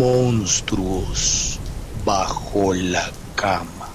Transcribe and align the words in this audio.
monstruos 0.00 1.60
bajo 2.06 2.72
la 2.72 3.10
cama. 3.36 3.86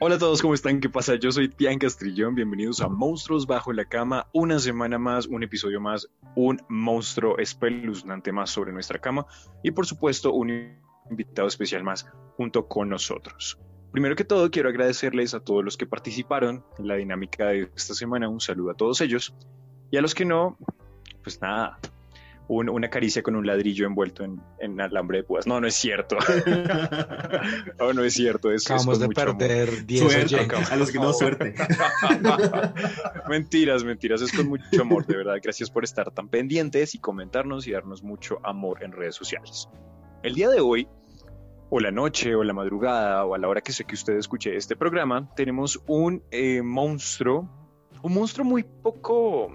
Hola 0.00 0.16
a 0.16 0.18
todos, 0.18 0.42
¿cómo 0.42 0.52
están? 0.52 0.80
¿Qué 0.80 0.90
pasa? 0.90 1.14
Yo 1.14 1.32
soy 1.32 1.48
Tian 1.48 1.78
Castrillón, 1.78 2.34
bienvenidos 2.34 2.82
a 2.82 2.88
Monstruos 2.88 3.46
Bajo 3.46 3.72
la 3.72 3.86
Cama, 3.86 4.26
una 4.34 4.58
semana 4.58 4.98
más, 4.98 5.26
un 5.26 5.42
episodio 5.42 5.80
más, 5.80 6.06
un 6.34 6.60
monstruo 6.68 7.38
espeluznante 7.38 8.32
más 8.32 8.50
sobre 8.50 8.70
nuestra 8.70 8.98
cama 8.98 9.24
y 9.62 9.70
por 9.70 9.86
supuesto 9.86 10.34
un 10.34 10.76
invitado 11.10 11.48
especial 11.48 11.82
más 11.84 12.06
junto 12.36 12.68
con 12.68 12.90
nosotros. 12.90 13.58
Primero 13.96 14.14
que 14.14 14.24
todo, 14.24 14.50
quiero 14.50 14.68
agradecerles 14.68 15.32
a 15.32 15.40
todos 15.40 15.64
los 15.64 15.78
que 15.78 15.86
participaron 15.86 16.62
en 16.78 16.86
la 16.86 16.96
dinámica 16.96 17.46
de 17.46 17.70
esta 17.74 17.94
semana. 17.94 18.28
Un 18.28 18.42
saludo 18.42 18.72
a 18.72 18.74
todos 18.74 19.00
ellos. 19.00 19.34
Y 19.90 19.96
a 19.96 20.02
los 20.02 20.14
que 20.14 20.26
no, 20.26 20.58
pues 21.22 21.40
nada, 21.40 21.78
una 22.46 22.90
caricia 22.90 23.22
con 23.22 23.36
un 23.36 23.46
ladrillo 23.46 23.86
envuelto 23.86 24.22
en, 24.58 24.80
alambre 24.82 25.20
de 25.20 25.24
púas. 25.24 25.46
No, 25.46 25.62
no 25.62 25.66
es 25.66 25.76
cierto. 25.76 26.18
no, 27.78 27.92
no 27.94 28.04
es 28.04 28.12
cierto. 28.12 28.52
Es, 28.52 28.70
Acabamos 28.70 29.00
de 29.00 29.08
perder 29.08 29.86
10 29.86 30.12
suerte, 30.12 30.54
A 30.70 30.76
los 30.76 30.92
que 30.92 30.98
no, 30.98 31.14
suerte. 31.14 31.54
mentiras, 33.30 33.82
mentiras. 33.82 34.20
Es 34.20 34.30
con 34.30 34.46
mucho 34.46 34.82
amor, 34.82 35.06
de 35.06 35.16
verdad. 35.16 35.36
Gracias 35.42 35.70
por 35.70 35.84
estar 35.84 36.10
tan 36.10 36.28
pendientes 36.28 36.94
y 36.94 36.98
comentarnos 36.98 37.66
y 37.66 37.72
darnos 37.72 38.02
mucho 38.02 38.40
amor 38.44 38.84
en 38.84 38.92
redes 38.92 39.14
sociales. 39.14 39.70
El 40.22 40.34
día 40.34 40.50
de 40.50 40.60
hoy 40.60 40.86
o 41.68 41.80
la 41.80 41.90
noche 41.90 42.34
o 42.34 42.44
la 42.44 42.52
madrugada 42.52 43.24
o 43.24 43.34
a 43.34 43.38
la 43.38 43.48
hora 43.48 43.60
que 43.60 43.72
sé 43.72 43.84
que 43.84 43.94
usted 43.94 44.16
escuche 44.16 44.56
este 44.56 44.76
programa, 44.76 45.28
tenemos 45.34 45.82
un 45.86 46.22
eh, 46.30 46.62
monstruo, 46.62 47.48
un 48.02 48.14
monstruo 48.14 48.44
muy 48.44 48.62
poco, 48.62 49.48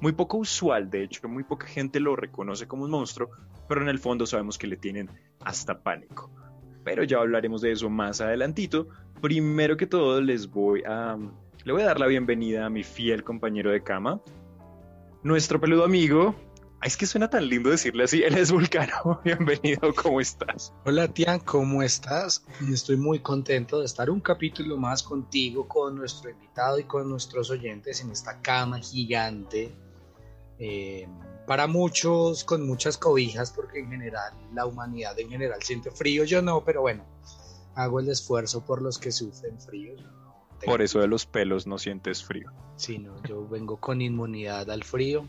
muy 0.00 0.12
poco 0.12 0.38
usual, 0.38 0.90
de 0.90 1.04
hecho, 1.04 1.26
muy 1.28 1.44
poca 1.44 1.66
gente 1.66 2.00
lo 2.00 2.16
reconoce 2.16 2.66
como 2.66 2.84
un 2.84 2.90
monstruo, 2.90 3.30
pero 3.68 3.80
en 3.80 3.88
el 3.88 3.98
fondo 3.98 4.26
sabemos 4.26 4.58
que 4.58 4.66
le 4.66 4.76
tienen 4.76 5.08
hasta 5.40 5.82
pánico. 5.82 6.30
Pero 6.84 7.02
ya 7.02 7.18
hablaremos 7.18 7.62
de 7.62 7.72
eso 7.72 7.88
más 7.88 8.20
adelantito. 8.20 8.88
Primero 9.22 9.78
que 9.78 9.86
todo 9.86 10.20
les 10.20 10.50
voy 10.50 10.82
a, 10.86 11.16
le 11.64 11.72
voy 11.72 11.80
a 11.80 11.86
dar 11.86 11.98
la 11.98 12.06
bienvenida 12.06 12.66
a 12.66 12.70
mi 12.70 12.82
fiel 12.82 13.24
compañero 13.24 13.70
de 13.70 13.82
cama, 13.82 14.20
nuestro 15.22 15.58
peludo 15.58 15.84
amigo, 15.84 16.34
es 16.84 16.98
que 16.98 17.06
suena 17.06 17.30
tan 17.30 17.48
lindo 17.48 17.70
decirle 17.70 18.04
así. 18.04 18.22
Él 18.22 18.36
es 18.36 18.52
Vulcano. 18.52 19.20
Bienvenido, 19.24 19.94
¿cómo 19.94 20.20
estás? 20.20 20.72
Hola, 20.84 21.08
Tian, 21.08 21.40
¿cómo 21.40 21.82
estás? 21.82 22.44
Estoy 22.70 22.98
muy 22.98 23.20
contento 23.20 23.80
de 23.80 23.86
estar 23.86 24.10
un 24.10 24.20
capítulo 24.20 24.76
más 24.76 25.02
contigo, 25.02 25.66
con 25.66 25.96
nuestro 25.96 26.30
invitado 26.30 26.78
y 26.78 26.84
con 26.84 27.08
nuestros 27.08 27.50
oyentes 27.50 28.02
en 28.02 28.10
esta 28.10 28.40
cama 28.42 28.80
gigante. 28.80 29.74
Eh, 30.58 31.08
para 31.46 31.66
muchos, 31.66 32.44
con 32.44 32.66
muchas 32.66 32.98
cobijas, 32.98 33.50
porque 33.50 33.78
en 33.78 33.90
general 33.90 34.34
la 34.52 34.66
humanidad 34.66 35.18
en 35.18 35.30
general 35.30 35.62
siente 35.62 35.90
frío. 35.90 36.24
Yo 36.24 36.42
no, 36.42 36.64
pero 36.64 36.82
bueno, 36.82 37.06
hago 37.74 37.98
el 37.98 38.10
esfuerzo 38.10 38.62
por 38.62 38.82
los 38.82 38.98
que 38.98 39.10
sufren 39.10 39.58
frío. 39.58 39.94
por 40.66 40.82
eso 40.82 41.00
de 41.00 41.08
los 41.08 41.24
pelos 41.24 41.66
no 41.66 41.78
sientes 41.78 42.22
frío. 42.22 42.52
Sí, 42.76 42.98
no, 42.98 43.22
yo 43.22 43.48
vengo 43.48 43.78
con 43.78 44.02
inmunidad 44.02 44.70
al 44.70 44.84
frío. 44.84 45.26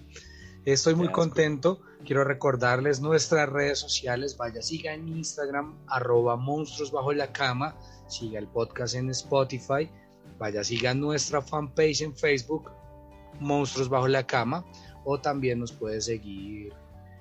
Estoy 0.66 0.96
muy 0.96 1.10
contento. 1.10 1.80
Quiero 2.06 2.24
recordarles 2.24 3.00
nuestras 3.00 3.48
redes 3.48 3.78
sociales. 3.78 4.36
Vaya, 4.36 4.64
siga 4.64 4.96
en 4.96 5.08
Instagram, 5.08 5.78
arroba 5.88 6.38
monstruos 6.38 6.92
bajo 6.92 7.14
la 7.14 7.32
cama. 7.32 7.76
Siga 8.08 8.40
el 8.40 8.48
podcast 8.48 8.96
en 8.96 9.12
Spotify. 9.12 9.88
Vaya, 10.40 10.64
siga 10.64 10.96
nuestra 10.96 11.40
fanpage 11.44 12.02
en 12.02 12.16
Facebook, 12.16 12.72
Monstruos 13.40 13.90
bajo 13.90 14.08
la 14.08 14.26
cama. 14.26 14.66
O 15.04 15.20
también 15.20 15.60
nos 15.60 15.72
puede 15.72 16.02
seguir 16.02 16.74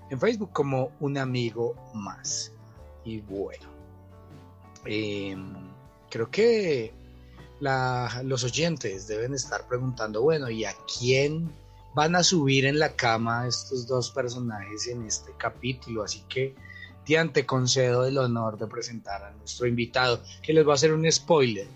en 0.08 0.18
Facebook 0.18 0.50
como 0.52 0.92
un 1.00 1.18
amigo 1.18 1.74
más. 1.92 2.50
Y 3.04 3.20
bueno, 3.20 3.68
em, 4.86 5.52
creo 6.08 6.30
que 6.30 6.94
los 7.60 8.42
oyentes 8.42 9.06
deben 9.06 9.34
estar 9.34 9.68
preguntando, 9.68 10.22
bueno, 10.22 10.48
¿y 10.48 10.64
a 10.64 10.74
quién 10.98 11.52
van 11.94 12.16
a 12.16 12.22
subir 12.22 12.66
en 12.66 12.78
la 12.78 12.94
cama 12.94 13.46
estos 13.46 13.86
dos 13.86 14.10
personajes 14.10 14.88
en 14.88 15.04
este 15.06 15.32
capítulo, 15.38 16.02
así 16.02 16.24
que 16.28 16.54
Tian, 17.04 17.32
te 17.32 17.44
concedo 17.44 18.06
el 18.06 18.18
honor 18.18 18.58
de 18.58 18.66
presentar 18.66 19.22
a 19.22 19.30
nuestro 19.32 19.66
invitado, 19.66 20.20
que 20.42 20.52
les 20.52 20.66
va 20.66 20.72
a 20.72 20.74
hacer 20.74 20.92
un 20.92 21.10
spoiler. 21.10 21.68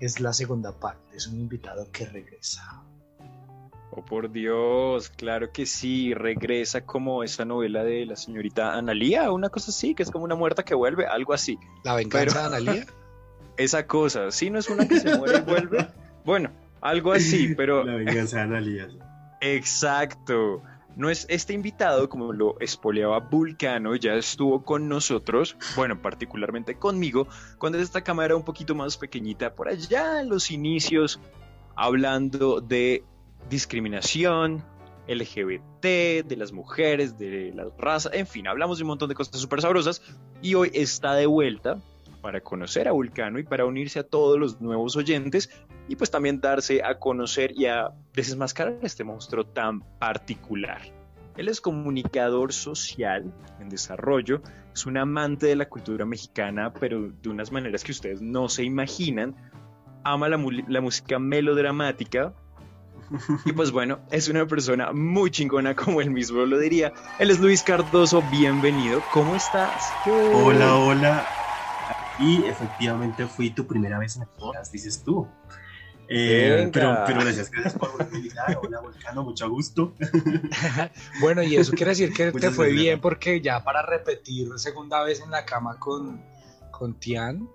Es 0.00 0.20
la 0.20 0.32
segunda 0.32 0.72
parte, 0.72 1.16
es 1.16 1.26
un 1.26 1.38
invitado 1.38 1.88
que 1.92 2.06
regresa. 2.06 2.82
Oh, 3.90 4.04
por 4.04 4.30
Dios, 4.30 5.10
claro 5.10 5.52
que 5.52 5.64
sí, 5.64 6.12
regresa 6.12 6.82
como 6.82 7.22
esa 7.22 7.44
novela 7.44 7.84
de 7.84 8.04
la 8.06 8.16
señorita 8.16 8.74
Analía, 8.74 9.30
una 9.30 9.48
cosa 9.48 9.70
así, 9.70 9.94
que 9.94 10.02
es 10.02 10.10
como 10.10 10.24
una 10.24 10.34
muerta 10.34 10.64
que 10.64 10.74
vuelve, 10.74 11.06
algo 11.06 11.32
así. 11.32 11.58
¿La 11.84 11.94
venganza 11.94 12.40
de 12.40 12.46
Analía? 12.46 12.86
Esa 13.56 13.88
cosa, 13.88 14.30
sí, 14.30 14.50
no 14.50 14.60
es 14.60 14.68
una 14.68 14.86
que 14.86 15.00
se 15.00 15.16
muere 15.16 15.38
y 15.38 15.42
vuelve. 15.42 15.88
Bueno, 16.24 16.50
algo 16.82 17.12
así, 17.12 17.54
pero... 17.56 17.84
La 17.84 17.94
venganza 17.94 18.36
de 18.36 18.42
Analía. 18.42 18.88
Exacto. 19.40 20.62
No 20.96 21.10
es 21.10 21.26
este 21.28 21.52
invitado, 21.52 22.08
como 22.08 22.32
lo 22.32 22.58
espoleaba 22.58 23.20
Vulcano, 23.20 23.94
ya 23.94 24.14
estuvo 24.14 24.64
con 24.64 24.88
nosotros, 24.88 25.56
bueno, 25.76 26.02
particularmente 26.02 26.76
conmigo, 26.76 27.28
cuando 27.58 27.78
esta 27.78 28.02
cámara 28.02 28.26
era 28.26 28.36
un 28.36 28.42
poquito 28.42 28.74
más 28.74 28.96
pequeñita, 28.96 29.54
por 29.54 29.68
allá 29.68 30.20
en 30.20 30.28
los 30.28 30.50
inicios, 30.50 31.20
hablando 31.76 32.60
de 32.60 33.04
discriminación, 33.48 34.64
LGBT, 35.06 36.26
de 36.26 36.36
las 36.36 36.50
mujeres, 36.50 37.16
de 37.16 37.52
la 37.54 37.68
raza, 37.78 38.10
en 38.12 38.26
fin, 38.26 38.48
hablamos 38.48 38.78
de 38.78 38.84
un 38.84 38.88
montón 38.88 39.08
de 39.08 39.14
cosas 39.14 39.40
súper 39.40 39.62
sabrosas 39.62 40.02
y 40.42 40.54
hoy 40.54 40.70
está 40.74 41.14
de 41.14 41.26
vuelta 41.26 41.78
para 42.28 42.42
conocer 42.42 42.86
a 42.88 42.92
Vulcano 42.92 43.38
y 43.38 43.42
para 43.42 43.64
unirse 43.64 44.00
a 44.00 44.02
todos 44.02 44.38
los 44.38 44.60
nuevos 44.60 44.96
oyentes 44.96 45.48
y 45.88 45.96
pues 45.96 46.10
también 46.10 46.42
darse 46.42 46.84
a 46.84 46.98
conocer 46.98 47.52
y 47.56 47.64
a 47.64 47.88
desmascarar 48.12 48.76
este 48.82 49.02
monstruo 49.02 49.46
tan 49.46 49.80
particular. 49.98 50.82
Él 51.38 51.48
es 51.48 51.62
comunicador 51.62 52.52
social 52.52 53.32
en 53.60 53.70
desarrollo, 53.70 54.42
es 54.74 54.84
un 54.84 54.98
amante 54.98 55.46
de 55.46 55.56
la 55.56 55.70
cultura 55.70 56.04
mexicana, 56.04 56.70
pero 56.74 57.10
de 57.10 57.30
unas 57.30 57.50
maneras 57.50 57.82
que 57.82 57.92
ustedes 57.92 58.20
no 58.20 58.50
se 58.50 58.62
imaginan. 58.62 59.34
Ama 60.04 60.28
la, 60.28 60.38
la 60.68 60.82
música 60.82 61.18
melodramática, 61.18 62.34
y 63.46 63.52
pues 63.52 63.70
bueno, 63.70 64.00
es 64.10 64.28
una 64.28 64.46
persona 64.46 64.92
muy 64.92 65.30
chingona 65.30 65.74
como 65.74 66.02
él 66.02 66.10
mismo 66.10 66.44
lo 66.44 66.58
diría. 66.58 66.92
Él 67.18 67.30
es 67.30 67.40
Luis 67.40 67.62
Cardoso, 67.62 68.22
bienvenido. 68.30 69.02
¿Cómo 69.14 69.34
estás? 69.34 69.90
Hola, 70.04 70.74
hola 70.76 71.37
y 72.18 72.44
efectivamente 72.44 73.26
fui 73.26 73.50
tu 73.50 73.66
primera 73.66 73.98
vez 73.98 74.16
en 74.16 74.22
el 74.22 74.28
podcast, 74.28 74.72
dices 74.72 75.02
tú. 75.04 75.28
Eh, 76.10 76.70
pero, 76.72 77.02
pero 77.06 77.20
gracias, 77.20 77.50
gracias 77.50 77.74
por 77.74 78.08
invitar. 78.14 78.58
Hola, 78.62 78.80
Volcano, 78.80 79.22
mucho 79.22 79.48
gusto. 79.50 79.94
bueno, 81.20 81.42
y 81.42 81.56
eso 81.56 81.72
quiere 81.72 81.90
decir 81.90 82.12
que 82.12 82.32
te 82.32 82.50
fue 82.50 82.72
bien 82.72 83.00
porque 83.00 83.42
ya 83.42 83.62
para 83.62 83.82
repetir 83.82 84.48
segunda 84.56 85.02
vez 85.04 85.20
en 85.20 85.30
la 85.30 85.44
cama 85.44 85.78
con, 85.78 86.24
con 86.70 86.98
Tian. 86.98 87.48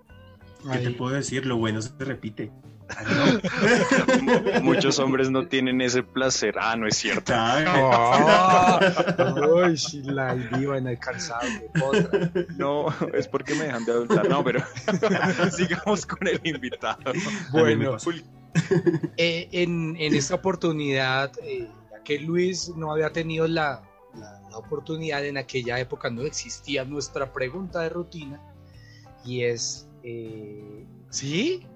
¿Qué 0.72 0.78
te 0.78 0.90
puedo 0.92 1.14
decir? 1.14 1.44
Lo 1.44 1.56
bueno 1.56 1.82
se 1.82 1.92
repite. 1.98 2.52
Muchos 4.62 4.98
hombres 4.98 5.30
no 5.30 5.46
tienen 5.46 5.80
ese 5.80 6.02
placer. 6.02 6.54
Ah, 6.60 6.76
no 6.76 6.86
es 6.86 6.96
cierto. 6.96 7.32
Uy, 9.54 10.02
la 10.04 10.34
viva 10.34 10.78
inalcanzable. 10.78 11.70
No, 12.56 12.86
es 13.12 13.28
porque 13.28 13.54
me 13.54 13.64
dejan 13.64 13.84
de 13.84 13.92
adultar. 13.92 14.28
No, 14.28 14.44
pero 14.44 14.62
sigamos 15.56 16.06
con 16.06 16.26
el 16.28 16.40
invitado. 16.44 17.12
Bueno, 17.52 17.96
eh, 19.16 19.48
en, 19.52 19.96
en, 19.98 20.14
esta 20.14 20.36
oportunidad, 20.36 21.32
eh, 21.42 21.68
ya 21.90 22.02
que 22.02 22.18
Luis 22.18 22.70
no 22.76 22.92
había 22.92 23.12
tenido 23.12 23.48
la, 23.48 23.82
la 24.14 24.58
oportunidad, 24.58 25.24
en 25.24 25.36
aquella 25.36 25.78
época 25.80 26.10
no 26.10 26.22
existía 26.22 26.84
nuestra 26.84 27.32
pregunta 27.32 27.80
de 27.80 27.88
rutina, 27.88 28.40
y 29.24 29.42
es, 29.42 29.88
eh, 30.02 30.86
¿sí? 31.10 31.66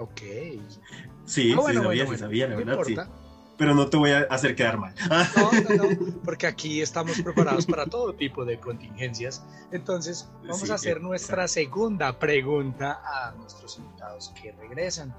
Ok. 0.00 0.20
Sí, 1.26 1.54
ah, 1.56 1.62
sí 1.68 1.74
sabía, 1.74 2.06
sí 2.06 2.16
sabía, 2.16 2.48
la 2.48 2.56
verdad, 2.56 2.78
sí. 2.84 2.96
Pero 3.58 3.74
no 3.74 3.90
te 3.90 3.98
voy 3.98 4.10
a 4.12 4.20
hacer 4.30 4.56
quedar 4.56 4.78
mal. 4.78 4.94
No, 5.36 5.52
no, 5.52 5.84
no, 5.84 6.12
porque 6.24 6.46
aquí 6.46 6.80
estamos 6.80 7.20
preparados 7.20 7.66
para 7.66 7.84
todo 7.84 8.14
tipo 8.14 8.46
de 8.46 8.58
contingencias. 8.58 9.44
Entonces, 9.70 10.30
vamos 10.42 10.70
a 10.70 10.74
hacer 10.74 11.02
nuestra 11.02 11.46
segunda 11.46 12.18
pregunta 12.18 13.02
a 13.04 13.32
nuestros 13.32 13.78
invitados 13.78 14.32
que 14.40 14.52
regresan. 14.52 15.14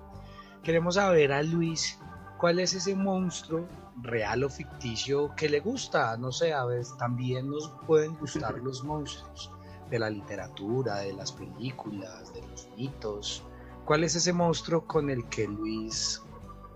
Queremos 0.63 0.95
saber 0.95 1.31
a 1.31 1.43
Luis 1.43 1.99
cuál 2.39 2.59
es 2.59 2.73
ese 2.73 2.95
monstruo 2.95 3.67
real 4.01 4.43
o 4.43 4.49
ficticio 4.49 5.35
que 5.35 5.47
le 5.47 5.59
gusta. 5.59 6.17
No 6.17 6.31
sé, 6.31 6.53
a 6.53 6.65
veces 6.65 6.97
también 6.97 7.47
nos 7.47 7.69
pueden 7.85 8.15
gustar 8.15 8.57
los 8.63 8.83
monstruos 8.83 9.51
de 9.91 9.99
la 9.99 10.09
literatura, 10.09 11.01
de 11.01 11.13
las 11.13 11.31
películas, 11.31 12.33
de 12.33 12.41
los 12.47 12.67
mitos, 12.75 13.43
¿Cuál 13.91 14.05
es 14.05 14.15
ese 14.15 14.31
monstruo 14.31 14.87
con 14.87 15.09
el 15.09 15.27
que 15.27 15.45
Luis 15.45 16.21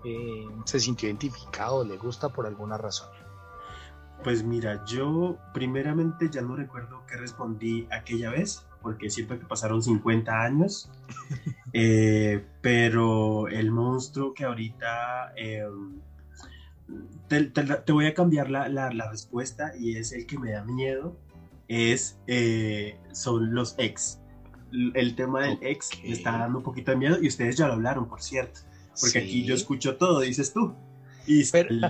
eh, 0.04 0.50
se 0.66 0.82
sintió 0.82 1.08
identificado, 1.08 1.86
le 1.86 1.96
gusta 1.96 2.28
por 2.28 2.46
alguna 2.46 2.78
razón. 2.78 3.08
Pues 4.22 4.44
mira, 4.44 4.84
yo 4.84 5.38
primeramente 5.54 6.30
ya 6.30 6.42
no 6.42 6.58
recuerdo 6.58 7.06
qué 7.08 7.16
respondí 7.16 7.88
aquella 7.90 8.32
vez, 8.32 8.68
porque 8.82 9.10
siempre 9.10 9.40
que 9.40 9.46
pasaron 9.46 9.82
50 9.82 10.42
años, 10.42 10.92
eh, 11.72 12.46
pero 12.60 13.48
el 13.48 13.72
monstruo 13.72 14.34
que 14.34 14.44
ahorita... 14.44 15.32
Em, 15.38 16.02
te, 17.30 17.94
voy 17.94 18.08
a 18.08 18.14
cambiar 18.14 18.50
la, 18.50 18.68
la, 18.68 19.10
respuesta 19.10 19.72
y 19.80 19.96
es 19.96 20.12
el 20.12 20.26
que 20.26 20.38
me 20.38 20.52
da 20.52 20.66
miedo, 20.66 21.16
es, 21.70 22.20
eh, 22.28 23.00
son 23.14 23.56
los 23.56 23.76
ex. 23.78 24.20
El 24.72 25.16
tema 25.16 25.44
del 25.44 25.58
ex 25.62 25.92
me 26.04 26.12
está 26.12 26.38
dando 26.38 26.60
un 26.60 26.64
poquito 26.64 26.92
de 26.92 26.98
miedo 26.98 27.18
y 27.22 27.28
ustedes 27.28 27.56
ya 27.56 27.68
lo 27.68 27.74
hablaron, 27.74 28.08
por 28.08 28.22
cierto, 28.22 28.62
porque 29.00 29.20
aquí 29.20 29.46
yo 29.46 29.56
escucho 29.56 29.98
todo, 29.98 30.20
dices 30.22 30.54
tú. 30.54 30.76
Y 31.28 31.44
el 31.56 31.82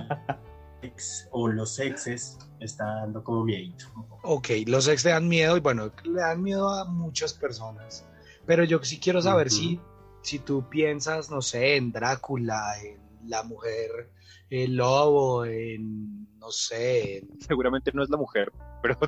ex 0.82 1.28
o 1.32 1.48
los 1.48 1.78
exes 1.78 2.38
está 2.60 2.84
dando 2.84 3.22
como 3.24 3.44
miedo. 3.44 3.74
Ok, 4.22 4.48
los 4.66 4.88
ex 4.88 5.04
le 5.04 5.10
dan 5.12 5.28
miedo 5.28 5.56
y 5.56 5.60
bueno, 5.60 5.92
le 6.04 6.20
dan 6.20 6.42
miedo 6.42 6.68
a 6.68 6.84
muchas 6.84 7.32
personas. 7.34 8.06
Pero 8.46 8.64
yo 8.64 8.82
sí 8.82 9.00
quiero 9.00 9.20
saber 9.20 9.50
si, 9.50 9.80
si 10.22 10.38
tú 10.38 10.68
piensas, 10.68 11.30
no 11.30 11.42
sé, 11.42 11.76
en 11.76 11.90
Drácula, 11.90 12.74
en 12.82 13.28
la 13.28 13.42
mujer 13.42 14.12
el 14.50 14.76
lobo, 14.76 15.44
en, 15.44 16.28
no 16.38 16.50
sé. 16.50 17.26
Seguramente 17.40 17.90
no 17.92 18.02
es 18.02 18.10
la 18.10 18.16
mujer, 18.16 18.52
pero. 18.82 18.98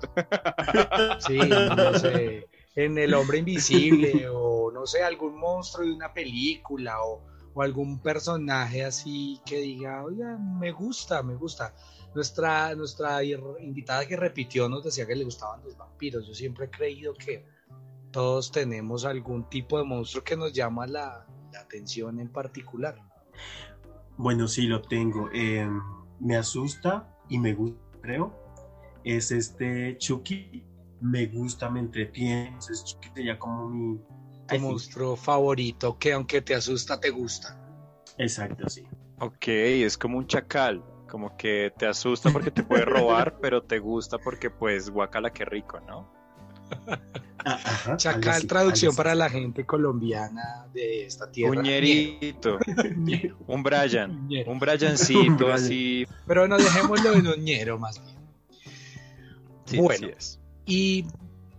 sí, 1.26 1.38
no 1.38 1.94
sé. 1.94 2.48
En 2.78 2.96
el 2.96 3.12
hombre 3.12 3.38
invisible, 3.44 4.28
o 4.28 4.70
no 4.70 4.86
sé, 4.86 5.02
algún 5.02 5.36
monstruo 5.36 5.84
de 5.84 5.92
una 5.92 6.14
película, 6.14 7.02
o, 7.02 7.24
o 7.52 7.62
algún 7.62 7.98
personaje 7.98 8.84
así 8.84 9.40
que 9.44 9.58
diga, 9.58 10.04
oye, 10.04 10.22
me 10.60 10.70
gusta, 10.70 11.24
me 11.24 11.34
gusta. 11.34 11.74
Nuestra, 12.14 12.72
nuestra 12.76 13.22
invitada 13.24 14.06
que 14.06 14.16
repitió 14.16 14.68
nos 14.68 14.84
decía 14.84 15.06
que 15.08 15.16
le 15.16 15.24
gustaban 15.24 15.62
los 15.64 15.76
vampiros. 15.76 16.24
Yo 16.26 16.34
siempre 16.34 16.66
he 16.66 16.70
creído 16.70 17.14
que 17.14 17.44
todos 18.12 18.52
tenemos 18.52 19.04
algún 19.04 19.48
tipo 19.48 19.76
de 19.78 19.84
monstruo 19.84 20.22
que 20.22 20.36
nos 20.36 20.52
llama 20.52 20.86
la, 20.86 21.26
la 21.52 21.60
atención 21.60 22.20
en 22.20 22.28
particular. 22.28 22.96
Bueno, 24.16 24.46
sí, 24.46 24.68
lo 24.68 24.82
tengo. 24.82 25.28
Em, 25.32 25.80
me 26.20 26.36
asusta 26.36 27.12
y 27.28 27.38
me 27.38 27.54
gusta, 27.54 27.80
creo. 28.00 28.32
Es 29.02 29.32
este 29.32 29.96
Chucky. 29.98 30.64
Me 31.00 31.26
gusta, 31.26 31.70
me 31.70 31.80
entretiene. 31.80 32.56
Es 32.58 32.84
Chucky 32.84 33.08
sería 33.14 33.38
como 33.38 33.68
mi... 33.68 34.00
Tu 34.48 34.58
monstruo 34.58 35.14
favorito 35.14 35.98
que 35.98 36.12
aunque 36.12 36.40
te 36.40 36.54
asusta, 36.54 36.98
te 36.98 37.10
gusta. 37.10 37.58
Exacto, 38.16 38.68
sí. 38.68 38.86
Ok, 39.20 39.48
es 39.48 39.98
como 39.98 40.18
un 40.18 40.26
chacal. 40.26 40.82
Como 41.08 41.36
que 41.36 41.72
te 41.76 41.86
asusta 41.86 42.30
porque 42.30 42.50
te 42.50 42.62
puede 42.62 42.84
robar, 42.84 43.38
pero 43.42 43.62
te 43.62 43.78
gusta 43.78 44.18
porque 44.18 44.50
pues 44.50 44.90
guacala 44.90 45.32
qué 45.32 45.44
rico, 45.44 45.80
¿no? 45.80 46.10
Ah, 47.44 47.96
Chacal, 47.96 48.46
traducción 48.46 48.94
para 48.94 49.14
la 49.14 49.30
gente 49.30 49.64
colombiana 49.64 50.66
de 50.74 51.06
esta 51.06 51.30
tierra. 51.30 51.58
Uñerito. 51.58 52.58
un 53.46 53.62
Brian. 53.62 54.28
Un 54.46 54.58
Briancito 54.58 55.52
así. 55.52 56.06
Pero 56.26 56.48
no 56.48 56.58
dejémoslo 56.58 57.14
en 57.14 57.26
Uñero 57.26 57.78
más 57.78 58.02
bien. 58.02 59.80
bueno, 59.80 60.08
y 60.68 61.06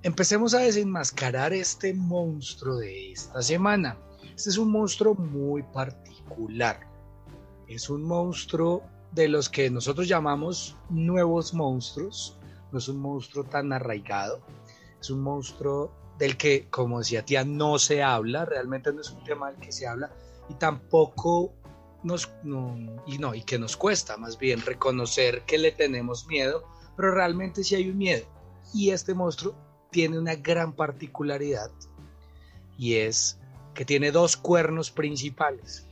empecemos 0.04 0.54
a 0.54 0.60
desenmascarar 0.60 1.52
este 1.52 1.94
monstruo 1.94 2.78
de 2.78 3.12
esta 3.12 3.42
semana. 3.42 3.98
Este 4.36 4.52
es 4.52 4.58
un 4.58 4.72
monstruo 4.72 5.16
muy 5.16 5.64
particular. 5.64 6.80
Es 7.68 7.90
un 7.90 8.04
monstruo 8.04 8.84
de 9.12 9.28
los 9.28 9.50
que 9.50 9.70
nosotros 9.70 10.08
llamamos 10.08 10.78
nuevos 10.90 11.54
monstruos. 11.54 12.38
No 12.72 12.78
es 12.78 12.88
un 12.88 13.00
monstruo 13.00 13.44
tan 13.44 13.74
arraigado 13.74 14.42
es 15.00 15.10
un 15.10 15.22
monstruo 15.22 15.92
del 16.18 16.38
que, 16.38 16.68
como 16.70 17.00
decía 17.00 17.24
tía, 17.24 17.46
no 17.46 17.80
se 17.80 18.04
habla, 18.04 18.46
realmente 18.46 18.92
no 18.92 19.02
es 19.02 19.10
un 19.12 19.24
tema 19.24 19.52
del 19.52 19.60
que 19.60 19.72
se 19.72 19.88
habla 19.88 20.12
y 20.50 20.56
tampoco 20.56 21.54
nos, 22.04 22.30
y 23.08 23.18
no, 23.18 23.36
y 23.36 23.44
que 23.44 23.60
nos 23.60 23.78
cuesta 23.78 24.18
más 24.18 24.38
bien 24.38 24.62
reconocer 24.62 25.44
que 25.44 25.58
le 25.58 25.72
tenemos 25.72 26.28
miedo, 26.28 26.64
pero 26.96 27.12
realmente 27.12 27.64
sí 27.64 27.76
hay 27.76 27.90
un 27.90 27.98
miedo. 27.98 28.26
Y 28.74 28.92
este 28.92 29.14
monstruo 29.14 29.56
tiene 29.92 30.20
una 30.20 30.36
gran 30.36 30.74
particularidad 30.74 31.72
y 32.78 32.96
es 32.96 33.38
que 33.74 33.86
tiene 33.86 34.12
dos 34.12 34.38
cuernos 34.38 34.92
principales. 34.92 35.86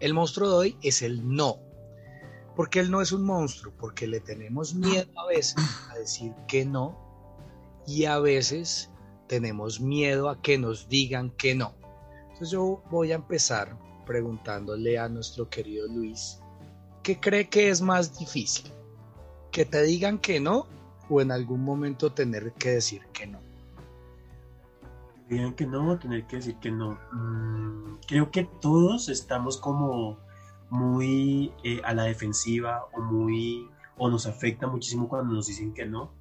El 0.00 0.14
monstruo 0.14 0.48
de 0.50 0.54
hoy 0.56 0.76
es 0.82 1.02
el 1.02 1.34
no. 1.34 1.56
Porque 2.54 2.80
él 2.80 2.90
no 2.90 3.00
es 3.00 3.12
un 3.12 3.22
monstruo, 3.22 3.72
porque 3.78 4.06
le 4.06 4.20
tenemos 4.20 4.74
miedo 4.74 5.08
a 5.18 5.26
veces 5.26 5.56
a 5.90 5.96
decir 5.96 6.34
que 6.46 6.66
no 6.66 6.98
y 7.86 8.04
a 8.04 8.18
veces 8.18 8.90
tenemos 9.26 9.80
miedo 9.80 10.28
a 10.28 10.42
que 10.42 10.58
nos 10.58 10.88
digan 10.88 11.30
que 11.30 11.54
no. 11.54 11.74
Entonces 12.24 12.50
yo 12.50 12.82
voy 12.90 13.12
a 13.12 13.14
empezar 13.14 13.74
preguntándole 14.04 14.98
a 14.98 15.08
nuestro 15.08 15.48
querido 15.48 15.86
Luis, 15.86 16.38
¿qué 17.02 17.18
cree 17.18 17.48
que 17.48 17.70
es 17.70 17.80
más 17.80 18.18
difícil? 18.18 18.70
¿Que 19.50 19.64
te 19.64 19.82
digan 19.82 20.18
que 20.18 20.40
no 20.40 20.66
o 21.12 21.20
en 21.20 21.30
algún 21.30 21.62
momento 21.62 22.12
tener 22.12 22.52
que 22.52 22.70
decir 22.70 23.02
que 23.12 23.26
no? 23.26 23.40
Digan 25.28 25.54
que 25.54 25.66
no 25.66 25.98
tener 25.98 26.26
que 26.26 26.36
decir 26.36 26.56
que 26.56 26.70
no. 26.70 26.98
Mm, 27.12 27.98
creo 28.06 28.30
que 28.30 28.48
todos 28.60 29.08
estamos 29.08 29.58
como 29.58 30.18
muy 30.70 31.52
eh, 31.64 31.80
a 31.84 31.94
la 31.94 32.04
defensiva 32.04 32.86
o 32.92 33.00
muy 33.00 33.68
o 33.98 34.08
nos 34.08 34.26
afecta 34.26 34.66
muchísimo 34.66 35.08
cuando 35.08 35.34
nos 35.34 35.46
dicen 35.46 35.74
que 35.74 35.86
no 35.86 36.12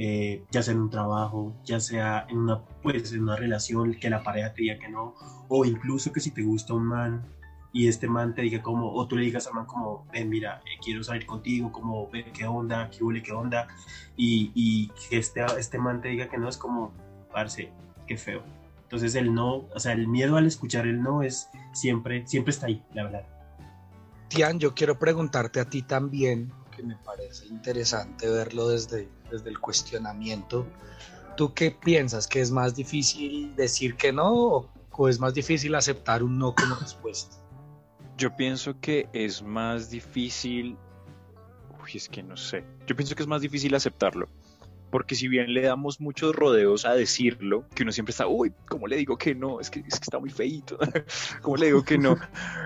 eh, 0.00 0.44
ya 0.52 0.62
sea 0.62 0.74
en 0.74 0.80
un 0.80 0.90
trabajo, 0.90 1.56
ya 1.64 1.80
sea 1.80 2.24
en 2.28 2.38
una, 2.38 2.64
pues, 2.82 3.12
en 3.12 3.24
una 3.24 3.34
relación, 3.34 3.94
que 3.94 4.08
la 4.08 4.22
pareja 4.22 4.54
te 4.54 4.62
diga 4.62 4.78
que 4.78 4.88
no, 4.88 5.16
o 5.48 5.64
incluso 5.64 6.12
que 6.12 6.20
si 6.20 6.30
te 6.30 6.42
gusta 6.42 6.72
un 6.72 6.84
man 6.84 7.26
y 7.72 7.88
este 7.88 8.08
man 8.08 8.34
te 8.34 8.42
diga 8.42 8.62
como, 8.62 8.92
o 8.92 9.06
tú 9.06 9.16
le 9.16 9.24
digas 9.24 9.46
al 9.46 9.54
man 9.54 9.66
como, 9.66 10.06
ven, 10.12 10.28
mira, 10.28 10.62
eh, 10.64 10.78
quiero 10.82 11.02
salir 11.04 11.26
contigo, 11.26 11.70
como, 11.70 12.08
ven, 12.10 12.32
qué 12.32 12.46
onda, 12.46 12.90
qué 12.90 13.04
huele, 13.04 13.22
qué 13.22 13.32
onda, 13.32 13.68
y, 14.16 14.50
y, 14.54 14.88
que 15.08 15.18
este, 15.18 15.44
este 15.58 15.78
man 15.78 16.00
te 16.00 16.08
diga 16.08 16.28
que 16.28 16.38
no 16.38 16.48
es 16.48 16.56
como, 16.56 16.92
parce, 17.32 17.70
qué 18.06 18.16
feo. 18.16 18.42
Entonces 18.82 19.14
el 19.14 19.34
no, 19.34 19.66
o 19.74 19.78
sea, 19.78 19.92
el 19.92 20.08
miedo 20.08 20.36
al 20.36 20.46
escuchar 20.46 20.86
el 20.86 21.02
no 21.02 21.22
es 21.22 21.50
siempre, 21.72 22.26
siempre 22.26 22.52
está 22.52 22.66
ahí, 22.66 22.82
la 22.94 23.04
verdad. 23.04 23.26
Tian, 24.28 24.58
yo 24.58 24.74
quiero 24.74 24.98
preguntarte 24.98 25.60
a 25.60 25.66
ti 25.66 25.82
también, 25.82 26.50
que 26.74 26.82
me 26.82 26.96
parece 26.96 27.46
interesante 27.46 28.28
verlo 28.30 28.68
desde, 28.68 29.08
desde 29.30 29.50
el 29.50 29.58
cuestionamiento. 29.58 30.66
¿Tú 31.36 31.52
qué 31.54 31.70
piensas? 31.70 32.26
¿Que 32.26 32.40
es 32.40 32.50
más 32.50 32.74
difícil 32.74 33.54
decir 33.56 33.94
que 33.96 34.12
no 34.12 34.32
o, 34.32 35.08
es 35.08 35.20
más 35.20 35.34
difícil 35.34 35.74
aceptar 35.74 36.22
un 36.22 36.38
no 36.38 36.54
como 36.54 36.74
respuesta? 36.76 37.36
Yo 38.18 38.36
pienso 38.36 38.78
que 38.80 39.08
es 39.14 39.42
más 39.42 39.88
difícil... 39.88 40.76
Uy, 41.82 41.92
es 41.94 42.08
que 42.08 42.22
no 42.22 42.36
sé. 42.36 42.64
Yo 42.86 42.94
pienso 42.94 43.14
que 43.14 43.22
es 43.22 43.28
más 43.28 43.40
difícil 43.40 43.74
aceptarlo 43.74 44.28
porque 44.90 45.14
si 45.14 45.28
bien 45.28 45.52
le 45.52 45.62
damos 45.62 46.00
muchos 46.00 46.34
rodeos 46.34 46.84
a 46.84 46.94
decirlo, 46.94 47.64
que 47.74 47.82
uno 47.82 47.92
siempre 47.92 48.10
está, 48.12 48.26
uy, 48.26 48.52
¿cómo 48.68 48.86
le 48.86 48.96
digo 48.96 49.16
que 49.16 49.34
no? 49.34 49.60
Es 49.60 49.70
que, 49.70 49.80
es 49.80 49.98
que 50.00 50.04
está 50.04 50.18
muy 50.18 50.30
feito, 50.30 50.78
¿cómo 51.42 51.56
le 51.56 51.66
digo 51.66 51.84
que 51.84 51.98
no? 51.98 52.16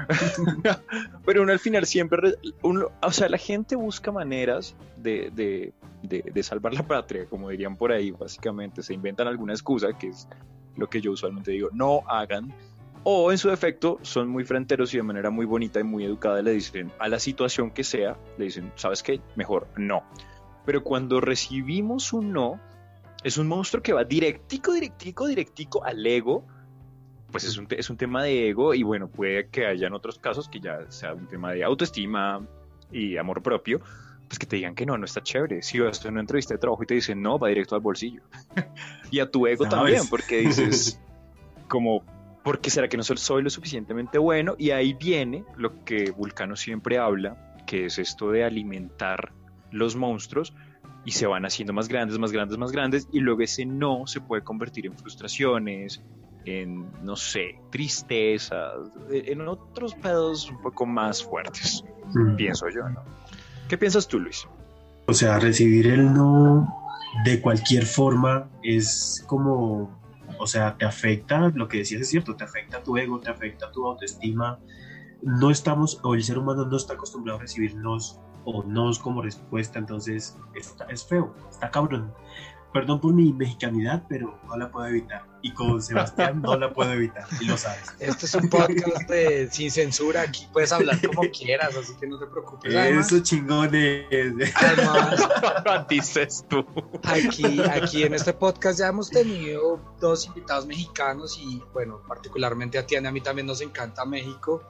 Pero 1.27 1.43
uno 1.43 1.53
al 1.53 1.59
final 1.59 1.87
siempre, 1.87 2.35
o 2.63 3.13
sea, 3.13 3.29
la 3.29 3.39
gente 3.39 3.77
busca 3.77 4.13
maneras 4.13 4.77
de, 4.97 5.31
de, 5.35 5.73
de, 6.03 6.43
salvar 6.43 6.75
la 6.75 6.87
patria, 6.87 7.27
como 7.27 7.49
dirían 7.49 7.77
por 7.77 7.93
ahí, 7.93 8.11
básicamente, 8.13 8.83
se 8.83 8.95
inventan 8.95 9.27
alguna 9.27 9.53
excusa, 9.53 9.93
que 9.99 10.09
es 10.09 10.29
lo 10.77 10.89
que 10.89 11.01
yo 11.01 11.13
usualmente 11.13 11.51
digo, 11.51 11.69
no 11.73 12.03
hagan, 12.09 12.55
o 13.05 13.33
en 13.33 13.39
su 13.39 13.49
defecto 13.49 13.99
son 14.03 14.29
muy 14.29 14.45
fronteros 14.45 14.93
y 14.95 14.99
de 14.99 15.03
manera 15.03 15.31
muy 15.31 15.47
bonita 15.47 15.81
y 15.81 15.85
muy 15.85 16.05
educada 16.05 16.43
le 16.43 16.53
dicen 16.53 16.93
a 16.99 17.09
la 17.09 17.19
situación 17.19 17.71
que 17.71 17.85
sea, 17.85 18.17
le 18.39 18.47
dicen, 18.47 18.73
¿sabes 18.77 19.03
qué? 19.03 19.21
Mejor 19.37 19.69
no. 19.77 20.05
Pero 20.65 20.85
cuando 20.85 21.21
recibimos 21.21 22.13
un 22.13 22.33
no, 22.33 22.61
es 23.25 23.39
un 23.39 23.49
monstruo 23.49 23.83
que 23.83 23.93
va 23.93 24.05
directico, 24.05 24.73
directico, 24.73 25.27
directico 25.27 25.85
al 25.85 26.05
ego. 26.07 26.45
Pues 27.31 27.45
es 27.45 27.57
un, 27.57 27.67
es 27.71 27.89
un 27.89 27.97
tema 27.97 28.23
de 28.25 28.51
ego 28.51 28.75
y 28.75 28.83
bueno, 28.83 29.09
puede 29.09 29.49
que 29.49 29.67
haya 29.67 29.87
en 29.87 29.95
otros 29.95 30.19
casos 30.19 30.49
que 30.49 30.61
ya 30.61 30.91
sea 30.91 31.15
un 31.15 31.27
tema 31.29 31.53
de 31.53 31.65
autoestima 31.65 32.47
y 32.91 33.17
amor 33.17 33.43
propio, 33.43 33.81
pues 34.29 34.39
que 34.39 34.47
te 34.47 34.57
digan 34.57 34.75
que 34.75 34.85
no, 34.85 34.99
no 34.99 35.07
está 35.07 35.23
chévere. 35.23 35.63
Si 35.63 35.79
vas 35.79 36.05
a 36.05 36.09
una 36.11 36.21
entrevista 36.21 36.53
de 36.53 36.59
trabajo 36.59 36.83
y 36.83 36.87
te 36.87 36.95
dicen 36.95 37.23
no, 37.23 37.39
va 37.39 37.49
directo 37.49 37.75
al 37.75 37.81
bolsillo. 37.81 38.23
y 39.11 39.21
a 39.21 39.31
tu 39.31 39.47
ego 39.47 39.67
también, 39.67 40.07
porque 40.11 40.39
dices 40.41 41.01
como, 41.69 42.05
¿por 42.43 42.61
qué 42.61 42.71
será 42.71 42.89
que 42.89 42.97
no 42.97 43.03
soy 43.03 43.43
lo 43.43 43.51
suficientemente 43.51 44.19
bueno? 44.19 44.55
Y 44.59 44.71
ahí 44.71 44.95
viene 44.95 45.45
lo 45.57 45.85
que 45.85 46.11
Vulcano 46.11 46.57
siempre 46.57 46.99
habla, 46.99 47.57
que 47.67 47.87
es 47.87 47.99
esto 47.99 48.31
de 48.31 48.45
alimentar 48.45 49.33
los 49.71 49.97
monstruos 49.97 50.53
y 51.05 51.13
se 51.13 51.27
van 51.27 51.45
haciendo 51.45 51.73
más 51.73 51.89
grandes, 51.89 52.19
más 52.19 52.33
grandes, 52.33 52.59
más 52.59 52.73
grandes 52.73 53.09
y 53.13 53.21
luego 53.21 53.43
ese 53.43 53.65
no 53.65 54.07
se 54.07 54.21
puede 54.21 54.43
convertir 54.43 54.87
en 54.87 54.97
frustraciones, 54.97 56.03
en, 56.45 56.87
no 57.03 57.17
sé, 57.17 57.59
tristeza, 57.71 58.73
en 59.11 59.47
otros 59.49 59.95
pedos 59.95 60.51
un 60.51 60.61
poco 60.61 60.87
más 60.87 61.23
fuertes, 61.23 61.85
mm. 62.15 62.37
pienso 62.37 62.69
yo, 62.69 62.89
¿no? 62.89 63.03
¿Qué 63.69 63.79
piensas 63.79 64.07
tú, 64.07 64.19
Luis? 64.19 64.47
O 65.07 65.15
sea, 65.15 65.39
recibir 65.39 65.87
el 65.87 66.13
no 66.13 66.69
de 67.25 67.41
cualquier 67.41 67.87
forma 67.87 68.49
es 68.63 69.25
como, 69.27 70.02
o 70.43 70.47
sea, 70.49 70.77
te 70.77 70.85
afecta, 70.85 71.53
lo 71.55 71.69
que 71.69 71.79
decías 71.79 72.01
es 72.01 72.09
cierto, 72.09 72.35
te 72.35 72.43
afecta 72.43 72.83
tu 72.83 72.97
ego, 72.97 73.21
te 73.21 73.31
afecta 73.31 73.71
tu 73.71 73.87
autoestima. 73.87 74.59
No 75.23 75.53
estamos, 75.53 76.01
o 76.03 76.15
el 76.15 76.25
ser 76.25 76.37
humano 76.37 76.67
no 76.67 76.77
está 76.77 76.95
acostumbrado 76.95 77.39
a 77.39 77.43
recibir 77.43 77.77
nos 77.77 78.19
o 78.45 78.65
nos 78.65 78.99
como 78.99 79.23
respuesta, 79.23 79.79
entonces 79.79 80.37
es 80.89 81.07
feo, 81.07 81.33
está 81.49 81.71
cabrón 81.71 82.13
perdón 82.73 83.01
por 83.01 83.13
mi 83.13 83.33
mexicanidad, 83.33 84.03
pero 84.09 84.39
no 84.47 84.57
la 84.57 84.71
puedo 84.71 84.87
evitar. 84.87 85.25
Y 85.43 85.53
con 85.53 85.83
Sebastián 85.83 86.41
no 86.41 86.57
la 86.57 86.73
puedo 86.73 86.93
evitar, 86.93 87.27
y 87.41 87.47
lo 87.47 87.57
sabes. 87.57 87.93
Este 87.99 88.27
es 88.27 88.35
un 88.35 88.49
podcast 88.49 89.09
de, 89.09 89.49
sin 89.51 89.71
censura, 89.71 90.23
aquí 90.23 90.47
puedes 90.53 90.71
hablar 90.73 91.01
como 91.05 91.29
quieras, 91.33 91.77
así 91.77 91.95
que 92.01 92.07
no 92.07 92.19
te 92.19 92.27
preocupes. 92.27 92.73
Eso 92.73 93.21
chingones. 93.21 94.07
Además, 94.55 95.89
dices 95.89 96.45
tú. 96.49 96.65
Aquí, 97.03 97.61
aquí 97.61 98.05
en 98.05 98.15
este 98.15 98.33
podcast 98.33 98.79
ya 98.79 98.89
hemos 98.89 99.11
tenido 99.11 99.81
dos 100.01 100.27
invitados 100.27 100.67
mexicanos 100.67 101.39
y 101.39 101.63
bueno, 101.73 102.01
particularmente 102.07 102.79
a 102.79 102.87
ti 102.87 102.95
y 102.95 103.05
a 103.05 103.11
mí 103.11 103.21
también 103.21 103.47
nos 103.47 103.61
encanta 103.61 104.05
México. 104.05 104.63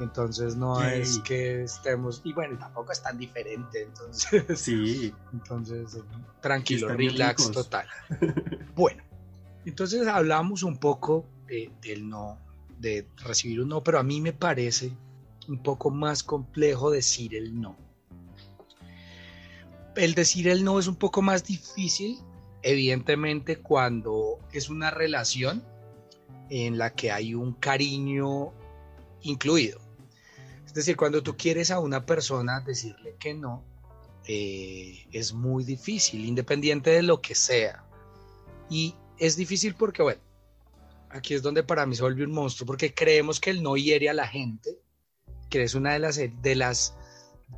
Entonces 0.00 0.56
no 0.56 0.82
es 0.82 1.18
que 1.20 1.64
estemos, 1.64 2.22
y 2.24 2.32
bueno, 2.32 2.58
tampoco 2.58 2.92
es 2.92 3.02
tan 3.02 3.18
diferente, 3.18 3.82
entonces. 3.82 4.58
Sí. 4.58 5.14
Entonces, 5.32 5.98
tranquilo, 6.40 6.88
relax 6.88 7.50
total. 7.50 7.86
bueno, 8.74 9.02
entonces 9.64 10.06
hablamos 10.06 10.62
un 10.62 10.78
poco 10.78 11.26
del 11.46 12.08
no, 12.08 12.38
de 12.78 13.06
recibir 13.24 13.60
un 13.60 13.68
no, 13.68 13.84
pero 13.84 13.98
a 13.98 14.02
mí 14.02 14.20
me 14.20 14.32
parece 14.32 14.92
un 15.48 15.62
poco 15.62 15.90
más 15.90 16.22
complejo 16.22 16.90
decir 16.90 17.34
el 17.34 17.60
no. 17.60 17.76
El 19.96 20.14
decir 20.14 20.48
el 20.48 20.64
no 20.64 20.78
es 20.78 20.86
un 20.86 20.96
poco 20.96 21.20
más 21.20 21.44
difícil, 21.44 22.18
evidentemente, 22.62 23.56
cuando 23.56 24.38
es 24.52 24.70
una 24.70 24.90
relación 24.90 25.62
en 26.48 26.78
la 26.78 26.90
que 26.90 27.12
hay 27.12 27.34
un 27.34 27.52
cariño 27.52 28.52
incluido. 29.22 29.89
Es 30.70 30.74
decir, 30.74 30.96
cuando 30.96 31.20
tú 31.20 31.36
quieres 31.36 31.72
a 31.72 31.80
una 31.80 32.06
persona 32.06 32.60
decirle 32.60 33.16
que 33.18 33.34
no, 33.34 33.64
eh, 34.24 35.04
es 35.10 35.32
muy 35.32 35.64
difícil, 35.64 36.24
independiente 36.24 36.90
de 36.90 37.02
lo 37.02 37.20
que 37.20 37.34
sea. 37.34 37.84
Y 38.68 38.94
es 39.18 39.34
difícil 39.34 39.74
porque, 39.74 40.00
bueno, 40.04 40.20
aquí 41.08 41.34
es 41.34 41.42
donde 41.42 41.64
para 41.64 41.86
mí 41.86 41.96
se 41.96 42.02
vuelve 42.02 42.22
un 42.24 42.30
monstruo, 42.30 42.68
porque 42.68 42.94
creemos 42.94 43.40
que 43.40 43.50
el 43.50 43.64
no 43.64 43.76
hiere 43.76 44.08
a 44.08 44.14
la 44.14 44.28
gente, 44.28 44.78
que 45.48 45.64
es 45.64 45.74
una 45.74 45.94
de 45.94 45.98
las, 45.98 46.18
de 46.18 46.54
las, 46.54 46.96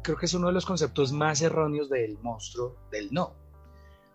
creo 0.02 0.16
que 0.16 0.24
es 0.24 0.32
uno 0.32 0.46
de 0.46 0.54
los 0.54 0.64
conceptos 0.64 1.12
más 1.12 1.42
erróneos 1.42 1.90
del 1.90 2.16
monstruo, 2.22 2.78
del 2.90 3.12
no. 3.12 3.34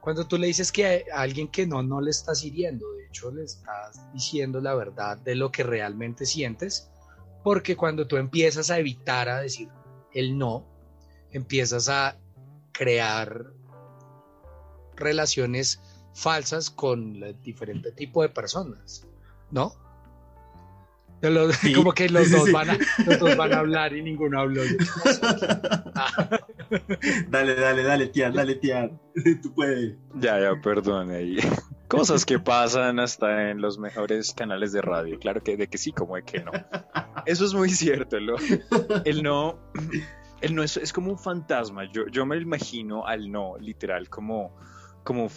Cuando 0.02 0.26
tú 0.26 0.40
le 0.40 0.48
dices 0.48 0.72
que 0.72 1.06
a 1.14 1.22
alguien 1.22 1.50
que 1.50 1.68
no, 1.68 1.84
no 1.84 2.02
le 2.02 2.10
estás 2.10 2.44
hiriendo, 2.44 2.92
de 2.94 3.06
hecho 3.06 3.30
le 3.30 3.44
estás 3.44 4.12
diciendo 4.12 4.60
la 4.60 4.74
verdad 4.74 5.20
de 5.20 5.36
lo 5.36 5.52
que 5.52 5.62
realmente 5.62 6.26
sientes, 6.26 6.90
porque 7.48 7.78
cuando 7.78 8.06
tú 8.06 8.18
empiezas 8.18 8.70
a 8.70 8.78
evitar 8.78 9.30
a 9.30 9.40
decir 9.40 9.70
el 10.14 10.38
no, 10.38 10.68
empiezas 11.32 11.88
a 11.88 12.18
crear 12.74 13.46
relaciones 14.98 15.80
falsas 16.14 16.70
con 16.70 17.22
diferente 17.42 17.94
tipo 17.94 18.22
de 18.22 18.28
personas, 18.28 19.08
¿no? 19.50 19.74
Como 21.74 21.94
que 21.94 22.10
los, 22.10 22.30
dos 22.30 22.52
van 22.52 22.72
a, 22.72 22.78
los 23.06 23.18
dos 23.18 23.38
van 23.38 23.54
a 23.54 23.60
hablar 23.60 23.96
y 23.96 24.04
ninguno 24.04 24.42
habló. 24.42 24.64
dale, 27.30 27.56
dale, 27.56 27.84
dale, 27.84 28.08
tía, 28.08 28.30
dale, 28.30 28.56
tía. 28.56 28.92
Tú 29.42 29.54
puedes. 29.54 29.96
Ya, 30.16 30.38
ya, 30.38 30.62
perdón 30.62 31.12
ahí. 31.12 31.38
Cosas 31.88 32.26
que 32.26 32.38
pasan 32.38 33.00
hasta 33.00 33.50
en 33.50 33.62
los 33.62 33.78
mejores 33.78 34.34
canales 34.34 34.74
de 34.74 34.82
radio. 34.82 35.18
Claro 35.20 35.42
que 35.42 35.56
de 35.56 35.68
que 35.68 35.78
sí, 35.78 35.94
como 35.94 36.16
de 36.16 36.24
que 36.24 36.44
no. 36.44 36.52
Eso 37.26 37.46
es 37.46 37.54
muy 37.54 37.70
cierto. 37.70 38.20
Lo, 38.20 38.36
el 39.06 39.24
no, 39.24 39.58
el 40.42 40.56
no 40.56 40.64
es, 40.64 40.92
como 40.92 41.12
un 41.12 41.18
fantasma. 41.18 41.90
Yo, 41.92 42.08
yo 42.08 42.26
me 42.26 42.38
imagino 42.38 43.06
al 43.06 43.32
no, 43.32 43.58
literal, 43.58 44.10
como, 44.10 44.56
como, 45.04 45.28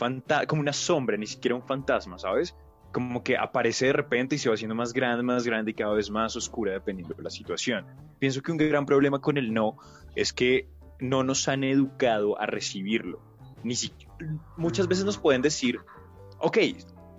como 0.48 0.60
una 0.60 0.72
sombra, 0.72 1.16
ni 1.16 1.26
siquiera 1.26 1.54
un 1.54 1.62
fantasma, 1.62 2.18
¿sabes? 2.18 2.56
Como 2.92 3.22
que 3.22 3.36
aparece 3.36 3.86
de 3.86 3.92
repente 3.92 4.34
y 4.34 4.38
se 4.38 4.48
va 4.48 4.56
haciendo 4.56 4.74
más 4.74 4.92
grande, 4.92 5.22
más 5.22 5.44
grande 5.44 5.70
y 5.70 5.74
cada 5.74 5.94
vez 5.94 6.10
más 6.10 6.34
oscura 6.34 6.72
dependiendo 6.72 7.14
de 7.14 7.22
la 7.22 7.30
situación. 7.30 7.86
Pienso 8.18 8.42
que 8.42 8.50
un 8.50 8.58
gran 8.58 8.86
problema 8.86 9.20
con 9.20 9.36
el 9.36 9.54
no 9.54 9.76
es 10.16 10.32
que 10.32 10.68
no 10.98 11.22
nos 11.22 11.46
han 11.46 11.62
educado 11.62 12.40
a 12.40 12.46
recibirlo. 12.46 13.22
Ni 13.62 13.74
muchas 14.56 14.88
veces 14.88 15.04
nos 15.04 15.18
pueden 15.18 15.42
decir 15.42 15.80
ok, 16.40 16.58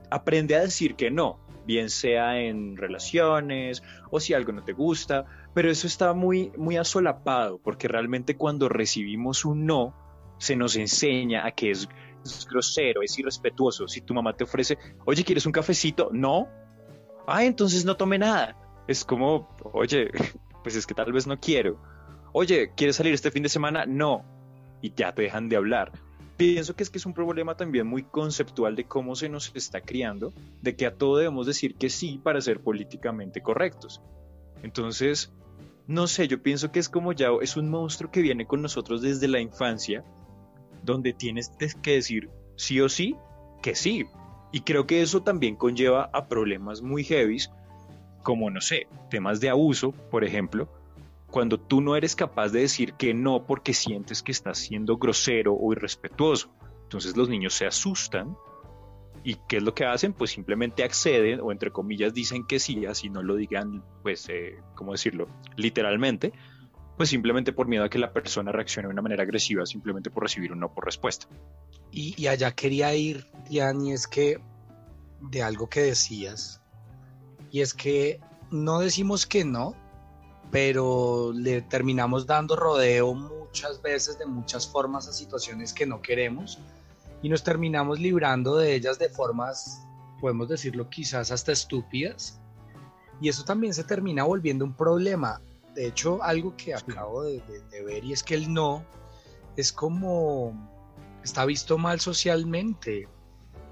aprende 0.09 0.55
a 0.55 0.61
decir 0.61 0.95
que 0.95 1.09
no, 1.09 1.39
bien 1.65 1.89
sea 1.89 2.39
en 2.39 2.75
relaciones 2.75 3.81
o 4.09 4.19
si 4.19 4.33
algo 4.33 4.51
no 4.51 4.63
te 4.63 4.73
gusta, 4.73 5.25
pero 5.53 5.69
eso 5.69 5.87
está 5.87 6.13
muy, 6.13 6.51
muy 6.57 6.77
asolapado, 6.77 7.59
porque 7.59 7.87
realmente 7.87 8.35
cuando 8.35 8.69
recibimos 8.69 9.45
un 9.45 9.65
no, 9.65 9.95
se 10.37 10.55
nos 10.55 10.75
enseña 10.75 11.45
a 11.45 11.51
que 11.51 11.71
es, 11.71 11.87
grosero, 12.49 13.01
es 13.01 13.17
irrespetuoso. 13.17 13.87
Si 13.87 14.01
tu 14.01 14.13
mamá 14.13 14.33
te 14.33 14.43
ofrece, 14.43 14.77
oye, 15.05 15.23
¿quieres 15.23 15.45
un 15.45 15.51
cafecito? 15.51 16.09
No. 16.11 16.47
Ah, 17.27 17.43
entonces 17.43 17.85
no 17.85 17.97
tome 17.97 18.17
nada. 18.19 18.57
Es 18.87 19.05
como, 19.05 19.49
oye, 19.73 20.11
pues 20.63 20.75
es 20.75 20.85
que 20.85 20.93
tal 20.93 21.11
vez 21.11 21.27
no 21.27 21.39
quiero. 21.39 21.81
Oye, 22.33 22.71
¿quieres 22.75 22.95
salir 22.95 23.13
este 23.13 23.31
fin 23.31 23.43
de 23.43 23.49
semana? 23.49 23.85
No. 23.85 24.23
Y 24.81 24.93
ya 24.93 25.13
te 25.13 25.23
dejan 25.23 25.49
de 25.49 25.57
hablar 25.57 25.91
pienso 26.41 26.75
que 26.75 26.83
es 26.83 26.89
que 26.89 26.98
es 26.98 27.05
un 27.05 27.13
problema 27.13 27.55
también 27.55 27.86
muy 27.86 28.01
conceptual 28.01 28.75
de 28.75 28.86
cómo 28.86 29.15
se 29.15 29.29
nos 29.29 29.51
está 29.53 29.81
criando, 29.81 30.33
de 30.62 30.75
que 30.75 30.88
a 30.88 30.95
todo 30.95 31.17
debemos 31.17 31.45
decir 31.45 31.75
que 31.75 31.89
sí 31.89 32.19
para 32.24 32.41
ser 32.41 32.62
políticamente 32.62 33.41
correctos. 33.41 34.01
Entonces, 34.63 35.31
no 35.86 36.07
sé, 36.07 36.27
yo 36.27 36.41
pienso 36.41 36.71
que 36.71 36.79
es 36.79 36.89
como 36.89 37.13
ya 37.13 37.29
es 37.41 37.57
un 37.57 37.69
monstruo 37.69 38.10
que 38.10 38.21
viene 38.21 38.48
con 38.48 38.62
nosotros 38.62 39.03
desde 39.03 39.27
la 39.27 39.39
infancia, 39.39 40.03
donde 40.83 41.13
tienes 41.13 41.51
que 41.81 41.91
decir 41.91 42.29
sí 42.55 42.81
o 42.81 42.89
sí 42.89 43.15
que 43.62 43.75
sí. 43.75 44.07
Y 44.51 44.62
creo 44.62 44.88
que 44.88 45.03
eso 45.03 45.21
también 45.21 45.55
conlleva 45.55 46.10
a 46.12 46.27
problemas 46.27 46.81
muy 46.81 47.03
heavies, 47.03 47.51
como, 48.24 48.50
no 48.50 48.62
sé, 48.62 48.88
temas 49.12 49.39
de 49.41 49.50
abuso, 49.50 49.91
por 50.10 50.24
ejemplo, 50.24 50.69
cuando 51.31 51.59
tú 51.59 51.81
no 51.81 51.95
eres 51.95 52.15
capaz 52.15 52.50
de 52.50 52.59
decir 52.59 52.93
que 52.93 53.13
no 53.13 53.45
porque 53.45 53.73
sientes 53.73 54.21
que 54.21 54.31
estás 54.31 54.59
siendo 54.59 54.97
grosero 54.97 55.53
o 55.53 55.71
irrespetuoso. 55.71 56.53
Entonces 56.83 57.15
los 57.15 57.29
niños 57.29 57.53
se 57.53 57.65
asustan 57.65 58.35
y 59.23 59.35
¿qué 59.47 59.57
es 59.57 59.63
lo 59.63 59.73
que 59.73 59.85
hacen? 59.85 60.13
Pues 60.13 60.31
simplemente 60.31 60.83
acceden 60.83 61.39
o 61.41 61.51
entre 61.51 61.71
comillas 61.71 62.13
dicen 62.13 62.45
que 62.45 62.59
sí, 62.59 62.85
así 62.85 63.09
no 63.09 63.23
lo 63.23 63.35
digan, 63.35 63.83
pues, 64.01 64.27
eh, 64.29 64.57
¿cómo 64.75 64.91
decirlo? 64.91 65.27
Literalmente, 65.55 66.33
pues 66.97 67.09
simplemente 67.09 67.53
por 67.53 67.67
miedo 67.67 67.83
a 67.83 67.89
que 67.89 68.00
la 68.00 68.11
persona 68.11 68.51
reaccione 68.51 68.88
de 68.88 68.93
una 68.93 69.01
manera 69.01 69.23
agresiva, 69.23 69.65
simplemente 69.65 70.09
por 70.09 70.23
recibir 70.23 70.51
un 70.51 70.59
no 70.59 70.73
por 70.73 70.85
respuesta. 70.85 71.27
Y, 71.91 72.13
y 72.21 72.27
allá 72.27 72.51
quería 72.51 72.93
ir, 72.95 73.25
Diane, 73.50 73.89
y 73.89 73.91
es 73.93 74.07
que 74.07 74.39
de 75.21 75.43
algo 75.43 75.69
que 75.69 75.81
decías, 75.81 76.61
y 77.51 77.61
es 77.61 77.73
que 77.73 78.19
no 78.50 78.79
decimos 78.79 79.27
que 79.27 79.45
no, 79.45 79.75
pero 80.51 81.31
le 81.34 81.62
terminamos 81.62 82.27
dando 82.27 82.55
rodeo 82.55 83.13
muchas 83.13 83.81
veces 83.81 84.20
de 84.20 84.25
muchas 84.25 84.67
formas 84.67 85.08
a 85.08 85.13
situaciones 85.13 85.74
que 85.74 85.86
no 85.86 86.01
queremos 86.01 86.60
y 87.22 87.29
nos 87.29 87.43
terminamos 87.43 88.00
librando 88.00 88.58
de 88.58 88.75
ellas 88.75 88.98
de 89.00 89.10
formas, 89.10 89.86
podemos 90.20 90.50
decirlo 90.50 90.89
quizás 90.89 91.31
hasta 91.31 91.51
estúpidas. 91.51 92.39
Y 93.22 93.29
eso 93.29 93.46
también 93.46 93.74
se 93.74 93.84
termina 93.84 94.24
volviendo 94.24 94.65
un 94.65 94.74
problema. 94.74 95.41
De 95.75 95.86
hecho, 95.88 96.22
algo 96.24 96.55
que 96.58 96.74
acabo 96.74 97.24
de, 97.24 97.43
ver 97.86 98.03
y 98.03 98.13
es 98.13 98.24
que 98.24 98.34
el 98.34 98.51
no 98.51 98.84
es 99.55 99.72
como 99.72 100.53
está 101.24 101.46
visto 101.46 101.77
mal 101.77 102.00
socialmente. 102.00 103.08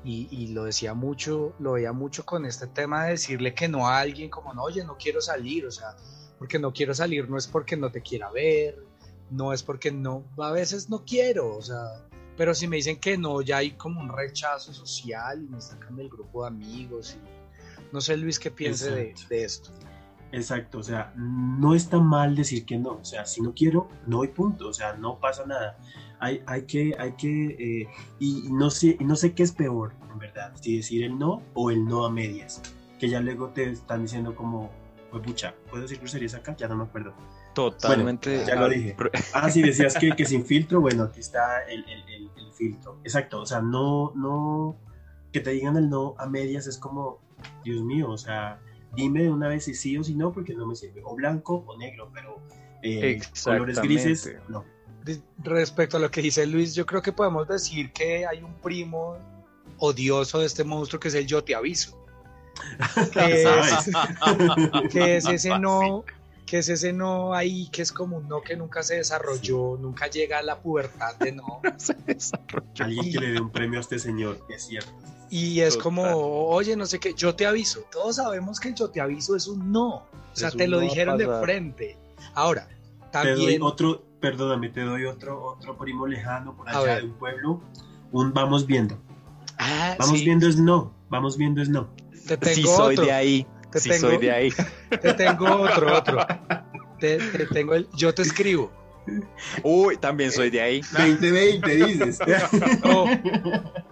Y, 0.01 0.29
y, 0.31 0.47
lo 0.49 0.63
decía 0.63 0.93
mucho, 0.93 1.53
lo 1.59 1.73
veía 1.73 1.91
mucho 1.91 2.25
con 2.25 2.45
este 2.45 2.67
tema 2.67 3.03
de 3.03 3.11
decirle 3.11 3.53
que 3.53 3.67
no 3.67 3.89
a 3.89 3.99
alguien 3.99 4.29
como 4.29 4.53
no, 4.53 4.63
oye, 4.63 4.81
no 4.85 4.95
quiero 4.95 5.19
salir, 5.19 5.65
o 5.65 5.71
sea, 5.71 5.97
porque 6.39 6.57
no 6.57 6.73
quiero 6.73 6.95
salir, 6.95 7.29
no 7.29 7.37
es 7.37 7.47
porque 7.47 7.75
no 7.75 7.91
te 7.91 8.01
quiera 8.01 8.31
ver, 8.31 8.83
no 9.29 9.53
es 9.53 9.61
porque 9.61 9.91
no, 9.91 10.23
a 10.37 10.51
veces 10.51 10.89
no 10.89 11.03
quiero, 11.05 11.55
o 11.55 11.61
sea, 11.61 12.07
pero 12.37 12.55
si 12.55 12.67
me 12.67 12.77
dicen 12.77 12.99
que 12.99 13.17
no, 13.17 13.41
ya 13.41 13.57
hay 13.57 13.71
como 13.71 13.99
un 13.99 14.09
rechazo 14.09 14.73
social 14.73 15.43
y 15.43 15.49
me 15.49 15.59
sacan 15.59 15.97
del 15.97 16.09
grupo 16.09 16.43
de 16.43 16.47
amigos 16.47 17.17
y 17.17 17.93
no 17.93 17.99
sé 17.99 18.15
Luis 18.15 18.39
qué 18.39 18.49
piense 18.49 18.89
de, 18.89 19.43
esto. 19.43 19.71
Exacto, 20.31 20.77
o 20.77 20.83
sea, 20.83 21.11
no 21.17 21.75
está 21.75 21.99
mal 21.99 22.35
decir 22.35 22.65
que 22.65 22.77
no, 22.77 22.91
o 22.91 23.05
sea, 23.05 23.25
si 23.25 23.41
no 23.41 23.53
quiero, 23.53 23.89
no 24.07 24.21
hay 24.21 24.29
punto, 24.29 24.69
o 24.69 24.73
sea, 24.73 24.93
no 24.93 25.19
pasa 25.19 25.45
nada. 25.45 25.77
Hay, 26.19 26.41
hay 26.45 26.61
que, 26.63 26.95
hay 26.97 27.13
que, 27.13 27.81
eh, 27.81 27.87
y 28.19 28.43
no 28.51 28.69
sé, 28.69 28.97
no 29.01 29.15
sé 29.15 29.33
qué 29.33 29.43
es 29.43 29.51
peor, 29.51 29.93
en 30.11 30.19
verdad, 30.19 30.53
si 30.61 30.77
decir 30.77 31.03
el 31.03 31.17
no 31.17 31.41
o 31.53 31.71
el 31.71 31.83
no 31.83 32.05
a 32.05 32.11
medias. 32.11 32.61
que 32.99 33.09
ya 33.09 33.21
luego 33.21 33.49
te 33.49 33.69
están 33.71 34.03
diciendo 34.03 34.35
como, 34.35 34.69
pues 35.11 35.23
pucha, 35.23 35.55
¿puedo 35.69 35.83
decir 35.83 35.99
groserías 35.99 36.35
acá? 36.35 36.55
Ya 36.55 36.67
no 36.67 36.75
me 36.75 36.83
acuerdo. 36.83 37.13
Totalmente. 37.53 38.43
ya 38.45 38.55
lo 38.55 38.69
dije. 38.69 38.95
Ah, 39.33 39.49
sí, 39.49 39.61
decías 39.61 39.95
que, 39.95 40.11
que 40.15 40.25
sin 40.25 40.45
filtro, 40.45 40.81
bueno, 40.81 41.03
aquí 41.03 41.19
está 41.19 41.63
el, 41.63 41.83
el, 41.89 42.29
el, 42.35 42.53
filtro. 42.53 42.99
Exacto, 43.03 43.41
o 43.41 43.45
sea, 43.45 43.61
no, 43.61 44.11
no, 44.15 44.75
que 45.31 45.39
te 45.39 45.51
digan 45.51 45.77
el 45.77 45.89
no 45.89 46.15
a 46.17 46.27
medias 46.27 46.67
es 46.67 46.77
como, 46.77 47.21
Dios 47.63 47.81
mío, 47.83 48.09
o 48.09 48.17
sea, 48.17 48.59
dime 48.95 49.23
de 49.23 49.29
una 49.29 49.47
vez 49.47 49.63
si 49.63 49.73
sí 49.73 49.97
o 49.97 50.03
si 50.03 50.13
no, 50.13 50.33
porque 50.33 50.53
no 50.53 50.65
me 50.65 50.75
sirve, 50.75 51.01
o 51.05 51.15
blanco 51.15 51.63
o 51.67 51.77
negro, 51.77 52.11
pero 52.13 52.41
eh, 52.83 53.21
colores 53.43 53.81
grises, 53.81 54.35
no. 54.49 54.65
Respecto 55.37 55.97
a 55.97 55.99
lo 55.99 56.11
que 56.11 56.21
dice 56.21 56.45
Luis, 56.45 56.75
yo 56.75 56.85
creo 56.85 57.01
que 57.01 57.13
podemos 57.13 57.47
decir 57.47 57.91
que 57.93 58.25
hay 58.25 58.43
un 58.43 58.53
primo 58.55 59.17
odioso 59.77 60.39
de 60.39 60.45
este 60.45 60.63
monstruo 60.63 60.99
que 60.99 61.07
es 61.07 61.15
el 61.15 61.25
yo 61.25 61.43
te 61.43 61.55
aviso. 61.55 61.98
que, 63.13 63.43
es, 63.43 63.89
que 64.91 65.17
es 65.17 65.25
ese 65.25 65.59
no 65.59 66.03
que 66.49 66.57
es 66.57 66.69
ese 66.69 66.93
no 66.93 67.33
ahí, 67.35 67.67
que 67.71 67.83
es 67.83 67.91
como 67.91 68.17
un 68.17 68.27
no 68.27 68.41
que 68.41 68.55
nunca 68.55 68.81
se 68.81 68.95
desarrolló, 68.95 69.77
nunca 69.79 70.07
llega 70.07 70.39
a 70.39 70.41
la 70.41 70.57
pubertad 70.57 71.15
de 71.17 71.33
no. 71.33 71.61
Alguien 72.79 73.11
que 73.11 73.19
le 73.19 73.31
dé 73.33 73.39
un 73.39 73.51
premio 73.51 73.77
a 73.77 73.81
este 73.81 73.99
señor, 73.99 74.39
es 74.49 74.65
cierto. 74.65 74.89
Y 75.29 75.59
es 75.59 75.77
como, 75.77 76.01
oye, 76.47 76.75
no 76.75 76.87
sé 76.87 76.99
qué, 76.99 77.13
yo 77.13 77.35
te 77.35 77.45
aviso. 77.45 77.81
Todos 77.91 78.15
sabemos 78.15 78.59
que 78.59 78.73
yo 78.73 78.89
te 78.89 78.99
aviso 78.99 79.35
es 79.35 79.47
un 79.47 79.71
no. 79.71 79.89
O 79.89 80.05
sea, 80.33 80.49
te 80.49 80.67
lo 80.67 80.79
dijeron 80.79 81.19
de 81.19 81.27
frente. 81.39 81.97
Ahora, 82.33 82.67
también... 83.11 83.35
Te 83.35 83.41
doy 83.43 83.59
otro, 83.61 84.03
perdóname, 84.19 84.69
te 84.69 84.81
doy 84.81 85.05
otro, 85.05 85.45
otro 85.45 85.77
primo 85.77 86.07
lejano 86.07 86.57
por 86.57 86.67
allá 86.67 86.95
de 86.95 87.03
un 87.03 87.13
pueblo. 87.13 87.61
Un 88.11 88.33
vamos 88.33 88.65
viendo. 88.65 88.97
Ah, 89.59 89.95
vamos 89.99 90.23
viendo 90.23 90.47
es 90.47 90.57
no. 90.57 90.91
Vamos 91.09 91.37
viendo 91.37 91.61
es 91.61 91.69
no. 91.69 91.89
Te 92.29 92.37
tengo 92.37 92.69
sí, 92.69 92.75
soy 92.75 92.95
de 92.95 93.11
ahí. 93.11 93.47
Te 93.71 93.81
tengo, 93.81 93.97
soy 93.97 94.17
de 94.17 94.31
ahí. 94.31 94.53
Te 94.89 95.13
tengo 95.13 95.61
otro, 95.61 95.97
otro. 95.97 96.25
Te, 96.99 97.17
tengo 97.51 97.73
el. 97.73 97.87
Yo 97.95 98.13
te 98.13 98.21
escribo. 98.21 98.71
Uy, 99.63 99.97
también 99.97 100.31
soy 100.31 100.49
de 100.51 100.61
ahí. 100.61 100.81
2020 100.91 101.75
dices. 101.75 102.19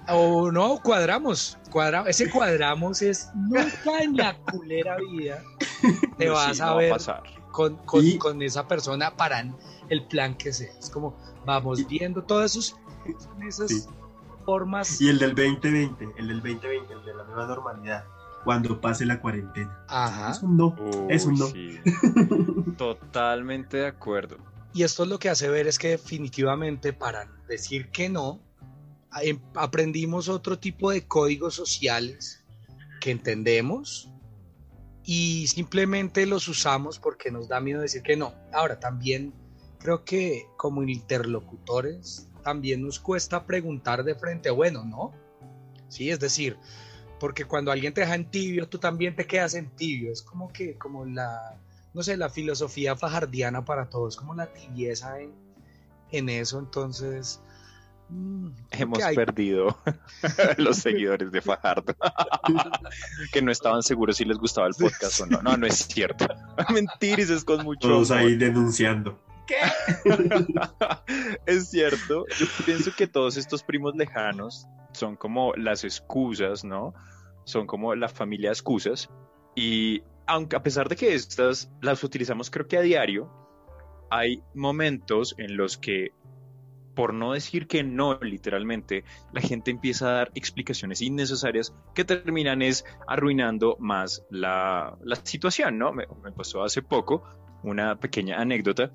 O, 0.10 0.52
no, 0.52 0.80
cuadramos. 0.84 1.58
cuadramos. 1.72 2.10
Ese 2.10 2.30
cuadramos 2.30 3.02
es 3.02 3.30
nunca 3.34 4.02
en 4.02 4.16
la 4.16 4.38
culera 4.38 4.98
vida 4.98 5.44
te 6.18 6.30
vas 6.30 6.60
a 6.62 6.76
ver 6.76 6.96
con, 7.52 7.76
con, 7.86 8.42
esa 8.42 8.68
persona 8.68 9.16
para 9.16 9.44
el 9.90 10.06
plan 10.08 10.36
que 10.36 10.54
sea. 10.54 10.72
Es 10.80 10.90
como 10.90 11.16
vamos 11.46 11.88
viendo 11.88 12.24
todas 12.24 12.52
esos, 12.52 12.76
esas 13.48 13.90
formas. 14.46 15.02
Y 15.02 15.10
el 15.10 15.20
del 15.20 15.34
2020, 15.36 16.08
el 16.18 16.28
del 16.28 16.42
2020, 16.42 16.94
el 16.94 17.06
de 17.06 17.14
la 17.16 17.24
nueva 17.24 17.48
normalidad 17.48 18.06
cuando 18.48 18.80
pase 18.80 19.06
la 19.06 19.20
cuarentena. 19.20 19.78
Ajá. 19.90 20.32
Es 20.32 20.42
un 20.42 20.56
no. 20.56 20.74
es 21.10 21.26
un 21.26 21.38
no. 21.38 21.52
Totalmente 22.78 23.76
de 23.76 23.88
acuerdo. 23.88 24.38
Y 24.74 24.84
esto 24.84 25.04
es 25.04 25.10
lo 25.10 25.20
que 25.20 25.28
hace 25.28 25.50
ver 25.50 25.68
es 25.68 25.78
que 25.78 25.90
definitivamente 25.90 26.94
para 26.94 27.30
decir 27.50 27.90
que 27.90 28.08
no, 28.08 28.40
aprendimos 29.54 30.30
otro 30.30 30.58
tipo 30.58 30.92
de 30.92 31.06
códigos 31.06 31.56
sociales 31.56 32.46
que 33.02 33.12
entendemos 33.12 34.14
y 35.04 35.48
simplemente 35.48 36.26
los 36.26 36.48
usamos 36.48 37.00
porque 37.00 37.30
nos 37.32 37.50
da 37.50 37.60
miedo 37.60 37.82
decir 37.82 38.02
que 38.02 38.16
no. 38.16 38.34
Ahora, 38.54 38.80
también 38.80 39.34
creo 39.78 40.06
que 40.06 40.46
como 40.56 40.82
interlocutores 40.84 42.30
también 42.46 42.82
nos 42.82 42.98
cuesta 42.98 43.46
preguntar 43.46 44.06
de 44.06 44.16
frente, 44.16 44.52
bueno, 44.52 44.86
¿no? 44.86 45.12
Sí, 45.90 46.10
es 46.10 46.22
decir, 46.22 46.58
porque 47.20 47.46
cuando 47.46 47.72
alguien 47.72 47.94
te 47.94 48.02
deja 48.02 48.16
en 48.16 48.30
tibio, 48.30 48.68
tú 48.68 48.78
también 48.78 49.16
te 49.16 49.26
quedas 49.26 49.56
en 49.56 49.70
tibio. 49.70 50.12
Es 50.12 50.22
como 50.22 50.52
que, 50.52 50.78
como 50.78 51.06
la, 51.06 51.60
no 51.94 52.04
sé, 52.04 52.18
la 52.18 52.30
filosofía 52.30 52.96
fajardiana 52.96 53.66
para 53.66 53.90
todos, 53.90 54.18
como 54.18 54.36
la 54.36 54.48
tibieza 54.48 55.20
en, 55.20 55.32
en 56.12 56.30
eso. 56.30 56.60
Entonces, 56.60 57.42
mm, 58.10 58.50
hemos 58.72 59.00
perdido 59.16 59.78
los 60.58 60.78
seguidores 60.78 61.32
de 61.32 61.42
Fajardo, 61.42 61.96
que 63.32 63.42
no 63.42 63.52
estaban 63.52 63.84
seguros 63.84 64.18
si 64.18 64.26
les 64.26 64.38
gustaba 64.38 64.68
el 64.68 64.76
podcast 64.76 65.22
o 65.22 65.26
no. 65.26 65.42
No, 65.42 65.58
no 65.58 65.66
es 65.66 65.88
cierto. 65.88 66.28
Mentiris 66.74 67.30
es 67.30 67.44
con 67.44 67.64
mucho. 67.64 67.88
Todos 67.88 68.12
ahí 68.12 68.36
denunciando. 68.36 69.20
Es 71.46 71.70
cierto. 71.70 72.26
Yo 72.38 72.46
pienso 72.66 72.92
que 72.96 73.08
todos 73.08 73.38
estos 73.38 73.64
primos 73.64 73.96
lejanos 73.96 74.68
son 74.92 75.16
como 75.16 75.54
las 75.56 75.84
excusas, 75.84 76.64
¿no? 76.64 76.94
Son 77.46 77.68
como 77.68 77.96
la 77.96 78.10
familia 78.10 78.50
de 78.50 78.54
excusas. 78.54 79.10
Y 79.56 80.04
aunque 80.26 80.56
a 80.56 80.64
pesar 80.64 80.90
de 80.90 80.96
que 80.96 81.14
estas 81.14 81.72
las 81.82 82.04
utilizamos 82.04 82.50
creo 82.50 82.68
que 82.68 82.78
a 82.78 82.82
diario, 82.82 83.32
hay 84.10 84.42
momentos 84.54 85.36
en 85.38 85.58
los 85.58 85.78
que, 85.78 86.12
por 86.96 87.14
no 87.14 87.34
decir 87.34 87.68
que 87.68 87.84
no 87.84 88.20
literalmente, 88.20 89.04
la 89.34 89.42
gente 89.42 89.72
empieza 89.72 90.10
a 90.10 90.14
dar 90.14 90.32
explicaciones 90.36 91.02
innecesarias 91.02 91.74
que 91.94 92.06
terminan 92.06 92.62
es 92.62 92.86
arruinando 93.08 93.78
más 93.80 94.26
la, 94.30 94.98
situación, 95.24 95.78
¿no? 95.78 95.94
me 95.94 96.06
pasó 96.36 96.64
hace 96.64 96.82
poco 96.82 97.24
una 97.64 98.00
pequeña 98.00 98.40
anécdota 98.40 98.92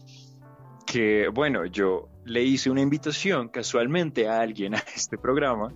que, 0.83 1.29
bueno, 1.29 1.65
yo 1.67 2.09
le 2.25 2.43
hice 2.43 2.71
una 2.71 2.81
invitación 2.81 3.49
casualmente 3.49 4.29
a 4.29 4.41
alguien 4.41 4.75
a 4.77 4.83
este 4.95 5.19
programa 5.19 5.73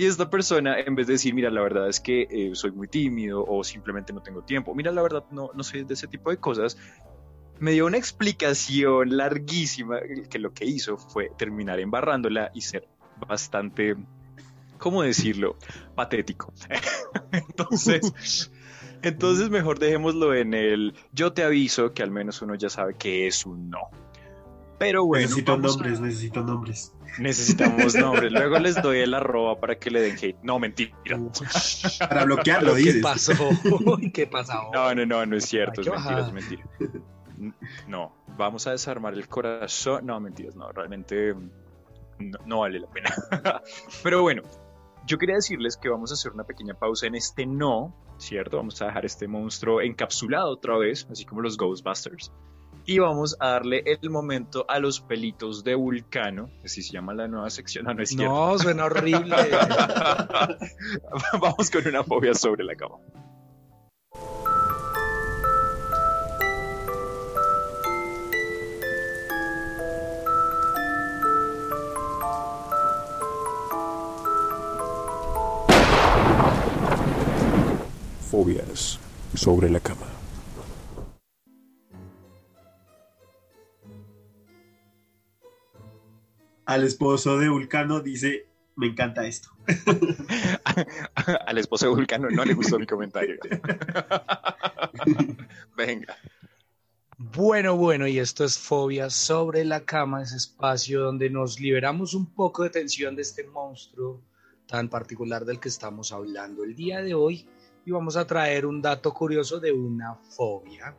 y 0.00 0.06
esta 0.06 0.30
persona, 0.30 0.80
en 0.80 0.94
vez 0.94 1.08
de 1.08 1.14
decir, 1.14 1.34
mira, 1.34 1.50
la 1.50 1.60
verdad 1.60 1.86
es 1.86 2.00
que 2.00 2.22
eh, 2.30 2.50
soy 2.54 2.72
muy 2.72 2.88
tímido 2.88 3.44
o 3.46 3.62
simplemente 3.62 4.14
no 4.14 4.22
tengo 4.22 4.42
tiempo, 4.42 4.74
mira, 4.74 4.90
la 4.92 5.02
verdad 5.02 5.24
no, 5.30 5.50
no 5.52 5.62
soy 5.62 5.84
de 5.84 5.92
ese 5.92 6.06
tipo 6.06 6.30
de 6.30 6.38
cosas, 6.38 6.78
me 7.58 7.72
dio 7.72 7.84
una 7.84 7.98
explicación 7.98 9.14
larguísima 9.16 9.98
que 10.30 10.38
lo 10.38 10.54
que 10.54 10.64
hizo 10.64 10.96
fue 10.96 11.30
terminar 11.36 11.78
embarrándola 11.78 12.50
y 12.54 12.62
ser 12.62 12.88
bastante, 13.28 13.94
¿cómo 14.78 15.02
decirlo? 15.02 15.56
Patético. 15.94 16.54
entonces, 17.32 18.50
entonces 19.02 19.50
mejor 19.50 19.78
dejémoslo 19.78 20.34
en 20.34 20.54
el 20.54 20.94
yo 21.12 21.34
te 21.34 21.44
aviso 21.44 21.92
que 21.92 22.02
al 22.02 22.10
menos 22.10 22.40
uno 22.40 22.54
ya 22.54 22.70
sabe 22.70 22.94
que 22.94 23.26
es 23.26 23.44
un 23.44 23.68
no. 23.68 23.90
Pero 24.80 25.04
bueno. 25.04 25.26
Necesito 25.26 25.58
nombres, 25.58 26.00
necesito 26.00 26.42
nombres. 26.42 26.94
Necesitamos 27.18 27.94
nombres. 27.94 28.32
Luego 28.32 28.58
les 28.58 28.80
doy 28.80 29.00
el 29.00 29.12
arroba 29.12 29.60
para 29.60 29.78
que 29.78 29.90
le 29.90 30.00
den 30.00 30.16
hate. 30.16 30.38
No, 30.42 30.58
mentira. 30.58 30.96
para 31.98 32.24
bloquearlo, 32.24 32.74
dices. 32.76 32.94
¿Qué 32.94 33.00
pasó? 33.02 33.34
¿Qué 34.14 34.26
pasó? 34.26 34.70
No, 34.72 34.94
no, 34.94 35.04
no, 35.04 35.26
no 35.26 35.36
es 35.36 35.44
cierto. 35.44 35.82
es 35.82 35.86
mentira, 35.86 36.20
es 36.20 36.32
mentira. 36.32 36.64
No, 37.88 38.14
vamos 38.38 38.66
a 38.66 38.70
desarmar 38.70 39.12
el 39.12 39.28
corazón. 39.28 40.06
No, 40.06 40.18
mentiras, 40.18 40.56
no, 40.56 40.72
realmente 40.72 41.34
no, 42.18 42.38
no 42.46 42.60
vale 42.60 42.80
la 42.80 42.86
pena. 42.88 43.14
Pero 44.02 44.22
bueno, 44.22 44.42
yo 45.06 45.18
quería 45.18 45.34
decirles 45.34 45.76
que 45.76 45.90
vamos 45.90 46.10
a 46.10 46.14
hacer 46.14 46.32
una 46.32 46.44
pequeña 46.44 46.72
pausa 46.72 47.06
en 47.06 47.16
este 47.16 47.44
no, 47.44 47.94
¿cierto? 48.16 48.56
Vamos 48.56 48.80
a 48.80 48.86
dejar 48.86 49.04
este 49.04 49.28
monstruo 49.28 49.82
encapsulado 49.82 50.52
otra 50.52 50.78
vez, 50.78 51.06
así 51.10 51.26
como 51.26 51.42
los 51.42 51.58
Ghostbusters 51.58 52.32
y 52.90 52.98
vamos 52.98 53.36
a 53.38 53.50
darle 53.50 53.84
el 53.86 54.10
momento 54.10 54.66
a 54.68 54.80
los 54.80 55.00
pelitos 55.00 55.62
de 55.62 55.76
Vulcano, 55.76 56.50
así 56.64 56.82
se 56.82 56.92
llama 56.92 57.14
la 57.14 57.28
nueva 57.28 57.48
sección, 57.48 57.84
no, 57.84 57.94
no 57.94 58.02
es 58.02 58.08
cierto. 58.08 58.34
No, 58.34 58.58
suena 58.58 58.86
horrible. 58.86 59.36
vamos 61.40 61.70
con 61.70 61.86
una 61.86 62.02
fobia 62.02 62.34
sobre 62.34 62.64
la 62.64 62.74
cama. 62.74 62.96
Fobias 78.28 78.98
sobre 79.36 79.70
la 79.70 79.78
cama. 79.78 80.19
Al 86.70 86.84
esposo 86.84 87.36
de 87.36 87.48
Vulcano 87.48 87.98
dice, 87.98 88.46
me 88.76 88.86
encanta 88.86 89.26
esto. 89.26 89.50
al 91.46 91.58
esposo 91.58 91.86
de 91.86 91.94
Vulcano 91.96 92.30
no 92.30 92.44
le 92.44 92.54
gustó 92.54 92.78
mi 92.78 92.86
comentario. 92.86 93.40
Venga. 95.76 96.16
Bueno, 97.18 97.76
bueno, 97.76 98.06
y 98.06 98.20
esto 98.20 98.44
es 98.44 98.56
Fobia 98.56 99.10
sobre 99.10 99.64
la 99.64 99.80
cama, 99.80 100.22
ese 100.22 100.36
espacio 100.36 101.00
donde 101.00 101.28
nos 101.28 101.58
liberamos 101.58 102.14
un 102.14 102.26
poco 102.26 102.62
de 102.62 102.70
tensión 102.70 103.16
de 103.16 103.22
este 103.22 103.42
monstruo 103.48 104.22
tan 104.68 104.88
particular 104.88 105.44
del 105.44 105.58
que 105.58 105.68
estamos 105.68 106.12
hablando 106.12 106.62
el 106.62 106.76
día 106.76 107.02
de 107.02 107.14
hoy 107.14 107.48
y 107.84 107.90
vamos 107.90 108.16
a 108.16 108.28
traer 108.28 108.64
un 108.64 108.80
dato 108.80 109.12
curioso 109.12 109.58
de 109.58 109.72
una 109.72 110.14
fobia 110.14 110.94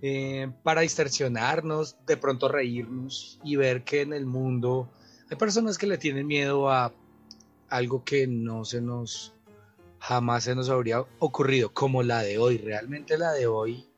eh, 0.00 0.50
para 0.62 0.82
distorsionarnos, 0.82 1.96
de 2.06 2.16
pronto 2.16 2.48
reírnos 2.48 3.40
y 3.42 3.56
ver 3.56 3.84
que 3.84 4.02
en 4.02 4.12
el 4.12 4.26
mundo 4.26 4.90
hay 5.30 5.36
personas 5.36 5.76
que 5.76 5.86
le 5.86 5.98
tienen 5.98 6.26
miedo 6.26 6.70
a 6.70 6.92
algo 7.68 8.04
que 8.04 8.26
no 8.26 8.64
se 8.64 8.80
nos 8.80 9.34
jamás 9.98 10.44
se 10.44 10.54
nos 10.54 10.68
habría 10.68 11.04
ocurrido 11.18 11.72
como 11.72 12.02
la 12.02 12.22
de 12.22 12.38
hoy. 12.38 12.58
Realmente 12.58 13.18
la 13.18 13.32
de 13.32 13.46
hoy 13.46 13.88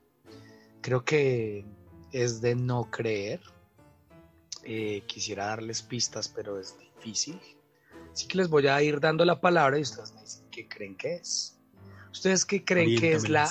creo 0.80 1.04
que 1.04 1.64
es 2.12 2.40
de 2.40 2.54
no 2.54 2.90
creer. 2.90 3.40
Eh, 4.64 5.02
quisiera 5.06 5.46
darles 5.46 5.82
pistas, 5.82 6.28
pero 6.28 6.58
es 6.58 6.76
difícil. 6.78 7.40
Así 8.12 8.26
que 8.26 8.38
les 8.38 8.48
voy 8.48 8.66
a 8.66 8.82
ir 8.82 9.00
dando 9.00 9.24
la 9.24 9.40
palabra 9.40 9.78
y 9.78 9.82
ustedes 9.82 10.12
me 10.14 10.22
dicen 10.22 10.46
qué 10.50 10.68
creen 10.68 10.96
que 10.96 11.16
es. 11.16 11.58
¿Ustedes 12.10 12.44
qué 12.44 12.64
creen 12.64 12.98
que 12.98 13.12
es 13.12 13.28
la 13.28 13.50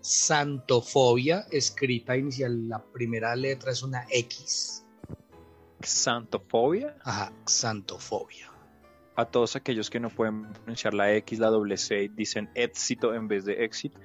santofobia? 0.00 1.46
Escrita 1.50 2.16
inicial, 2.16 2.68
la 2.68 2.82
primera 2.82 3.34
letra 3.36 3.72
es 3.72 3.82
una 3.82 4.04
X. 4.10 4.84
¿Xantofobia? 5.82 6.96
Ajá, 7.04 7.32
santofobia. 7.46 8.50
A 9.16 9.24
todos 9.26 9.56
aquellos 9.56 9.90
que 9.90 10.00
no 10.00 10.08
pueden 10.08 10.52
pronunciar 10.52 10.94
la 10.94 11.14
X, 11.16 11.38
la 11.38 11.48
doble 11.48 11.76
C, 11.76 12.10
dicen 12.14 12.48
éxito 12.54 13.14
en 13.14 13.28
vez 13.28 13.44
de 13.44 13.64
éxito. 13.64 13.98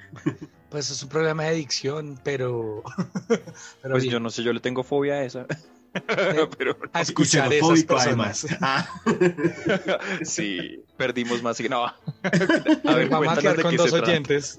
Pues 0.70 0.90
es 0.90 1.02
un 1.04 1.10
problema 1.10 1.44
de 1.44 1.54
dicción, 1.56 2.20
pero. 2.24 2.84
pero 3.82 3.94
Pues 3.94 4.04
bien. 4.04 4.14
yo 4.14 4.20
no 4.20 4.30
sé, 4.30 4.44
yo 4.44 4.52
le 4.52 4.60
tengo 4.60 4.84
fobia 4.84 5.14
a 5.16 5.24
esa. 5.24 5.46
Pero 6.58 6.78
a 6.94 7.02
escuchar 7.02 7.52
a 7.52 7.56
esas 7.56 7.84
personas. 7.84 8.46
además. 8.46 8.58
Ah, 8.62 8.88
sí, 10.24 10.84
perdimos 10.98 11.42
más. 11.42 11.58
que- 11.58 11.70
No. 11.70 11.86
A 11.86 11.96
ver, 12.96 13.10
Vamos 13.10 13.38
a 13.38 13.42
quedar 13.42 13.62
con 13.62 13.72
qué 13.72 13.78
dos 13.78 13.94
oyentes. 13.94 14.58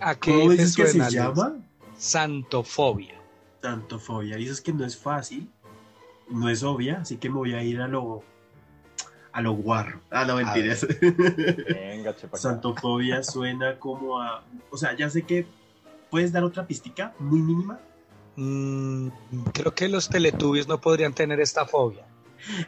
¿A 0.00 0.14
qué 0.14 0.32
¿Cómo 0.32 0.50
dices 0.50 0.76
que 0.76 0.86
se 0.86 1.10
llama? 1.10 1.56
Santofobia. 1.96 3.14
Tantofobia. 3.60 4.36
Dices 4.36 4.60
que 4.60 4.72
no 4.72 4.84
es 4.84 4.96
fácil, 4.96 5.48
no 6.30 6.48
es 6.48 6.62
obvia, 6.62 6.98
así 7.00 7.16
que 7.16 7.28
me 7.28 7.36
voy 7.36 7.54
a 7.54 7.62
ir 7.62 7.80
a 7.80 7.88
lo 7.88 8.22
a 9.32 9.40
lo 9.42 9.52
guarro. 9.52 10.00
Ah, 10.10 10.24
no, 10.24 10.36
mentiras. 10.36 10.86
Venga. 11.00 12.14
Santofobia 12.34 13.22
suena 13.22 13.78
como 13.78 14.20
a. 14.20 14.42
O 14.70 14.76
sea, 14.76 14.96
ya 14.96 15.10
sé 15.10 15.22
que. 15.22 15.46
¿Puedes 16.10 16.32
dar 16.32 16.44
otra 16.44 16.66
pistica 16.66 17.14
muy 17.18 17.40
mínima? 17.40 17.78
Mm, 18.36 19.08
creo 19.52 19.74
que 19.74 19.88
los 19.88 20.08
teletubbies 20.08 20.68
no 20.68 20.80
podrían 20.80 21.12
tener 21.12 21.40
esta 21.40 21.66
fobia. 21.66 22.06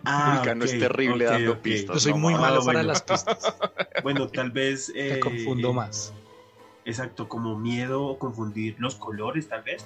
Vulcano 0.05 0.65
es 0.65 0.73
ok, 0.75 0.79
terrible 0.81 1.25
dando 1.27 1.63
pistas. 1.63 1.95
Yo 1.95 2.01
soy 2.01 2.13
no 2.13 2.19
muy 2.19 2.35
malo 2.35 2.61
Ah, 2.61 2.65
para 2.65 2.79
bueno. 2.81 2.83
las 2.83 3.03
pistas. 3.03 3.39
Bueno, 4.03 4.29
tal 4.29 4.51
vez. 4.51 4.91
Me 4.95 5.17
eh, 5.17 5.21
confundo 5.21 5.71
eh, 5.71 5.75
más. 5.75 6.13
Exacto, 6.85 7.29
como 7.29 7.59
miedo 7.59 8.03
o 8.03 8.19
confundir 8.19 8.77
los 8.79 8.95
colores, 8.97 9.49
tal 9.49 9.63
vez. 9.63 9.85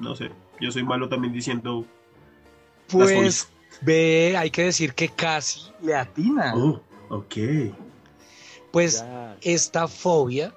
No 0.00 0.14
sé. 0.14 0.30
Yo 0.60 0.70
soy 0.70 0.84
malo 0.84 1.08
también 1.08 1.32
diciendo. 1.32 1.84
Pues 2.88 3.48
ve, 3.80 4.34
hay 4.36 4.50
que 4.50 4.64
decir 4.64 4.94
que 4.94 5.08
casi 5.08 5.62
le 5.82 5.94
atina. 5.94 6.54
Oh, 6.54 6.80
ok. 7.08 7.34
Pues 8.70 9.00
Ya. 9.00 9.36
esta 9.40 9.88
fobia 9.88 10.54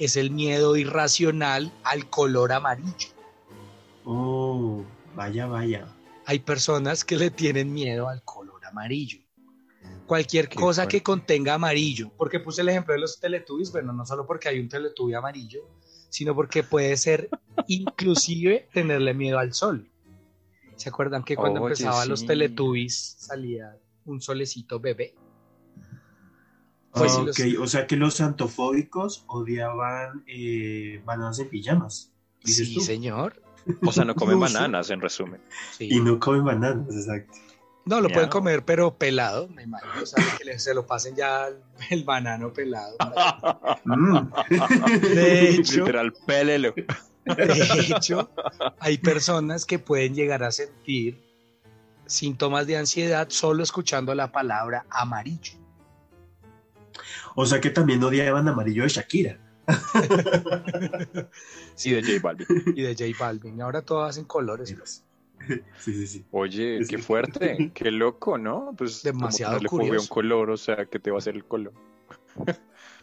es 0.00 0.16
el 0.16 0.30
miedo 0.30 0.76
irracional 0.76 1.70
al 1.84 2.08
color 2.08 2.52
amarillo. 2.52 3.08
Oh, 4.04 4.82
vaya, 5.14 5.46
vaya. 5.46 5.94
Hay 6.24 6.38
personas 6.38 7.04
que 7.04 7.16
le 7.16 7.30
tienen 7.30 7.72
miedo 7.72 8.08
al 8.08 8.22
color 8.24 8.64
amarillo. 8.64 9.20
Cualquier 10.06 10.48
Qué 10.48 10.56
cosa 10.56 10.88
que 10.88 11.02
contenga 11.02 11.54
amarillo, 11.54 12.10
porque 12.16 12.40
puse 12.40 12.62
el 12.62 12.70
ejemplo 12.70 12.94
de 12.94 13.00
los 13.00 13.20
teletubbies, 13.20 13.70
bueno, 13.70 13.92
no 13.92 14.06
solo 14.06 14.26
porque 14.26 14.48
hay 14.48 14.58
un 14.58 14.68
teletubby 14.68 15.14
amarillo, 15.14 15.60
sino 16.08 16.34
porque 16.34 16.62
puede 16.62 16.96
ser 16.96 17.28
inclusive 17.68 18.68
tenerle 18.72 19.12
miedo 19.12 19.38
al 19.38 19.52
sol. 19.52 19.86
¿Se 20.76 20.88
acuerdan 20.88 21.22
que 21.22 21.36
cuando 21.36 21.60
Oye, 21.60 21.74
empezaban 21.74 22.08
los 22.08 22.20
sí. 22.20 22.26
teletubbies 22.26 23.16
salía 23.18 23.76
un 24.06 24.22
solecito 24.22 24.80
bebé? 24.80 25.14
Pues 26.92 27.12
sí, 27.12 27.20
ok, 27.20 27.38
los- 27.58 27.62
o 27.62 27.66
sea 27.68 27.86
que 27.86 27.96
los 27.96 28.14
santofóbicos 28.14 29.24
odiaban 29.28 30.24
eh, 30.26 31.00
bananas 31.04 31.38
en 31.38 31.48
pijamas. 31.48 32.12
Sí, 32.44 32.74
tú. 32.74 32.80
señor. 32.80 33.42
O 33.86 33.92
sea, 33.92 34.04
no 34.06 34.14
comen 34.14 34.40
bananas, 34.40 34.88
en 34.90 35.00
resumen. 35.02 35.40
Sí. 35.76 35.88
Y 35.90 36.00
no 36.00 36.18
comen 36.18 36.44
bananas, 36.44 36.86
exacto. 36.96 37.34
No, 37.84 38.00
lo 38.00 38.08
Ya. 38.08 38.14
pueden 38.14 38.30
comer, 38.30 38.64
pero 38.64 38.96
pelado, 38.96 39.48
me 39.48 39.62
imagino. 39.64 40.02
O 40.02 40.06
sea, 40.06 40.24
que 40.38 40.44
le- 40.44 40.58
se 40.58 40.72
lo 40.74 40.86
pasen 40.86 41.14
ya 41.14 41.46
el, 41.48 41.56
el 41.90 42.04
banano 42.04 42.52
pelado. 42.52 42.96
Mm. 43.84 44.30
De 45.14 45.50
hecho, 45.50 45.80
Literal, 45.80 46.12
pélelo. 46.26 46.72
de 46.74 47.86
hecho, 47.96 48.30
hay 48.78 48.98
personas 48.98 49.64
que 49.66 49.78
pueden 49.78 50.14
llegar 50.14 50.42
a 50.42 50.50
sentir 50.52 51.22
síntomas 52.06 52.66
de 52.66 52.76
ansiedad 52.78 53.28
solo 53.30 53.62
escuchando 53.62 54.14
la 54.14 54.32
palabra 54.32 54.86
amarillo. 54.90 55.52
O 57.36 57.46
sea 57.46 57.60
que 57.60 57.70
también 57.70 58.02
odiaban 58.02 58.46
amarillo 58.48 58.82
de 58.82 58.88
Shakira. 58.88 59.38
Sí, 61.74 61.92
de 61.92 62.02
J 62.02 62.20
Balvin. 62.22 62.46
Y 62.76 62.82
de 62.82 62.94
J 62.94 63.04
Balvin. 63.18 63.60
Ahora 63.62 63.82
todas 63.82 64.18
en 64.18 64.24
colores. 64.24 64.72
pues. 64.76 65.04
Sí, 65.78 65.94
sí, 65.94 66.06
sí. 66.06 66.24
Oye, 66.32 66.80
qué 66.80 66.96
que- 66.96 67.02
fuerte, 67.02 67.70
qué 67.74 67.90
loco, 67.90 68.36
¿no? 68.36 68.74
Pues 68.76 69.00
como 69.00 69.12
Demasiado 69.14 69.52
fobia 69.54 69.68
a 69.68 69.80
un 69.82 69.86
curioso. 69.88 70.08
color, 70.10 70.50
o 70.50 70.56
sea, 70.58 70.84
¿qué 70.86 70.98
te 70.98 71.10
va 71.10 71.16
a 71.16 71.20
hacer 71.20 71.34
el 71.34 71.44
color? 71.46 71.72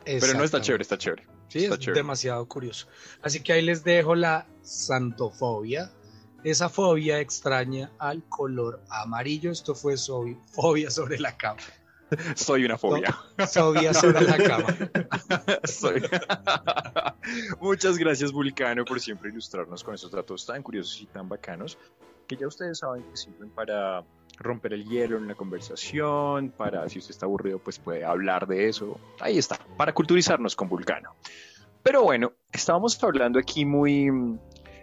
Pero 0.05 0.33
no 0.35 0.43
está 0.43 0.61
chévere, 0.61 0.83
está 0.83 0.97
chévere. 0.97 1.25
Sí, 1.49 1.63
está 1.63 1.73
es 1.75 1.79
chévere. 1.81 1.99
demasiado 2.01 2.47
curioso. 2.47 2.87
Así 3.23 3.41
que 3.41 3.53
ahí 3.53 3.61
les 3.63 3.83
dejo 3.83 4.13
la 4.15 4.45
santofobia. 4.61 5.91
Esa 6.43 6.69
fobia 6.69 7.19
extraña 7.19 7.91
al 7.97 8.23
color 8.29 8.81
amarillo. 8.89 9.51
Esto 9.51 9.73
fue 9.73 9.97
soy- 9.97 10.37
fobia 10.51 10.91
sobre 10.91 11.19
la 11.19 11.35
cama. 11.35 11.59
Soy 12.35 12.65
una 12.65 12.77
fobia. 12.77 13.11
Fobia 13.53 13.93
sobre 13.93 14.21
la 14.25 14.37
cama. 14.37 14.67
Soy- 15.65 16.01
Muchas 17.59 17.97
gracias, 17.97 18.31
Vulcano, 18.31 18.85
por 18.85 18.99
siempre 18.99 19.29
ilustrarnos 19.29 19.83
con 19.83 19.95
esos 19.95 20.11
datos 20.11 20.45
tan 20.45 20.63
curiosos 20.63 21.01
y 21.01 21.05
tan 21.07 21.27
bacanos 21.27 21.77
que 22.27 22.35
ya 22.35 22.47
ustedes 22.47 22.79
saben 22.79 23.03
que 23.03 23.15
sirven 23.15 23.49
para 23.49 24.03
romper 24.39 24.73
el 24.73 24.83
hielo 24.85 25.17
en 25.17 25.23
una 25.23 25.35
conversación, 25.35 26.51
para 26.51 26.87
si 26.89 26.99
usted 26.99 27.11
está 27.11 27.25
aburrido, 27.25 27.57
pues 27.59 27.79
puede 27.79 28.03
hablar 28.03 28.47
de 28.47 28.67
eso. 28.67 28.99
Ahí 29.19 29.37
está, 29.37 29.57
para 29.77 29.93
culturizarnos 29.93 30.55
con 30.55 30.67
Vulcano. 30.67 31.15
Pero 31.83 32.03
bueno, 32.03 32.33
estábamos 32.51 33.01
hablando 33.01 33.39
aquí 33.39 33.65
muy, 33.65 34.11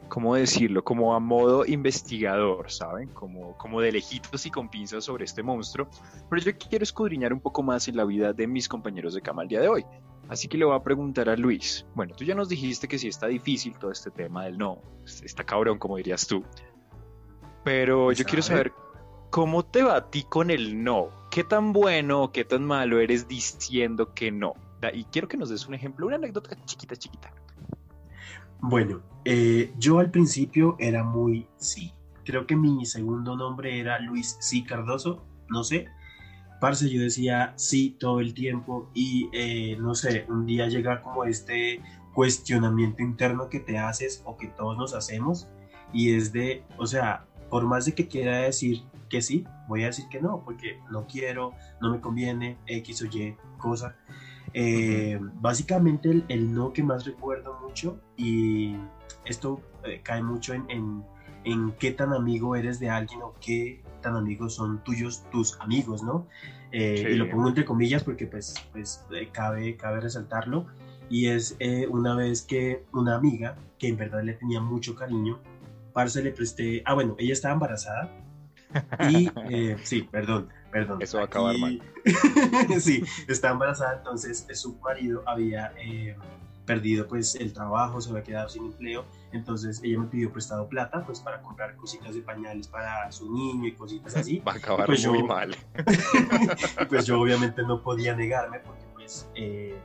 ¿cómo 0.08 0.34
decirlo? 0.34 0.84
Como 0.84 1.14
a 1.14 1.20
modo 1.20 1.64
investigador, 1.66 2.70
¿saben? 2.70 3.08
Como, 3.08 3.56
como 3.56 3.80
de 3.80 3.92
lejitos 3.92 4.46
y 4.46 4.50
con 4.50 4.68
pinzas 4.68 5.04
sobre 5.04 5.24
este 5.24 5.42
monstruo. 5.42 5.88
Pero 6.30 6.42
yo 6.42 6.56
quiero 6.56 6.82
escudriñar 6.82 7.32
un 7.32 7.40
poco 7.40 7.62
más 7.62 7.88
en 7.88 7.96
la 7.96 8.04
vida 8.04 8.32
de 8.32 8.46
mis 8.46 8.68
compañeros 8.68 9.14
de 9.14 9.20
cama 9.20 9.42
el 9.42 9.48
día 9.48 9.60
de 9.60 9.68
hoy. 9.68 9.84
Así 10.28 10.48
que 10.48 10.56
le 10.56 10.64
voy 10.64 10.74
a 10.74 10.82
preguntar 10.82 11.28
a 11.28 11.36
Luis. 11.36 11.86
Bueno, 11.94 12.14
tú 12.16 12.24
ya 12.24 12.34
nos 12.34 12.48
dijiste 12.48 12.88
que 12.88 12.98
sí 12.98 13.08
está 13.08 13.26
difícil 13.26 13.76
todo 13.78 13.90
este 13.90 14.10
tema 14.10 14.44
del 14.44 14.56
no. 14.56 14.78
Está 15.22 15.44
cabrón, 15.44 15.78
como 15.78 15.96
dirías 15.96 16.26
tú. 16.26 16.42
Pero 17.62 18.06
Pues 18.06 18.18
yo 18.18 18.24
quiero 18.24 18.42
saber 18.42 18.72
cómo 19.30 19.64
te 19.64 19.82
va 19.82 19.96
a 19.96 20.10
ti 20.10 20.24
con 20.24 20.50
el 20.50 20.82
no. 20.82 21.08
¿Qué 21.30 21.44
tan 21.44 21.72
bueno 21.72 22.22
o 22.22 22.32
qué 22.32 22.44
tan 22.44 22.64
malo 22.64 23.00
eres 23.00 23.28
diciendo 23.28 24.14
que 24.14 24.30
no? 24.30 24.54
Y 24.92 25.04
quiero 25.04 25.28
que 25.28 25.36
nos 25.36 25.48
des 25.48 25.66
un 25.66 25.74
ejemplo, 25.74 26.06
una 26.06 26.16
anécdota 26.16 26.56
chiquita, 26.66 26.96
chiquita. 26.96 27.32
Bueno, 28.66 29.02
eh, 29.26 29.74
yo 29.76 29.98
al 29.98 30.10
principio 30.10 30.76
era 30.78 31.04
muy 31.04 31.46
sí. 31.58 31.92
Creo 32.24 32.46
que 32.46 32.56
mi 32.56 32.86
segundo 32.86 33.36
nombre 33.36 33.78
era 33.78 33.98
Luis 33.98 34.38
C. 34.40 34.64
Cardoso, 34.64 35.22
no 35.50 35.64
sé. 35.64 35.88
Parce, 36.62 36.88
yo 36.88 36.98
decía 37.02 37.52
sí 37.56 37.94
todo 38.00 38.20
el 38.20 38.32
tiempo 38.32 38.90
y 38.94 39.28
eh, 39.34 39.76
no 39.78 39.94
sé, 39.94 40.24
un 40.30 40.46
día 40.46 40.66
llega 40.66 41.02
como 41.02 41.24
este 41.26 41.82
cuestionamiento 42.14 43.02
interno 43.02 43.50
que 43.50 43.60
te 43.60 43.76
haces 43.76 44.22
o 44.24 44.38
que 44.38 44.46
todos 44.48 44.78
nos 44.78 44.94
hacemos 44.94 45.46
y 45.92 46.14
es 46.14 46.32
de, 46.32 46.64
o 46.78 46.86
sea, 46.86 47.26
por 47.50 47.66
más 47.66 47.84
de 47.84 47.94
que 47.94 48.08
quiera 48.08 48.38
decir 48.38 48.82
que 49.10 49.20
sí, 49.20 49.44
voy 49.68 49.82
a 49.82 49.88
decir 49.88 50.06
que 50.08 50.22
no, 50.22 50.42
porque 50.42 50.80
no 50.90 51.06
quiero, 51.06 51.52
no 51.82 51.90
me 51.90 52.00
conviene, 52.00 52.56
X 52.66 53.02
o 53.02 53.04
Y 53.04 53.36
cosa. 53.58 53.94
Eh, 54.56 55.18
básicamente 55.40 56.10
el, 56.10 56.24
el 56.28 56.54
no 56.54 56.72
que 56.72 56.84
más 56.84 57.04
recuerdo 57.04 57.58
mucho 57.60 57.98
y 58.16 58.76
esto 59.24 59.60
eh, 59.84 60.00
cae 60.04 60.22
mucho 60.22 60.54
en, 60.54 60.64
en, 60.70 61.04
en 61.42 61.72
qué 61.72 61.90
tan 61.90 62.12
amigo 62.12 62.54
eres 62.54 62.78
de 62.78 62.88
alguien 62.88 63.20
o 63.22 63.34
qué 63.40 63.82
tan 64.00 64.14
amigos 64.14 64.54
son 64.54 64.84
tuyos 64.84 65.24
tus 65.32 65.58
amigos, 65.60 66.04
¿no? 66.04 66.28
Eh, 66.70 67.02
Sí. 67.04 67.06
Y 67.08 67.14
lo 67.16 67.28
pongo 67.28 67.48
entre 67.48 67.64
comillas 67.64 68.04
porque 68.04 68.26
pues, 68.28 68.54
pues 68.72 69.04
eh, 69.12 69.28
cabe, 69.32 69.76
cabe 69.76 70.00
resaltarlo 70.00 70.66
y 71.10 71.26
es 71.26 71.56
una 71.90 72.14
vez 72.14 72.42
que 72.42 72.84
una 72.92 73.16
amiga 73.16 73.56
que 73.78 73.88
en 73.88 73.96
verdad 73.96 74.22
le 74.22 74.34
tenía 74.34 74.60
mucho 74.60 74.94
cariño, 74.94 75.40
parce 75.92 76.22
le 76.22 76.30
presté, 76.30 76.82
ah 76.86 76.94
bueno, 76.94 77.16
ella 77.18 77.32
estaba 77.32 77.54
embarazada 77.54 78.10
y 79.10 79.28
sí, 79.82 80.02
perdón, 80.10 80.48
perdón. 80.74 81.00
Eso 81.00 81.18
va 81.18 81.22
a 81.22 81.26
acabar 81.26 81.54
Aquí- 81.54 81.80
sí, 82.80 83.04
estaba 83.28 83.52
embarazada, 83.54 83.96
entonces 83.98 84.44
eh, 84.50 84.54
su 84.56 84.74
marido 84.80 85.22
había 85.24 85.72
eh, 85.78 86.16
perdido 86.66 87.06
pues 87.06 87.36
el 87.36 87.52
trabajo, 87.52 88.00
se 88.00 88.10
había 88.10 88.22
quedado 88.24 88.48
sin 88.48 88.64
empleo, 88.66 89.04
entonces 89.32 89.80
ella 89.84 90.00
me 90.00 90.06
pidió 90.06 90.32
prestado 90.32 90.66
plata 90.68 91.04
pues 91.06 91.20
para 91.20 91.40
comprar 91.42 91.76
cositas 91.76 92.14
de 92.14 92.22
pañales 92.22 92.66
para 92.68 93.10
su 93.12 93.32
niño 93.32 93.68
y 93.68 93.72
cositas 93.72 94.16
así. 94.16 94.38
Va 94.48 94.52
a 94.52 94.56
acabar 94.56 94.86
Pues 94.86 95.06
muy 95.06 95.20
yo- 95.20 95.26
mal. 95.26 95.56
pues 96.88 97.06
yo 97.06 97.20
obviamente 97.20 97.62
no 97.62 97.80
podía 97.80 98.16
negarme 98.16 98.58
porque 98.60 98.84
pues 98.94 99.28
eh, 99.36 99.78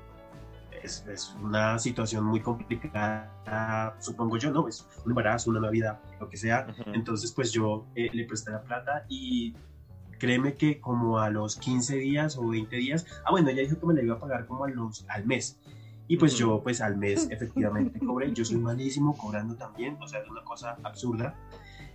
es, 0.82 1.06
es 1.08 1.36
una 1.44 1.78
situación 1.78 2.24
muy 2.26 2.40
complicada, 2.40 3.96
supongo 4.00 4.38
yo, 4.38 4.50
¿no? 4.52 4.68
Es 4.68 4.88
un 5.06 5.12
embarazo, 5.12 5.50
una 5.52 5.60
Navidad, 5.60 6.00
lo 6.20 6.30
que 6.30 6.38
sea. 6.38 6.68
Entonces 6.94 7.32
pues 7.34 7.52
yo 7.52 7.86
eh, 7.96 8.10
le 8.14 8.24
presté 8.26 8.52
la 8.52 8.62
plata 8.62 9.06
y 9.10 9.54
créeme 10.20 10.54
que 10.54 10.80
como 10.80 11.20
a 11.20 11.30
los 11.30 11.56
15 11.56 11.96
días 11.96 12.38
o 12.38 12.48
20 12.48 12.76
días, 12.76 13.08
ah 13.26 13.32
bueno, 13.32 13.50
ella 13.50 13.64
dijo 13.64 13.80
que 13.80 13.86
me 13.88 13.94
la 13.94 14.04
iba 14.04 14.16
a 14.16 14.20
pagar 14.20 14.46
como 14.46 14.66
a 14.66 14.70
los, 14.70 15.06
al 15.10 15.26
mes. 15.26 15.60
Y 16.08 16.18
pues 16.18 16.36
yo 16.38 16.62
pues 16.62 16.82
al 16.82 16.98
mes 16.98 17.28
efectivamente 17.32 18.00
cobré, 18.00 18.32
yo 18.34 18.46
soy 18.46 18.58
malísimo 18.58 19.18
cobrando 19.18 19.56
también, 19.56 19.98
o 20.00 20.08
sea, 20.08 20.22
es 20.22 20.30
una 20.30 20.44
cosa 20.44 20.78
absurda. 20.84 21.36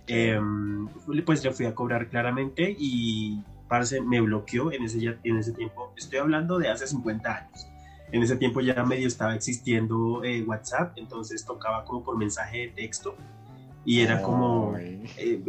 Em, 0.07 0.87
pues 1.25 1.43
le 1.43 1.51
fui 1.51 1.65
a 1.65 1.73
cobrar 1.73 2.09
claramente 2.09 2.75
y 2.77 3.41
parce, 3.67 4.01
me 4.01 4.21
bloqueó 4.21 4.71
en 4.71 4.83
ese, 4.83 5.17
en 5.23 5.37
ese 5.37 5.53
tiempo. 5.53 5.93
Estoy 5.95 6.19
hablando 6.19 6.59
de 6.59 6.69
hace 6.69 6.85
50 6.85 7.35
años. 7.35 7.67
En 8.11 8.21
ese 8.21 8.35
tiempo 8.35 8.61
ya 8.61 8.83
medio 8.83 9.07
estaba 9.07 9.33
existiendo 9.33 10.23
eh, 10.23 10.43
WhatsApp, 10.43 10.93
entonces 10.97 11.43
tocaba 11.43 11.85
como 11.85 12.03
por 12.03 12.17
mensaje 12.17 12.59
de 12.59 12.67
texto 12.69 13.15
y 13.85 14.01
era 14.01 14.21
como 14.21 14.75
eh, 14.77 15.41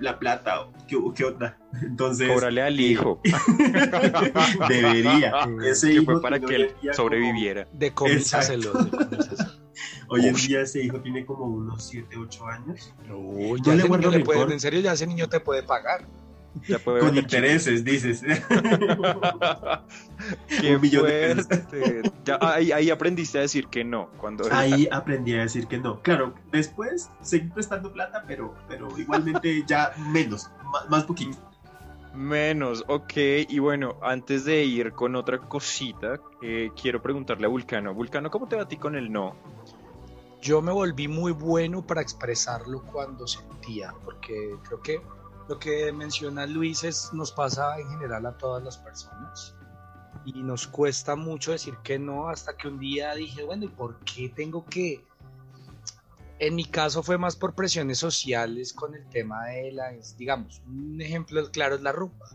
la 0.00 0.18
plata, 0.18 0.68
¿qué, 0.88 0.96
qué 1.14 1.24
otra? 1.24 1.58
Entonces, 1.82 2.28
Cóbrale 2.28 2.62
al 2.62 2.78
hijo. 2.80 3.20
debería. 4.68 5.32
Ese 5.64 5.88
que 5.88 5.92
hijo 5.94 6.04
fue 6.04 6.22
para 6.22 6.40
que 6.40 6.54
él 6.54 6.74
sobreviviera. 6.92 7.68
Decomísaselo. 7.72 8.72
como- 8.72 8.90
hoy 10.08 10.26
en 10.26 10.34
día 10.34 10.60
ese 10.60 10.82
hijo 10.84 11.00
tiene 11.00 11.24
como 11.24 11.46
unos 11.46 11.84
7, 11.84 12.16
8 12.16 12.46
años. 12.46 12.94
No, 13.08 13.56
ya 13.56 13.74
le 13.74 13.82
guardo 13.84 13.96
niño 14.08 14.10
le 14.10 14.16
rencor. 14.18 14.34
puede- 14.36 14.52
en 14.54 14.60
serio, 14.60 14.80
ya 14.80 14.92
ese 14.92 15.06
niño 15.06 15.28
te 15.28 15.40
puede 15.40 15.62
pagar. 15.62 16.06
Ya 16.68 16.78
puede 16.78 17.00
Con 17.00 17.16
intereses, 17.16 17.84
dices. 17.84 18.22
Qué 20.60 20.76
Un 20.76 20.82
millón 20.82 21.06
de 21.06 21.34
pesos. 21.34 21.46
fuerte. 21.46 22.02
Ya, 22.24 22.38
ahí, 22.40 22.72
ahí 22.72 22.90
aprendiste 22.90 23.38
a 23.38 23.42
decir 23.42 23.68
que 23.68 23.84
no. 23.84 24.10
Cuando 24.18 24.44
Ahí 24.50 24.88
aprendí 24.90 25.34
a 25.34 25.40
decir 25.40 25.66
que 25.66 25.78
no. 25.78 26.00
Claro, 26.02 26.34
después 26.50 27.10
seguí 27.22 27.48
prestando 27.48 27.92
plata, 27.92 28.24
pero, 28.26 28.54
pero 28.68 28.88
igualmente 28.98 29.64
ya 29.66 29.92
menos, 30.12 30.50
más, 30.70 30.88
más 30.90 31.04
poquito. 31.04 31.36
Menos, 32.14 32.84
ok. 32.88 33.12
Y 33.48 33.58
bueno, 33.58 33.96
antes 34.02 34.44
de 34.44 34.64
ir 34.64 34.92
con 34.92 35.16
otra 35.16 35.38
cosita, 35.38 36.20
eh, 36.42 36.70
quiero 36.80 37.02
preguntarle 37.02 37.46
a 37.46 37.48
Vulcano. 37.48 37.94
Vulcano, 37.94 38.30
¿cómo 38.30 38.46
te 38.46 38.56
va 38.56 38.62
a 38.62 38.68
ti 38.68 38.76
con 38.76 38.94
el 38.94 39.10
no? 39.10 39.34
Yo 40.42 40.60
me 40.60 40.72
volví 40.72 41.08
muy 41.08 41.32
bueno 41.32 41.86
para 41.86 42.02
expresarlo 42.02 42.82
cuando 42.82 43.26
sentía, 43.26 43.94
porque 44.04 44.56
creo 44.64 44.82
que 44.82 45.00
lo 45.52 45.58
que 45.58 45.92
menciona 45.92 46.46
Luis 46.46 46.82
es, 46.82 47.12
nos 47.12 47.30
pasa 47.30 47.78
en 47.78 47.86
general 47.90 48.24
a 48.24 48.38
todas 48.38 48.64
las 48.64 48.78
personas 48.78 49.54
y 50.24 50.42
nos 50.42 50.66
cuesta 50.66 51.14
mucho 51.14 51.52
decir 51.52 51.74
que 51.84 51.98
no 51.98 52.30
hasta 52.30 52.56
que 52.56 52.68
un 52.68 52.78
día 52.78 53.14
dije, 53.14 53.44
bueno, 53.44 53.66
¿y 53.66 53.68
por 53.68 53.98
qué 54.00 54.30
tengo 54.30 54.64
que...? 54.64 55.04
En 56.38 56.54
mi 56.54 56.64
caso 56.64 57.02
fue 57.02 57.18
más 57.18 57.36
por 57.36 57.54
presiones 57.54 57.98
sociales 57.98 58.72
con 58.72 58.94
el 58.94 59.06
tema 59.10 59.44
de 59.48 59.72
la, 59.72 59.92
digamos, 60.16 60.62
un 60.66 60.98
ejemplo 61.02 61.50
claro 61.50 61.74
es 61.74 61.82
la 61.82 61.92
rumba. 61.92 62.30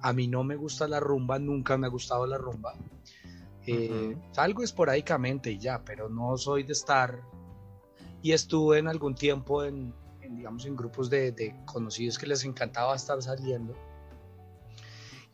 A 0.00 0.14
mí 0.14 0.26
no 0.26 0.42
me 0.42 0.56
gusta 0.56 0.88
la 0.88 0.98
rumba, 0.98 1.38
nunca 1.38 1.76
me 1.76 1.88
ha 1.88 1.90
gustado 1.90 2.26
la 2.26 2.38
rumba. 2.38 2.72
Eh, 3.66 4.14
Ujú. 4.14 4.22
Salgo 4.32 4.62
esporádicamente 4.62 5.52
y 5.52 5.58
ya, 5.58 5.84
pero 5.84 6.08
no 6.08 6.38
soy 6.38 6.62
de 6.62 6.72
estar. 6.72 7.20
Y 8.22 8.32
estuve 8.32 8.78
en 8.78 8.88
algún 8.88 9.14
tiempo 9.14 9.62
en, 9.62 9.92
en, 10.26 10.36
digamos, 10.36 10.66
en 10.66 10.76
grupos 10.76 11.08
de, 11.10 11.32
de 11.32 11.54
conocidos 11.64 12.18
que 12.18 12.26
les 12.26 12.44
encantaba 12.44 12.94
estar 12.94 13.20
saliendo. 13.22 13.74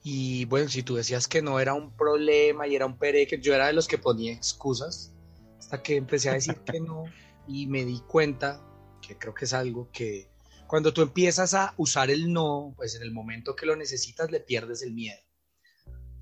Y 0.05 0.45
bueno, 0.47 0.69
si 0.69 0.83
tú 0.83 0.97
decías 0.97 1.29
que 1.29 1.43
no 1.43 1.61
era 1.61 1.75
un 1.75 1.97
problema 1.97 2.67
y 2.67 2.75
era 2.75 2.87
un 2.87 2.99
pereque, 2.99 3.41
yo 3.41 3.55
era 3.55 3.69
de 3.69 3.73
los 3.73 3.87
que 3.87 3.99
ponía 3.99 4.33
excusas 4.33 5.13
hasta 5.59 5.83
que 5.83 5.97
empecé 5.97 6.31
a 6.31 6.35
decir 6.35 6.57
que 6.59 6.81
no 6.81 7.05
y 7.47 7.67
me 7.67 7.85
di 7.85 8.01
cuenta 8.01 8.65
que 9.01 9.17
creo 9.17 9.35
que 9.35 9.45
es 9.45 9.53
algo 9.53 9.89
que 9.93 10.29
cuando 10.67 10.93
tú 10.93 11.03
empiezas 11.03 11.55
a 11.55 11.75
usar 11.77 12.11
el 12.11 12.33
no, 12.33 12.73
pues 12.77 12.95
en 12.95 13.03
el 13.03 13.13
momento 13.13 13.55
que 13.55 13.67
lo 13.67 13.77
necesitas 13.77 14.31
le 14.31 14.41
pierdes 14.41 14.83
el 14.83 14.93
miedo 14.93 15.21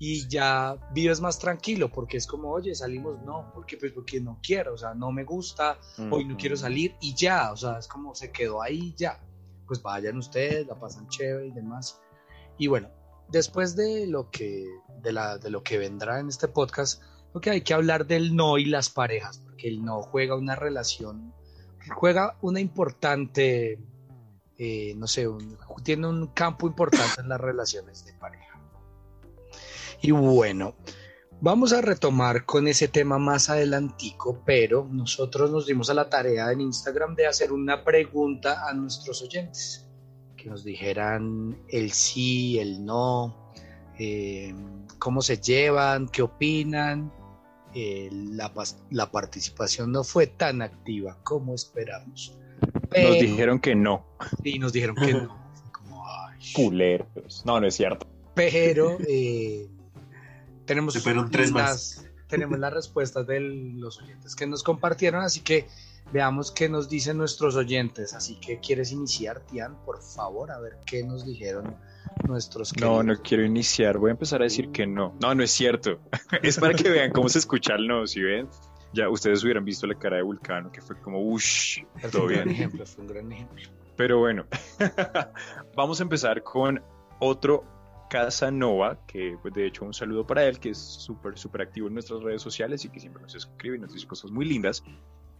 y 0.03 0.27
ya 0.27 0.75
vives 0.95 1.21
más 1.21 1.37
tranquilo 1.37 1.91
porque 1.91 2.17
es 2.17 2.25
como, 2.25 2.49
oye, 2.49 2.73
salimos 2.73 3.21
no, 3.21 3.51
porque 3.53 3.77
pues 3.77 3.91
porque 3.91 4.19
no 4.19 4.39
quiero, 4.41 4.73
o 4.73 4.77
sea, 4.77 4.95
no 4.95 5.11
me 5.11 5.23
gusta, 5.23 5.77
hoy 6.09 6.25
no 6.25 6.35
quiero 6.37 6.57
salir 6.57 6.95
y 6.99 7.13
ya, 7.13 7.51
o 7.51 7.55
sea, 7.55 7.77
es 7.77 7.87
como 7.87 8.15
se 8.15 8.31
quedó 8.31 8.63
ahí 8.63 8.95
ya. 8.97 9.19
Pues 9.67 9.81
vayan 9.83 10.17
ustedes, 10.17 10.65
la 10.65 10.73
pasan 10.79 11.07
chévere 11.07 11.47
y 11.49 11.51
demás. 11.51 12.01
Y 12.57 12.65
bueno, 12.65 12.89
después 13.29 13.75
de 13.75 14.07
lo 14.07 14.31
que 14.31 14.65
de 15.03 15.11
la 15.13 15.37
de 15.37 15.51
lo 15.51 15.61
que 15.61 15.77
vendrá 15.77 16.19
en 16.19 16.29
este 16.29 16.47
podcast, 16.47 17.03
creo 17.29 17.41
que 17.41 17.49
hay 17.51 17.61
que 17.61 17.75
hablar 17.75 18.07
del 18.07 18.35
no 18.35 18.57
y 18.57 18.65
las 18.65 18.89
parejas, 18.89 19.37
porque 19.37 19.67
el 19.67 19.85
no 19.85 20.01
juega 20.01 20.35
una 20.35 20.55
relación 20.55 21.31
juega 21.95 22.37
una 22.41 22.59
importante 22.59 23.79
eh, 24.57 24.93
no 24.95 25.07
sé, 25.07 25.27
un- 25.27 25.57
tiene 25.83 26.07
un 26.07 26.27
campo 26.27 26.65
importante 26.67 27.21
en 27.21 27.29
las 27.29 27.39
relaciones 27.41 28.03
de 28.05 28.13
pareja. 28.13 28.50
Y 30.01 30.11
bueno, 30.11 30.75
vamos 31.41 31.73
a 31.73 31.81
retomar 31.81 32.45
con 32.45 32.67
ese 32.67 32.87
tema 32.87 33.19
más 33.19 33.49
adelantico, 33.49 34.41
pero 34.45 34.87
nosotros 34.89 35.51
nos 35.51 35.67
dimos 35.67 35.89
a 35.89 35.93
la 35.93 36.09
tarea 36.09 36.51
en 36.51 36.61
Instagram 36.61 37.15
de 37.15 37.27
hacer 37.27 37.51
una 37.51 37.83
pregunta 37.83 38.67
a 38.67 38.73
nuestros 38.73 39.21
oyentes, 39.21 39.87
que 40.35 40.49
nos 40.49 40.63
dijeran 40.63 41.57
el 41.69 41.91
sí, 41.91 42.59
el 42.59 42.83
no, 42.83 43.51
eh, 43.99 44.55
cómo 44.97 45.21
se 45.21 45.37
llevan, 45.37 46.07
qué 46.07 46.21
opinan. 46.23 47.11
Eh, 47.73 48.09
la, 48.11 48.51
la 48.89 49.11
participación 49.11 49.93
no 49.93 50.03
fue 50.03 50.27
tan 50.27 50.61
activa 50.61 51.17
como 51.23 51.53
esperamos. 51.55 52.37
Nos 52.61 52.89
Pero- 52.89 53.13
dijeron 53.13 53.59
que 53.59 53.75
no. 53.75 54.05
y 54.43 54.59
nos 54.59 54.73
dijeron 54.73 54.95
que 54.95 55.13
no. 55.13 55.39
Como. 55.71 56.03
Culeros. 56.53 57.43
No, 57.45 57.61
no 57.61 57.67
es 57.67 57.75
cierto. 57.75 58.05
Pero 58.35 58.97
eh, 59.07 59.69
tenemos, 60.65 60.93
tres 61.31 61.51
más. 61.51 61.61
las, 61.97 62.07
tenemos 62.27 62.59
las 62.59 62.73
respuestas 62.73 63.27
de 63.27 63.39
los 63.39 64.01
oyentes 64.01 64.35
que 64.35 64.47
nos 64.47 64.63
compartieron, 64.63 65.23
así 65.23 65.41
que 65.41 65.67
veamos 66.11 66.51
qué 66.51 66.69
nos 66.69 66.89
dicen 66.89 67.17
nuestros 67.17 67.55
oyentes. 67.55 68.13
Así 68.13 68.35
que, 68.39 68.59
¿quieres 68.59 68.91
iniciar, 68.91 69.41
Tian? 69.41 69.75
Por 69.85 70.01
favor, 70.01 70.51
a 70.51 70.59
ver 70.59 70.77
qué 70.85 71.03
nos 71.03 71.25
dijeron 71.25 71.75
nuestros 72.27 72.73
No, 72.73 72.97
queridos. 72.97 73.05
no 73.05 73.23
quiero 73.23 73.45
iniciar. 73.45 73.97
Voy 73.97 74.09
a 74.09 74.13
empezar 74.13 74.41
a 74.41 74.45
decir 74.45 74.71
que 74.71 74.85
no. 74.87 75.15
No, 75.21 75.33
no 75.35 75.43
es 75.43 75.51
cierto. 75.51 75.99
es 76.43 76.57
para 76.57 76.73
que 76.73 76.89
vean 76.89 77.11
cómo 77.11 77.29
se 77.29 77.39
escucha 77.39 77.75
el 77.75 77.87
no, 77.87 78.05
si 78.07 78.21
ven. 78.21 78.47
Ya 78.93 79.07
ustedes 79.09 79.41
hubieran 79.43 79.63
visto 79.63 79.87
la 79.87 79.95
cara 79.95 80.17
de 80.17 80.23
Vulcano, 80.23 80.69
que 80.71 80.81
fue 80.81 80.99
como, 80.99 81.21
ush, 81.21 81.83
Pero 81.95 82.01
fue 82.01 82.11
todo 82.11 82.21
un 82.23 82.27
gran 82.27 82.43
bien. 82.45 82.55
ejemplo, 82.57 82.85
fue 82.85 83.03
un 83.03 83.07
gran 83.07 83.31
ejemplo. 83.31 83.69
Pero 83.95 84.19
bueno, 84.19 84.45
vamos 85.75 85.99
a 85.99 86.03
empezar 86.03 86.43
con 86.43 86.81
otro 87.19 87.63
Casanova, 88.11 88.99
que 89.07 89.37
pues 89.41 89.53
de 89.53 89.65
hecho 89.65 89.85
un 89.85 89.93
saludo 89.93 90.27
para 90.27 90.45
él, 90.45 90.59
que 90.59 90.71
es 90.71 90.77
súper, 90.77 91.37
súper 91.37 91.61
activo 91.61 91.87
en 91.87 91.93
nuestras 91.93 92.21
redes 92.21 92.41
sociales 92.41 92.83
y 92.83 92.89
que 92.89 92.99
siempre 92.99 93.23
nos 93.23 93.33
escribe 93.35 93.77
y 93.77 93.79
nos 93.79 93.93
dice 93.93 94.05
cosas 94.05 94.31
muy 94.31 94.43
lindas. 94.43 94.83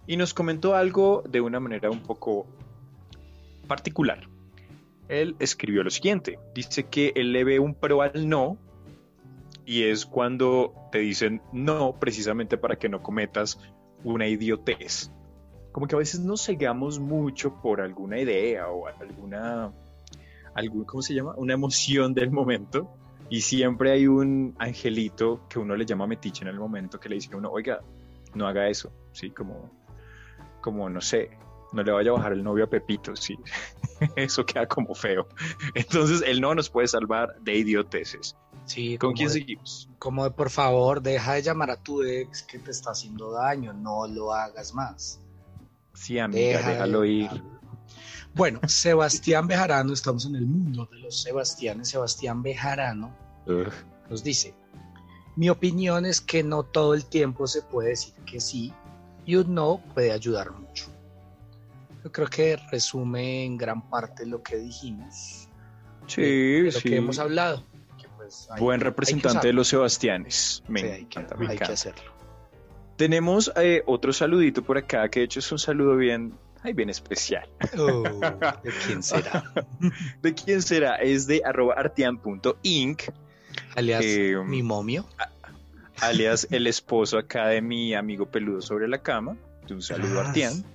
Y 0.08 0.16
nos 0.16 0.34
comentó 0.34 0.74
algo 0.74 1.22
de 1.28 1.42
una 1.42 1.60
manera 1.60 1.92
un 1.92 2.02
poco 2.02 2.48
particular. 3.68 4.26
Él 5.10 5.36
escribió 5.40 5.84
lo 5.84 5.90
siguiente, 5.90 6.40
dice 6.56 6.86
que 6.86 7.12
él 7.16 7.34
le 7.34 7.44
ve 7.44 7.60
un 7.60 7.76
pro 7.76 8.04
al 8.04 8.30
no 8.30 8.58
y 9.66 9.84
es 9.84 10.06
cuando 10.06 10.74
te 10.94 11.00
dicen 11.00 11.42
no 11.52 12.00
precisamente 12.00 12.58
para 12.58 12.78
que 12.78 12.88
no 12.88 13.04
cometas 13.04 13.60
una 14.06 14.28
idiotez. 14.28 15.12
Como 15.74 15.88
que 15.88 15.96
a 15.96 16.00
veces 16.00 16.22
nos 16.22 16.46
cegamos 16.46 17.00
mucho 17.00 17.62
por 17.62 17.82
alguna 17.82 18.18
idea 18.18 18.70
o 18.70 18.88
alguna, 18.88 19.74
algún, 20.54 20.86
¿cómo 20.86 21.02
se 21.02 21.14
llama? 21.14 21.34
Una 21.38 21.54
emoción 21.54 22.14
del 22.14 22.32
momento 22.32 22.90
y 23.30 23.42
siempre 23.42 23.92
hay 23.92 24.08
un 24.08 24.56
angelito 24.60 25.42
que 25.50 25.60
uno 25.60 25.76
le 25.76 25.86
llama 25.86 26.08
metiche 26.08 26.44
en 26.44 26.50
el 26.50 26.60
momento 26.60 27.00
que 27.00 27.10
le 27.10 27.16
dice 27.16 27.30
a 27.34 27.38
uno, 27.38 27.50
oiga, 27.50 27.82
no 28.36 28.48
haga 28.48 28.68
eso, 28.68 28.92
¿sí? 29.14 29.32
Como, 29.32 29.72
como 30.62 30.90
no 30.90 31.00
sé, 31.02 31.32
no 31.74 31.84
le 31.84 31.92
vaya 31.92 32.12
a 32.12 32.14
bajar 32.14 32.34
el 32.34 32.44
novio 32.44 32.66
a 32.66 32.68
Pepito, 32.70 33.16
sí. 33.16 33.38
Eso 34.16 34.46
queda 34.46 34.68
como 34.68 34.94
feo. 34.96 35.28
Entonces, 35.74 36.24
el 36.26 36.42
no 36.42 36.54
nos 36.56 36.70
puede 36.70 36.88
salvar 36.88 37.36
de 37.42 37.56
idioteces. 37.56 38.36
Sí, 38.66 38.98
¿Con 38.98 39.14
quién 39.14 39.28
de- 39.30 39.34
seguimos? 39.36 39.90
Como 40.00 40.24
de, 40.26 40.32
por 40.32 40.50
favor, 40.50 41.02
deja 41.02 41.34
de 41.34 41.42
llamar 41.44 41.72
a 41.72 41.78
tu 41.78 42.04
ex 42.04 42.44
que 42.44 42.60
te 42.60 42.72
está 42.72 42.92
haciendo 42.92 43.32
daño, 43.32 43.74
no 43.74 44.08
lo 44.08 44.34
hagas 44.34 44.74
más. 44.74 45.22
Sí, 45.94 46.20
amiga, 46.20 46.58
Deja 46.58 46.68
de 46.70 46.74
déjalo 46.76 47.06
ir. 47.06 47.30
Bueno, 48.34 48.60
Sebastián 48.68 49.48
Bejarano, 49.48 49.94
estamos 49.94 50.26
en 50.26 50.36
el 50.36 50.46
mundo 50.46 50.88
de 50.92 51.00
los 51.00 51.22
Sebastianes. 51.22 51.90
Sebastián 51.90 52.42
Bejarano 52.42 53.16
Ugh. 53.46 53.72
nos 54.10 54.24
dice: 54.24 54.54
Mi 55.36 55.50
opinión 55.50 56.06
es 56.06 56.22
que 56.22 56.44
no 56.44 56.64
todo 56.64 56.94
el 56.94 57.06
tiempo 57.06 57.46
se 57.48 57.62
puede 57.62 57.90
decir 57.90 58.14
que 58.26 58.40
sí 58.40 58.74
y 59.26 59.36
un 59.36 59.54
no 59.54 59.82
puede 59.94 60.12
ayudar 60.12 60.52
mucho. 60.52 60.86
Yo 62.04 62.12
creo 62.12 62.28
que 62.28 62.58
resume 62.72 63.44
en 63.46 63.58
gran 63.58 63.88
parte 63.90 64.26
lo 64.26 64.42
que 64.42 64.56
dijimos. 64.58 65.48
Sí, 66.08 66.22
de 66.22 66.64
lo 66.64 66.72
sí. 66.72 66.90
que 66.90 66.96
hemos 66.98 67.20
hablado. 67.20 67.64
que, 68.02 68.08
pues, 68.18 68.48
hay- 68.50 68.60
Buen 68.62 68.80
que 68.80 68.86
representante 68.86 69.48
de 69.48 69.54
los 69.54 69.68
Sebastianes. 69.68 70.64
Me 70.68 70.80
Sí, 70.80 70.86
hay 70.88 71.06
que, 71.06 71.20
encanta, 71.20 71.36
me 71.36 71.42
hay 71.44 71.48
que 71.50 71.54
encanta. 71.56 71.74
hacerlo. 71.74 72.12
Tenemos 72.96 73.52
eh, 73.58 73.84
otro 73.86 74.14
saludito 74.14 74.64
por 74.64 74.78
acá, 74.78 75.10
que 75.10 75.20
de 75.20 75.26
hecho 75.26 75.40
es 75.40 75.52
un 75.52 75.60
saludo 75.60 75.96
bien, 75.98 76.34
ay, 76.64 76.74
bien 76.74 76.90
especial. 76.90 77.48
Oh, 77.78 78.04
¿De 78.64 78.72
quién 78.86 79.04
será? 79.04 79.44
¿De 80.22 80.34
quién 80.34 80.62
será? 80.62 80.96
Es 80.96 81.28
de 81.28 81.42
arroba 81.46 81.76
artian.inc, 81.76 83.02
Alias, 83.76 84.02
Eh, 84.04 84.36
mi 84.46 84.64
momio. 84.64 85.06
alias 86.02 86.48
el 86.52 86.68
esposo 86.68 87.18
acá 87.18 87.48
de 87.48 87.62
mi 87.62 87.94
amigo 87.94 88.26
peludo 88.26 88.62
sobre 88.62 88.88
la 88.88 89.00
cama. 89.00 89.38
Un 89.70 89.82
saludo 89.82 90.20
a 90.20 90.24
Yas. 90.24 90.28
Artian. 90.28 90.66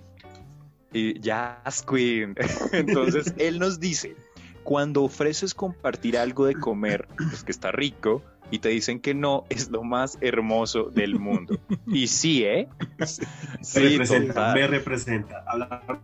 Y 0.92 1.20
Jazz 1.20 1.82
Queen. 1.82 2.34
Entonces, 2.72 3.34
él 3.36 3.58
nos 3.58 3.78
dice, 3.80 4.16
cuando 4.62 5.02
ofreces 5.02 5.52
compartir 5.54 6.16
algo 6.16 6.46
de 6.46 6.54
comer, 6.54 7.06
pues 7.16 7.44
que 7.44 7.52
está 7.52 7.70
rico, 7.72 8.22
y 8.50 8.58
te 8.60 8.68
dicen 8.68 9.00
que 9.00 9.14
no, 9.14 9.44
es 9.48 9.70
lo 9.70 9.82
más 9.82 10.18
hermoso 10.20 10.84
del 10.84 11.18
mundo. 11.18 11.58
Y 11.86 12.06
sí, 12.06 12.44
¿eh? 12.44 12.68
Me 12.98 13.06
Sí, 13.62 13.80
representa, 13.80 14.34
total. 14.34 14.54
me 14.54 14.66
representa. 14.66 15.44
Hablar 15.46 16.00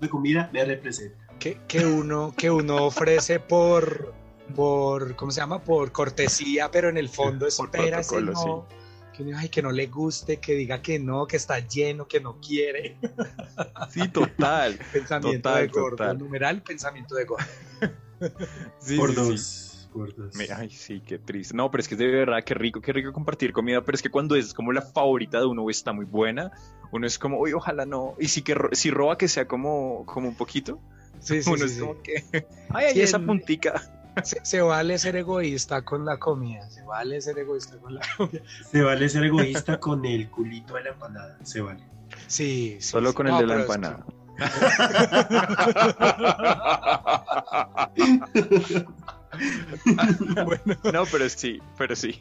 de 0.00 0.08
comida 0.08 0.50
me 0.52 0.64
representa. 0.64 1.16
Que, 1.38 1.58
que 1.66 1.84
uno, 1.84 2.34
que 2.36 2.50
uno 2.50 2.84
ofrece 2.84 3.40
por, 3.40 4.14
por, 4.54 5.16
¿cómo 5.16 5.30
se 5.32 5.40
llama? 5.40 5.62
Por 5.64 5.90
cortesía, 5.92 6.70
pero 6.70 6.88
en 6.88 6.96
el 6.96 7.08
fondo 7.08 7.46
espera 7.46 8.00
ese 8.00 8.16
protocolo, 8.16 8.32
no. 8.32 8.68
Que, 9.14 9.22
uno, 9.22 9.38
ay, 9.38 9.48
que 9.48 9.62
no 9.62 9.70
le 9.70 9.86
guste, 9.86 10.38
que 10.38 10.54
diga 10.54 10.82
que 10.82 10.98
no, 10.98 11.26
que 11.26 11.36
está 11.36 11.58
lleno, 11.60 12.06
que 12.08 12.20
no 12.20 12.40
quiere. 12.40 12.96
Sí, 13.90 14.08
total. 14.08 14.78
Pensamiento 14.92 15.48
Total, 15.48 15.62
de 15.66 15.68
gordo. 15.72 15.96
total. 15.96 16.18
Numeral, 16.18 16.62
pensamiento 16.62 17.14
de 17.14 17.24
gordo. 17.24 17.46
Sí, 18.80 18.96
por 18.96 19.10
sí, 19.10 19.14
sí. 19.16 19.22
dos. 19.30 19.70
Me- 20.34 20.48
Ay, 20.54 20.70
sí, 20.70 21.00
qué 21.00 21.18
triste. 21.18 21.56
No, 21.56 21.70
pero 21.70 21.80
es 21.82 21.88
que 21.88 21.94
es 21.94 21.98
de 21.98 22.06
verdad, 22.06 22.42
qué 22.44 22.54
rico, 22.54 22.80
qué 22.80 22.92
rico 22.92 23.12
compartir 23.12 23.52
comida, 23.52 23.82
pero 23.82 23.94
es 23.96 24.02
que 24.02 24.10
cuando 24.10 24.34
es 24.36 24.52
como 24.54 24.72
la 24.72 24.82
favorita 24.82 25.38
de 25.38 25.46
uno 25.46 25.62
o 25.62 25.70
está 25.70 25.92
muy 25.92 26.04
buena, 26.04 26.50
uno 26.92 27.06
es 27.06 27.18
como, 27.18 27.38
uy, 27.40 27.52
ojalá 27.52 27.86
no. 27.86 28.14
Y 28.18 28.28
si, 28.28 28.42
que, 28.42 28.54
ro- 28.54 28.70
si 28.72 28.90
roba 28.90 29.16
que 29.18 29.28
sea 29.28 29.46
como, 29.46 30.04
como 30.06 30.28
un 30.28 30.34
poquito, 30.36 30.80
Sí, 31.20 31.42
sí, 31.42 31.48
uno 31.50 31.58
sí, 31.60 31.64
es 31.64 31.72
sí. 31.74 31.80
como 31.80 32.02
que, 32.02 32.24
ay, 32.70 32.86
ay, 32.86 32.94
Sí, 32.94 33.00
esa 33.02 33.16
el- 33.18 33.26
puntica. 33.26 33.82
Se, 34.22 34.38
se 34.44 34.60
vale 34.60 34.96
ser 34.98 35.16
egoísta 35.16 35.82
con 35.82 36.04
la 36.04 36.18
comida. 36.18 36.70
Se 36.70 36.82
vale 36.84 37.20
ser 37.20 37.36
egoísta 37.38 37.76
con 37.78 37.94
la 37.96 38.00
comida. 38.16 38.42
Se 38.70 38.80
vale 38.82 39.08
ser 39.08 39.24
egoísta 39.24 39.80
con 39.80 40.04
el 40.04 40.30
culito 40.30 40.74
de 40.74 40.84
la 40.84 40.90
empanada. 40.90 41.36
Se 41.42 41.60
vale. 41.60 41.82
Sí, 42.28 42.76
sí, 42.78 42.90
Solo 42.90 43.10
sí. 43.10 43.16
con 43.16 43.26
el 43.26 43.32
No, 43.32 43.40
de 43.40 43.46
la 43.48 43.54
pero 43.54 43.60
es 43.64 43.66
que- 43.66 43.74
No, 50.92 51.04
pero 51.10 51.28
sí, 51.28 51.60
pero 51.76 51.96
sí. 51.96 52.18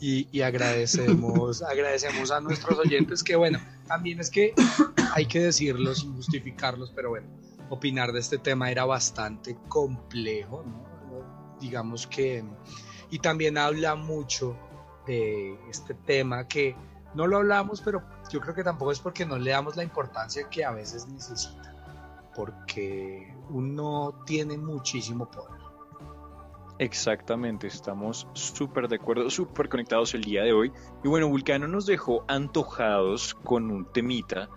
y, 0.00 0.28
y 0.32 0.42
agradecemos, 0.42 1.62
agradecemos 1.62 2.30
a 2.30 2.40
nuestros 2.40 2.78
oyentes 2.78 3.22
que 3.22 3.36
bueno, 3.36 3.58
también 3.86 4.20
es 4.20 4.30
que 4.30 4.54
hay 5.14 5.26
que 5.26 5.40
decirlo 5.40 5.94
sin 5.94 6.14
justificarlos, 6.14 6.92
pero 6.94 7.10
bueno, 7.10 7.26
opinar 7.70 8.12
de 8.12 8.20
este 8.20 8.38
tema 8.38 8.70
era 8.70 8.84
bastante 8.84 9.56
complejo, 9.68 10.64
¿no? 10.64 11.58
Digamos 11.60 12.06
que, 12.06 12.44
y 13.10 13.18
también 13.18 13.58
habla 13.58 13.94
mucho 13.94 14.56
de 15.06 15.58
este 15.70 15.94
tema 15.94 16.46
que 16.46 16.76
no 17.14 17.26
lo 17.26 17.38
hablamos, 17.38 17.80
pero 17.80 18.02
yo 18.30 18.40
creo 18.40 18.54
que 18.54 18.62
tampoco 18.62 18.92
es 18.92 19.00
porque 19.00 19.26
no 19.26 19.38
le 19.38 19.50
damos 19.50 19.76
la 19.76 19.82
importancia 19.82 20.48
que 20.48 20.64
a 20.64 20.70
veces 20.70 21.06
necesita, 21.08 21.74
porque 22.34 23.34
uno 23.50 24.22
tiene 24.26 24.56
muchísimo 24.58 25.30
poder. 25.30 25.58
Exactamente, 26.78 27.66
estamos 27.66 28.28
súper 28.34 28.86
de 28.86 28.96
acuerdo, 28.96 29.28
súper 29.30 29.68
conectados 29.68 30.14
el 30.14 30.22
día 30.22 30.44
de 30.44 30.52
hoy. 30.52 30.72
Y 31.02 31.08
bueno, 31.08 31.28
Vulcano 31.28 31.66
nos 31.66 31.86
dejó 31.86 32.24
antojados 32.28 33.34
con 33.34 33.70
un 33.70 33.84
temita 33.92 34.48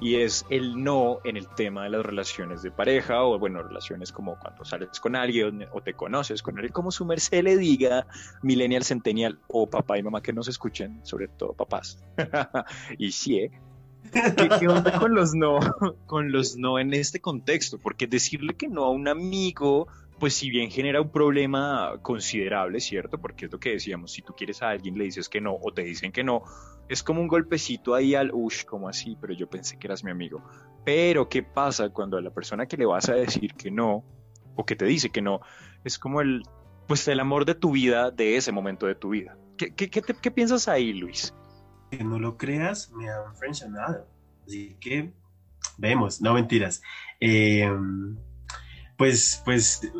y 0.00 0.16
es 0.16 0.46
el 0.48 0.82
no 0.82 1.18
en 1.24 1.36
el 1.36 1.46
tema 1.48 1.84
de 1.84 1.90
las 1.90 2.04
relaciones 2.04 2.62
de 2.62 2.70
pareja 2.70 3.22
o 3.22 3.38
bueno, 3.38 3.62
relaciones 3.62 4.10
como 4.10 4.36
cuando 4.38 4.64
sales 4.64 4.98
con 4.98 5.14
alguien 5.14 5.66
o 5.72 5.82
te 5.82 5.94
conoces 5.94 6.42
con 6.42 6.56
alguien, 6.56 6.72
como 6.72 6.90
su 6.90 7.04
merced 7.04 7.44
le 7.44 7.56
diga, 7.56 8.06
millennial, 8.42 8.82
centennial 8.82 9.38
o 9.46 9.68
papá 9.68 9.98
y 9.98 10.02
mamá 10.02 10.22
que 10.22 10.32
nos 10.32 10.48
escuchen, 10.48 11.00
sobre 11.04 11.28
todo 11.28 11.52
papás. 11.52 12.02
y 12.98 13.12
sí, 13.12 13.38
¿eh? 13.38 13.50
¿Qué, 14.12 14.48
qué 14.58 14.68
onda 14.68 14.92
con 14.98 15.14
los 15.14 15.34
no? 15.34 15.58
Con 16.06 16.32
los 16.32 16.56
no 16.56 16.78
en 16.78 16.94
este 16.94 17.20
contexto, 17.20 17.78
porque 17.78 18.06
decirle 18.06 18.54
que 18.54 18.68
no 18.68 18.84
a 18.84 18.90
un 18.90 19.08
amigo, 19.08 19.86
pues 20.18 20.34
si 20.34 20.50
bien 20.50 20.70
genera 20.70 21.00
un 21.00 21.10
problema 21.10 21.92
considerable, 22.02 22.80
¿cierto? 22.80 23.18
Porque 23.18 23.46
es 23.46 23.52
lo 23.52 23.58
que 23.60 23.70
decíamos, 23.70 24.12
si 24.12 24.22
tú 24.22 24.34
quieres 24.36 24.62
a 24.62 24.70
alguien 24.70 24.96
le 24.98 25.04
dices 25.04 25.28
que 25.28 25.40
no 25.40 25.56
o 25.60 25.72
te 25.72 25.82
dicen 25.82 26.12
que 26.12 26.24
no, 26.24 26.42
es 26.88 27.02
como 27.02 27.20
un 27.20 27.28
golpecito 27.28 27.94
ahí 27.94 28.14
al, 28.14 28.30
ush, 28.32 28.64
como 28.64 28.88
así, 28.88 29.16
pero 29.20 29.32
yo 29.32 29.48
pensé 29.48 29.78
que 29.78 29.86
eras 29.86 30.02
mi 30.02 30.10
amigo. 30.10 30.42
Pero, 30.84 31.28
¿qué 31.28 31.42
pasa 31.42 31.90
cuando 31.90 32.16
a 32.16 32.20
la 32.20 32.30
persona 32.30 32.66
que 32.66 32.76
le 32.76 32.86
vas 32.86 33.08
a 33.08 33.14
decir 33.14 33.54
que 33.54 33.70
no, 33.70 34.04
o 34.56 34.64
que 34.66 34.76
te 34.76 34.84
dice 34.86 35.10
que 35.10 35.22
no, 35.22 35.40
es 35.84 35.98
como 35.98 36.20
el, 36.20 36.42
pues 36.88 37.06
el 37.06 37.20
amor 37.20 37.44
de 37.44 37.54
tu 37.54 37.70
vida, 37.72 38.10
de 38.10 38.36
ese 38.36 38.50
momento 38.50 38.86
de 38.86 38.94
tu 38.96 39.10
vida? 39.10 39.36
¿Qué, 39.56 39.74
qué, 39.74 39.88
qué, 39.88 40.02
te- 40.02 40.14
qué 40.14 40.30
piensas 40.30 40.68
ahí, 40.68 40.92
Luis? 40.92 41.32
Que 41.90 42.04
no 42.04 42.18
lo 42.18 42.36
creas, 42.36 42.90
me 42.92 43.08
han 43.10 43.34
frencionado. 43.36 44.06
Así 44.46 44.76
que 44.80 45.12
vemos, 45.78 46.20
no 46.20 46.34
mentiras. 46.34 46.82
Eh, 47.20 47.68
pues, 48.96 49.42
pues 49.44 49.90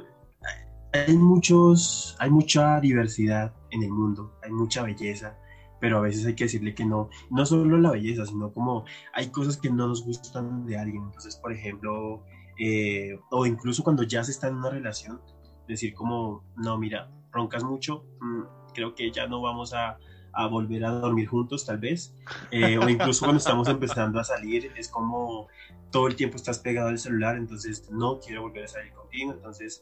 hay 0.93 1.17
muchos, 1.17 2.17
hay 2.19 2.31
mucha 2.31 2.81
diversidad 2.81 3.55
en 3.71 3.83
el 3.83 3.91
mundo, 3.91 4.37
hay 4.43 4.51
mucha 4.51 4.83
belleza, 4.83 5.39
pero 5.81 5.99
a 5.99 6.01
veces 6.01 6.27
hay 6.27 6.35
que 6.35 6.45
decirle 6.45 6.75
que 6.75 6.85
no, 6.85 7.09
no 7.31 7.47
solo 7.47 7.79
la 7.79 7.93
belleza, 7.93 8.27
sino 8.27 8.53
como 8.53 8.85
hay 9.15 9.31
cosas 9.31 9.57
que 9.57 9.71
no 9.71 9.87
nos 9.87 10.05
gustan 10.05 10.67
de 10.67 10.77
alguien. 10.77 11.05
Entonces, 11.05 11.37
por 11.37 11.53
ejemplo, 11.53 12.25
eh, 12.59 13.19
o 13.31 13.47
incluso 13.47 13.83
cuando 13.83 14.03
ya 14.03 14.23
se 14.25 14.33
está 14.33 14.49
en 14.49 14.57
una 14.57 14.71
relación, 14.71 15.21
decir 15.67 15.95
como, 15.95 16.45
no, 16.57 16.77
mira, 16.77 17.11
roncas 17.31 17.65
mucho, 17.65 18.05
mm, 18.21 18.73
creo 18.75 18.95
que 18.95 19.11
ya 19.11 19.27
no 19.27 19.41
vamos 19.41 19.73
a, 19.73 19.97
a 20.33 20.47
volver 20.47 20.85
a 20.85 20.91
dormir 20.91 21.27
juntos 21.29 21.67
tal 21.67 21.79
vez, 21.79 22.15
Eh, 22.51 22.79
o 22.79 22.89
incluso 22.89 23.21
cuando 23.25 23.39
estamos 23.39 23.69
empezando 23.69 24.19
a 24.21 24.25
salir, 24.25 24.71
es 24.77 24.89
como 24.89 25.49
todo 25.91 26.07
el 26.07 26.15
tiempo 26.17 26.37
estás 26.37 26.59
pegado 26.59 26.89
al 26.89 26.99
celular, 26.99 27.37
entonces 27.37 27.89
no 27.91 28.21
quiero 28.21 28.43
volver 28.43 28.65
a 28.65 28.69
salir 28.69 28.93
contigo, 28.93 29.33
entonces 29.33 29.81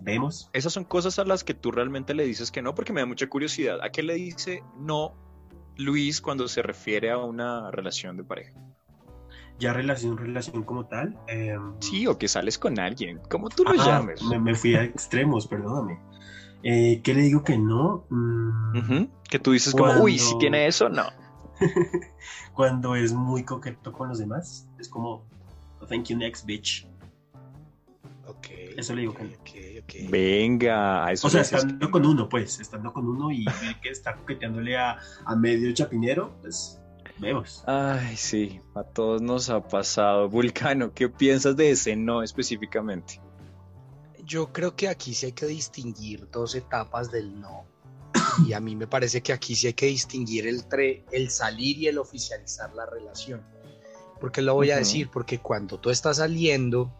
vemos. 0.00 0.50
Esas 0.52 0.72
son 0.72 0.84
cosas 0.84 1.18
a 1.18 1.24
las 1.24 1.42
que 1.44 1.54
tú 1.54 1.70
realmente 1.70 2.14
le 2.14 2.24
dices 2.24 2.50
que 2.50 2.62
no, 2.62 2.74
porque 2.74 2.92
me 2.92 3.00
da 3.00 3.06
mucha 3.06 3.28
curiosidad. 3.28 3.78
¿A 3.82 3.90
qué 3.90 4.02
le 4.02 4.14
dice 4.14 4.62
no 4.78 5.14
Luis 5.76 6.20
cuando 6.20 6.48
se 6.48 6.62
refiere 6.62 7.10
a 7.10 7.18
una 7.18 7.70
relación 7.70 8.16
de 8.16 8.24
pareja? 8.24 8.52
Ya 9.58 9.72
relación, 9.72 10.16
relación 10.16 10.62
como 10.62 10.86
tal. 10.86 11.18
eh, 11.26 11.56
Sí, 11.80 12.06
o 12.06 12.16
que 12.16 12.28
sales 12.28 12.58
con 12.58 12.78
alguien, 12.78 13.20
como 13.28 13.48
tú 13.48 13.64
lo 13.64 13.70
ah, 13.70 13.86
llames. 13.86 14.22
me, 14.22 14.38
me 14.38 14.54
fui 14.54 14.76
a 14.76 14.84
extremos, 14.84 15.48
perdóname. 15.48 15.98
Eh, 16.62 17.00
¿Qué 17.02 17.14
le 17.14 17.22
digo 17.22 17.44
que 17.44 17.56
no? 17.56 18.04
Mm, 18.10 19.04
Que 19.28 19.38
tú 19.38 19.52
dices 19.52 19.72
como, 19.74 19.92
uy, 20.02 20.18
si 20.18 20.36
tiene 20.38 20.66
eso, 20.66 20.88
no. 20.88 21.04
Cuando 22.54 22.94
es 22.96 23.12
muy 23.12 23.44
coqueto 23.44 23.92
con 23.92 24.08
los 24.08 24.18
demás, 24.18 24.68
es 24.78 24.88
como, 24.88 25.24
thank 25.88 26.06
you 26.06 26.16
next 26.16 26.44
bitch. 26.46 26.86
Ok. 28.26 28.46
Eso 28.76 28.94
le 28.94 29.02
digo 29.02 29.14
que 29.14 29.24
no. 29.24 30.10
Venga, 30.10 31.06
a 31.06 31.12
eso 31.12 31.26
O 31.26 31.30
sea, 31.30 31.40
estando 31.40 31.86
que- 31.86 31.90
con 31.92 32.04
uno, 32.06 32.28
pues, 32.28 32.60
estando 32.60 32.92
con 32.92 33.06
uno 33.08 33.30
y 33.32 33.44
ver 33.44 33.80
que 33.82 33.88
está 33.90 34.14
coqueteándole 34.16 34.76
a, 34.76 34.98
a 35.24 35.34
medio 35.36 35.72
chapinero, 35.72 36.32
pues, 36.42 36.80
vemos. 37.18 37.64
Ay, 37.66 38.16
sí, 38.16 38.60
a 38.74 38.82
todos 38.84 39.22
nos 39.22 39.48
ha 39.50 39.66
pasado. 39.66 40.28
Vulcano, 40.28 40.92
¿qué 40.92 41.08
piensas 41.08 41.56
de 41.56 41.70
ese 41.70 41.96
no 41.96 42.22
específicamente? 42.22 43.20
Yo 44.28 44.52
creo 44.52 44.76
que 44.76 44.88
aquí 44.88 45.14
sí 45.14 45.24
hay 45.24 45.32
que 45.32 45.46
distinguir 45.46 46.28
dos 46.30 46.54
etapas 46.54 47.10
del 47.10 47.40
no. 47.40 47.66
Y 48.46 48.52
a 48.52 48.60
mí 48.60 48.76
me 48.76 48.86
parece 48.86 49.22
que 49.22 49.32
aquí 49.32 49.54
sí 49.54 49.68
hay 49.68 49.72
que 49.72 49.86
distinguir 49.86 50.46
entre 50.46 51.06
el 51.12 51.30
salir 51.30 51.78
y 51.78 51.86
el 51.86 51.96
oficializar 51.96 52.74
la 52.74 52.84
relación. 52.84 53.42
Porque 54.20 54.42
lo 54.42 54.54
voy 54.54 54.70
a 54.70 54.74
Ujú. 54.74 54.80
decir, 54.80 55.10
porque 55.10 55.38
cuando 55.38 55.80
tú 55.80 55.88
estás 55.88 56.18
saliendo, 56.18 56.92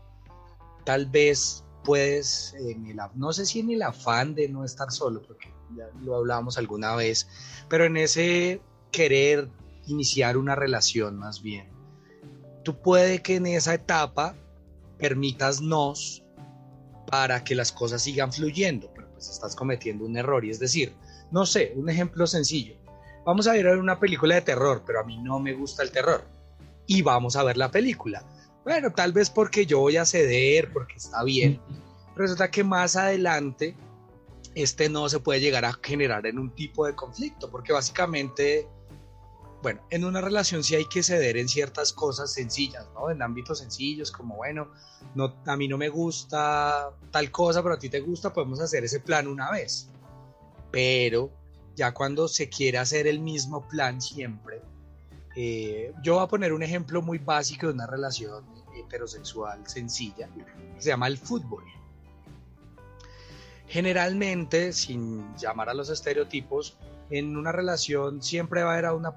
tal 0.85 1.05
vez 1.05 1.65
puedes, 1.85 2.55
en 2.55 2.87
el, 2.87 2.97
no 3.15 3.35
sé 3.35 3.45
si 3.45 3.61
en 3.61 3.71
el 3.73 3.83
afán 3.83 4.35
de 4.35 4.49
no 4.49 4.65
estar 4.65 4.91
solo, 4.91 5.21
porque 5.23 5.53
ya 5.77 5.91
lo 6.01 6.17
hablábamos 6.17 6.57
alguna 6.57 6.97
vez, 6.97 7.29
pero 7.69 7.85
en 7.85 7.99
ese 7.99 8.63
querer 8.91 9.51
iniciar 9.87 10.39
una 10.39 10.55
relación 10.55 11.19
más 11.19 11.43
bien, 11.43 11.69
tú 12.65 12.81
puede 12.81 13.21
que 13.21 13.37
en 13.37 13.47
esa 13.47 13.75
etapa 13.75 14.35
permitas 14.99 15.61
nos 15.61 16.25
para 17.11 17.43
que 17.45 17.55
las 17.55 17.73
cosas 17.73 18.03
sigan 18.03 18.33
fluyendo. 18.33 18.91
Pero, 18.95 19.11
pues 19.13 19.29
estás 19.29 19.57
cometiendo 19.57 20.05
un 20.05 20.17
error. 20.17 20.45
Y 20.45 20.51
es 20.51 20.59
decir, 20.59 20.95
no 21.31 21.47
sé, 21.47 21.73
un 21.77 21.89
ejemplo 21.89 22.27
sencillo. 22.27 22.77
Vamos 23.25 23.47
a 23.47 23.57
ir 23.57 23.67
a 23.67 23.71
ver 23.71 23.79
una 23.79 23.99
película 23.99 24.37
de 24.37 24.43
terror, 24.43 24.83
pero 24.87 25.01
a 25.01 25.05
mí 25.05 25.19
no 25.19 25.39
me 25.39 25.53
gusta 25.53 25.83
el 25.83 25.91
terror. 25.91 26.25
Y 26.87 27.03
vamos 27.03 27.37
a 27.37 27.43
ver 27.43 27.57
la 27.57 27.71
película. 27.71 28.25
Bueno, 28.65 28.93
tal 28.93 29.13
vez 29.13 29.31
porque 29.31 29.67
yo 29.67 29.81
voy 29.81 29.97
a 29.97 30.05
ceder, 30.05 30.73
porque 30.73 30.95
está 30.97 31.23
bien. 31.25 31.61
Resulta 32.17 32.51
que 32.51 32.65
más 32.65 32.97
adelante 32.97 33.77
este 34.55 34.89
no 34.89 35.09
se 35.09 35.21
puede 35.21 35.41
llegar 35.41 35.65
a 35.65 35.73
generar 35.83 36.27
en 36.27 36.39
un 36.39 36.55
tipo 36.55 36.87
de 36.87 36.95
conflicto, 36.95 37.51
porque 37.51 37.73
básicamente 37.73 38.67
bueno, 39.63 39.81
en 39.91 40.05
una 40.05 40.21
relación 40.21 40.63
sí 40.63 40.77
hay 40.77 40.85
que 40.85 41.03
ceder 41.03 41.37
en 41.37 41.49
ciertas 41.49 41.93
cosas 41.93 42.33
sencillas, 42.33 42.87
¿no? 42.95 43.11
En 43.11 43.23
ámbitos 43.23 43.59
sencillos, 43.59 44.13
como 44.13 44.37
bueno, 44.37 44.69
no, 45.15 45.35
a 45.47 45.57
mí 45.57 45.67
no 45.67 45.77
me 45.77 45.89
gusta 45.89 46.91
tal 47.11 47.31
cosa, 47.31 47.63
pero 47.63 47.75
a 47.75 47.79
ti 47.79 47.89
te 47.89 48.01
gusta, 48.01 48.33
podemos 48.33 48.61
hacer 48.61 48.85
ese 48.85 49.01
plan 49.01 49.27
una 49.27 49.51
vez. 49.51 49.89
Pero 50.71 51.31
ya 51.75 51.93
cuando 51.93 52.29
se 52.29 52.49
quiere 52.49 52.79
hacer 52.79 53.07
el 53.07 53.21
mismo 53.21 53.67
plan 53.67 54.01
siempre, 54.01 54.63
eh, 55.37 55.93
yo 56.03 56.15
voy 56.15 56.25
a 56.25 56.29
poner 56.29 56.53
un 56.53 56.63
ejemplo 56.63 57.03
muy 57.03 57.19
básico 57.19 57.67
de 57.67 57.73
una 57.73 57.87
relación 57.87 58.45
heterosexual 58.77 59.67
sencilla, 59.69 60.29
se 60.79 60.89
llama 60.91 61.09
el 61.09 61.19
fútbol. 61.19 61.65
Generalmente, 63.69 64.73
sin 64.73 65.37
llamar 65.37 65.69
a 65.69 65.75
los 65.75 65.91
estereotipos, 65.91 66.79
en 67.11 67.37
una 67.37 67.53
relación 67.53 68.23
siempre 68.23 68.63
va 68.63 68.71
a 68.71 68.73
haber 68.75 68.87
a 68.87 68.95
una 68.95 69.15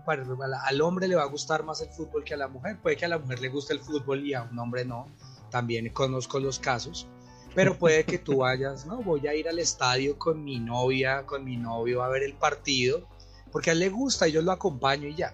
al 0.66 0.82
hombre 0.82 1.08
le 1.08 1.16
va 1.16 1.24
a 1.24 1.28
gustar 1.28 1.64
más 1.64 1.82
el 1.82 1.90
fútbol 1.90 2.24
que 2.24 2.34
a 2.34 2.38
la 2.38 2.48
mujer, 2.48 2.78
puede 2.82 2.96
que 2.96 3.06
a 3.06 3.10
la 3.10 3.20
mujer 3.20 3.42
le 3.42 3.50
guste 3.50 3.74
el 3.74 3.80
fútbol 3.80 4.26
y 4.26 4.34
a 4.34 4.44
un 4.44 4.58
hombre 4.60 4.86
no, 4.86 5.08
también 5.50 5.90
conozco 5.90 6.40
los 6.40 6.60
casos, 6.60 7.08
pero 7.54 7.78
puede 7.78 8.06
que 8.06 8.18
tú 8.18 8.38
vayas, 8.38 8.86
no, 8.86 9.02
voy 9.02 9.28
a 9.28 9.36
ir 9.36 9.50
al 9.50 9.60
estadio 9.60 10.18
con 10.18 10.44
mi 10.44 10.60
novia, 10.60 11.26
con 11.26 11.44
mi 11.44 11.58
novio 11.58 12.04
a 12.04 12.10
ver 12.10 12.24
el 12.24 12.34
partido, 12.34 13.08
porque 13.52 13.72
a 13.72 13.74
él 13.74 13.80
le 13.80 13.90
gusta 13.90 14.28
y 14.28 14.32
yo 14.32 14.42
lo 14.42 14.54
acompaño 14.54 15.08
y 15.08 15.16
ya, 15.16 15.34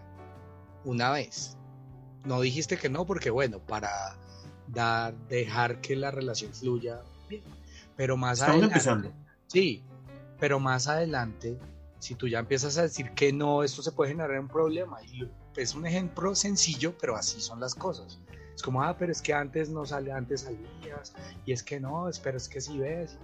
una 0.84 1.12
vez. 1.12 1.56
No 2.26 2.42
dijiste 2.42 2.78
que 2.78 2.90
no, 2.90 3.06
porque 3.06 3.30
bueno, 3.30 3.60
para 3.60 4.18
dar, 4.68 5.16
dejar 5.30 5.80
que 5.80 5.96
la 5.96 6.12
relación 6.12 6.54
fluya 6.54 7.02
bien, 7.30 7.44
pero 7.98 8.16
más 8.16 8.40
Estamos 8.40 8.64
adelante. 8.64 8.74
empezando. 8.78 9.12
Sí, 9.48 9.84
pero 10.40 10.60
más 10.60 10.88
adelante 10.88 11.58
si 12.00 12.14
tú 12.16 12.28
ya 12.28 12.40
empiezas 12.40 12.78
a 12.78 12.84
decir 12.84 13.12
que 13.12 13.34
no, 13.34 13.64
esto 13.64 13.82
se 13.82 13.92
puede 13.92 14.12
generar 14.12 14.40
un 14.40 14.48
problema. 14.48 15.02
Y 15.04 15.28
es 15.56 15.74
un 15.76 15.86
ejemplo 15.86 16.36
sencillo, 16.36 16.94
pero 17.02 17.16
así 17.18 17.42
son 17.42 17.60
las 17.60 17.74
cosas. 17.74 18.20
Es 18.56 18.62
como, 18.62 18.84
ah, 18.84 18.96
pero 18.98 19.12
es 19.12 19.22
que 19.22 19.34
antes 19.34 19.70
no 19.70 19.86
sale, 19.86 20.12
antes 20.12 20.42
salías, 20.42 21.14
y 21.46 21.52
es 21.52 21.64
que 21.64 21.80
no, 21.80 22.08
pero 22.24 22.38
es 22.38 22.48
que 22.48 22.62
si 22.62 22.78
ves. 22.78 23.18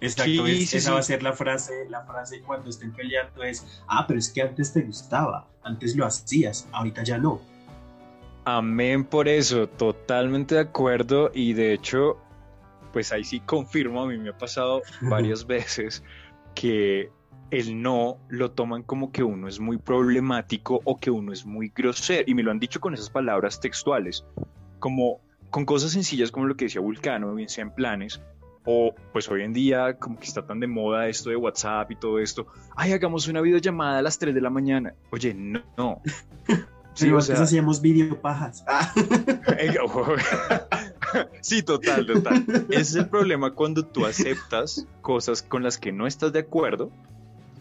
Exacto, 0.00 0.46
Sí, 0.46 0.62
es- 0.62 0.70
sí, 0.70 0.76
esa 0.78 0.88
sí. 0.88 0.94
va 0.94 0.98
a 1.00 1.02
ser 1.02 1.22
la 1.22 1.32
frase, 1.34 1.86
la 1.90 2.02
frase 2.06 2.40
cuando 2.40 2.70
estén 2.70 2.92
peleando 2.92 3.42
es, 3.42 3.66
ah, 3.86 4.06
pero 4.06 4.18
es 4.18 4.30
que 4.30 4.40
antes 4.42 4.72
te 4.72 4.80
gustaba, 4.82 5.46
antes 5.62 5.94
lo 5.96 6.06
hacías, 6.06 6.66
ahorita 6.72 7.02
ya 7.02 7.18
no. 7.18 7.40
Amén 8.46 9.04
por 9.04 9.28
eso, 9.28 9.68
totalmente 9.68 10.54
de 10.54 10.62
acuerdo 10.62 11.30
y 11.34 11.52
de 11.52 11.74
hecho, 11.74 12.16
pues 12.92 13.12
ahí 13.12 13.24
sí 13.24 13.40
confirmo, 13.40 14.02
a 14.02 14.06
mí 14.06 14.18
me 14.18 14.30
ha 14.30 14.38
pasado 14.38 14.82
varias 15.02 15.46
veces 15.46 16.02
que 16.54 17.10
el 17.50 17.82
no 17.82 18.18
lo 18.28 18.52
toman 18.52 18.82
como 18.82 19.10
que 19.10 19.22
uno 19.22 19.48
es 19.48 19.58
muy 19.58 19.78
problemático 19.78 20.80
o 20.84 20.98
que 20.98 21.10
uno 21.10 21.32
es 21.32 21.44
muy 21.44 21.72
grosero 21.74 22.24
y 22.26 22.34
me 22.34 22.42
lo 22.42 22.50
han 22.50 22.60
dicho 22.60 22.80
con 22.80 22.94
esas 22.94 23.10
palabras 23.10 23.60
textuales, 23.60 24.24
como 24.78 25.20
con 25.50 25.64
cosas 25.64 25.92
sencillas 25.92 26.30
como 26.30 26.46
lo 26.46 26.56
que 26.56 26.66
decía 26.66 26.80
Vulcano, 26.80 27.34
bien 27.34 27.48
sea 27.48 27.62
en 27.62 27.72
planes 27.72 28.20
o 28.64 28.94
pues 29.12 29.28
hoy 29.30 29.42
en 29.42 29.52
día 29.52 29.96
como 29.98 30.18
que 30.18 30.26
está 30.26 30.46
tan 30.46 30.60
de 30.60 30.66
moda 30.66 31.08
esto 31.08 31.30
de 31.30 31.36
WhatsApp 31.36 31.90
y 31.90 31.96
todo 31.96 32.18
esto, 32.18 32.46
ay, 32.76 32.92
hagamos 32.92 33.26
una 33.28 33.40
videollamada 33.40 33.98
a 33.98 34.02
las 34.02 34.18
3 34.18 34.34
de 34.34 34.40
la 34.40 34.50
mañana. 34.50 34.94
Oye, 35.10 35.34
no, 35.34 35.62
no. 35.76 36.02
Sí, 36.94 37.06
Pero 37.06 37.18
o 37.18 37.20
sea, 37.20 37.40
hacíamos 37.42 37.80
videopajas. 37.80 38.64
Ah, 38.70 38.92
sí, 41.42 41.62
total, 41.62 42.06
total. 42.06 42.44
Ese 42.70 42.80
es 42.80 42.94
el 42.94 43.08
problema 43.08 43.54
cuando 43.54 43.84
tú 43.86 44.06
aceptas 44.06 44.86
cosas 45.02 45.42
con 45.42 45.62
las 45.62 45.78
que 45.78 45.92
no 45.92 46.06
estás 46.06 46.32
de 46.32 46.40
acuerdo 46.40 46.90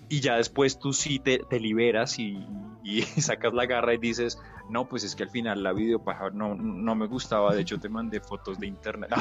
y 0.09 0.21
ya 0.21 0.37
después 0.37 0.79
tú 0.79 0.91
sí 0.93 1.19
te, 1.19 1.39
te 1.49 1.59
liberas 1.59 2.17
y, 2.19 2.45
y 2.83 3.01
sacas 3.21 3.53
la 3.53 3.65
garra 3.65 3.93
y 3.93 3.97
dices, 3.97 4.37
no, 4.69 4.87
pues 4.89 5.03
es 5.03 5.15
que 5.15 5.23
al 5.23 5.29
final 5.29 5.61
la 5.63 5.73
videopaja 5.73 6.29
no, 6.31 6.55
no 6.55 6.95
me 6.95 7.07
gustaba, 7.07 7.53
de 7.55 7.61
hecho 7.61 7.79
te 7.79 7.89
mandé 7.89 8.19
fotos 8.19 8.59
de 8.59 8.67
internet. 8.67 9.09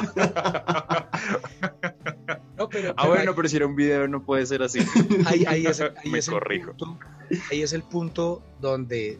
No, 2.57 2.67
pero, 2.67 2.89
ah, 2.91 2.95
pero 3.03 3.09
bueno, 3.15 3.35
pero 3.35 3.47
si 3.47 3.55
era 3.55 3.65
un 3.65 3.75
video 3.75 4.07
no 4.07 4.23
puede 4.25 4.45
ser 4.45 4.61
así. 4.61 4.79
ahí, 5.25 5.45
ahí 5.47 5.65
es, 5.65 5.79
ahí 5.79 6.09
Me 6.11 6.19
es 6.19 6.27
el 6.27 6.33
corrijo. 6.33 6.73
punto- 6.73 6.99
ahí 7.49 7.61
es 7.61 7.71
el 7.71 7.83
punto 7.83 8.43
donde 8.59 9.17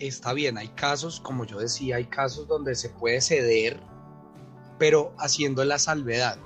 está 0.00 0.32
bien. 0.32 0.58
Hay 0.58 0.68
casos, 0.68 1.20
como 1.20 1.44
yo 1.44 1.58
decía, 1.60 1.96
hay 1.96 2.06
casos 2.06 2.48
donde 2.48 2.74
se 2.74 2.88
puede 2.88 3.20
ceder, 3.20 3.78
pero 4.78 5.12
haciendo 5.18 5.64
la 5.64 5.78
salvedad 5.78 6.36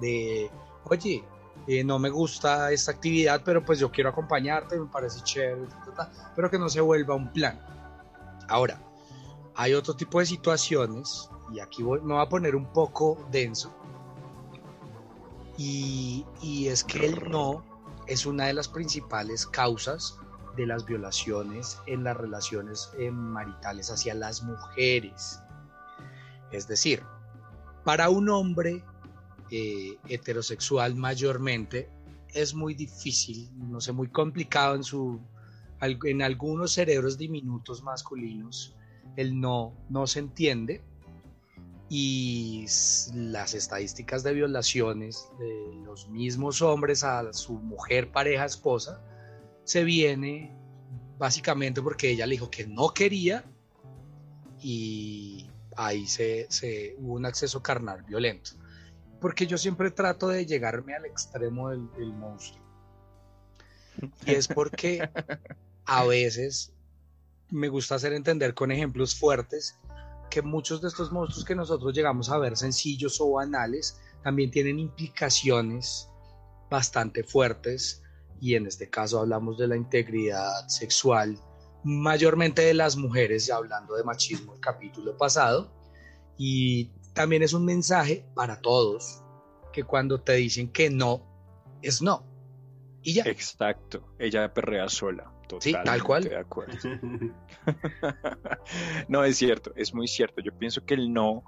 de, 0.00 0.50
oye, 0.84 1.24
eh, 1.66 1.84
no 1.84 1.98
me 1.98 2.08
gusta 2.08 2.70
esta 2.72 2.92
actividad, 2.92 3.42
pero 3.44 3.64
pues 3.64 3.78
yo 3.78 3.90
quiero 3.90 4.10
acompañarte, 4.10 4.78
me 4.78 4.86
parece 4.86 5.20
chévere, 5.22 5.66
pero 6.34 6.50
que 6.50 6.58
no 6.58 6.68
se 6.68 6.80
vuelva 6.80 7.14
un 7.14 7.32
plan. 7.32 7.60
Ahora, 8.48 8.80
hay 9.54 9.74
otro 9.74 9.94
tipo 9.94 10.20
de 10.20 10.26
situaciones, 10.26 11.28
y 11.52 11.60
aquí 11.60 11.82
voy- 11.82 12.00
me 12.00 12.14
voy 12.14 12.22
a 12.22 12.28
poner 12.28 12.54
un 12.56 12.66
poco 12.72 13.26
denso, 13.30 13.74
y, 15.56 16.24
y 16.40 16.68
es 16.68 16.84
que 16.84 17.04
el 17.06 17.30
no 17.30 17.64
es 18.06 18.24
una 18.26 18.46
de 18.46 18.54
las 18.54 18.68
principales 18.68 19.46
causas 19.46 20.16
de 20.56 20.66
las 20.66 20.84
violaciones 20.86 21.78
en 21.86 22.04
las 22.04 22.16
relaciones 22.16 22.90
eh, 22.98 23.10
maritales 23.10 23.90
hacia 23.90 24.14
las 24.14 24.42
mujeres. 24.42 25.40
Es 26.50 26.66
decir, 26.66 27.02
para 27.84 28.10
un 28.10 28.28
hombre 28.28 28.82
eh, 29.50 29.96
heterosexual 30.08 30.94
mayormente 30.94 31.88
es 32.34 32.54
muy 32.54 32.74
difícil, 32.74 33.48
no 33.56 33.80
sé, 33.80 33.92
muy 33.92 34.08
complicado 34.08 34.74
en 34.74 34.84
su 34.84 35.20
en 35.80 36.22
algunos 36.22 36.72
cerebros 36.72 37.16
diminutos 37.16 37.84
masculinos 37.84 38.74
el 39.16 39.40
no 39.40 39.74
no 39.88 40.06
se 40.06 40.20
entiende. 40.20 40.82
Y 41.90 42.66
las 43.14 43.54
estadísticas 43.54 44.22
de 44.22 44.34
violaciones 44.34 45.30
de 45.38 45.74
los 45.86 46.10
mismos 46.10 46.60
hombres 46.60 47.02
a 47.02 47.32
su 47.32 47.54
mujer, 47.54 48.12
pareja, 48.12 48.44
esposa, 48.44 49.02
se 49.64 49.84
viene 49.84 50.54
básicamente 51.18 51.80
porque 51.80 52.10
ella 52.10 52.26
le 52.26 52.32
dijo 52.32 52.50
que 52.50 52.66
no 52.66 52.90
quería 52.90 53.44
y 54.60 55.47
ahí 55.78 56.06
se, 56.06 56.46
se 56.50 56.96
hubo 56.98 57.14
un 57.14 57.24
acceso 57.24 57.62
carnal 57.62 58.02
violento. 58.02 58.50
Porque 59.20 59.46
yo 59.46 59.56
siempre 59.56 59.90
trato 59.90 60.28
de 60.28 60.44
llegarme 60.44 60.94
al 60.94 61.06
extremo 61.06 61.70
del, 61.70 61.90
del 61.92 62.12
monstruo. 62.12 62.64
Y 64.26 64.32
es 64.32 64.48
porque 64.48 65.08
a 65.86 66.04
veces 66.04 66.72
me 67.50 67.68
gusta 67.68 67.94
hacer 67.94 68.12
entender 68.12 68.54
con 68.54 68.72
ejemplos 68.72 69.14
fuertes 69.14 69.78
que 70.30 70.42
muchos 70.42 70.82
de 70.82 70.88
estos 70.88 71.10
monstruos 71.10 71.44
que 71.44 71.54
nosotros 71.54 71.94
llegamos 71.94 72.28
a 72.28 72.38
ver 72.38 72.56
sencillos 72.56 73.20
o 73.20 73.30
banales 73.32 74.00
también 74.22 74.50
tienen 74.50 74.78
implicaciones 74.78 76.08
bastante 76.68 77.22
fuertes 77.24 78.02
y 78.40 78.54
en 78.54 78.66
este 78.66 78.90
caso 78.90 79.20
hablamos 79.20 79.56
de 79.58 79.68
la 79.68 79.76
integridad 79.76 80.68
sexual 80.68 81.40
mayormente 81.84 82.62
de 82.62 82.74
las 82.74 82.96
mujeres 82.96 83.46
ya 83.46 83.56
hablando 83.56 83.94
de 83.94 84.04
machismo 84.04 84.54
el 84.54 84.60
capítulo 84.60 85.16
pasado 85.16 85.72
y 86.36 86.90
también 87.14 87.42
es 87.42 87.52
un 87.52 87.64
mensaje 87.64 88.26
para 88.34 88.60
todos 88.60 89.22
que 89.72 89.84
cuando 89.84 90.20
te 90.20 90.34
dicen 90.34 90.70
que 90.70 90.90
no 90.90 91.22
es 91.82 92.02
no 92.02 92.24
y 93.02 93.14
ya 93.14 93.22
Exacto, 93.24 94.14
ella 94.18 94.52
perrea 94.52 94.88
sola. 94.88 95.32
Sí, 95.60 95.72
tal 95.72 95.82
totalmente 95.82 96.06
cual. 96.06 96.24
De 96.24 96.36
acuerdo. 96.36 96.74
no, 99.08 99.24
es 99.24 99.38
cierto, 99.38 99.72
es 99.76 99.94
muy 99.94 100.08
cierto. 100.08 100.42
Yo 100.42 100.52
pienso 100.52 100.84
que 100.84 100.94
el 100.94 101.12
no, 101.12 101.44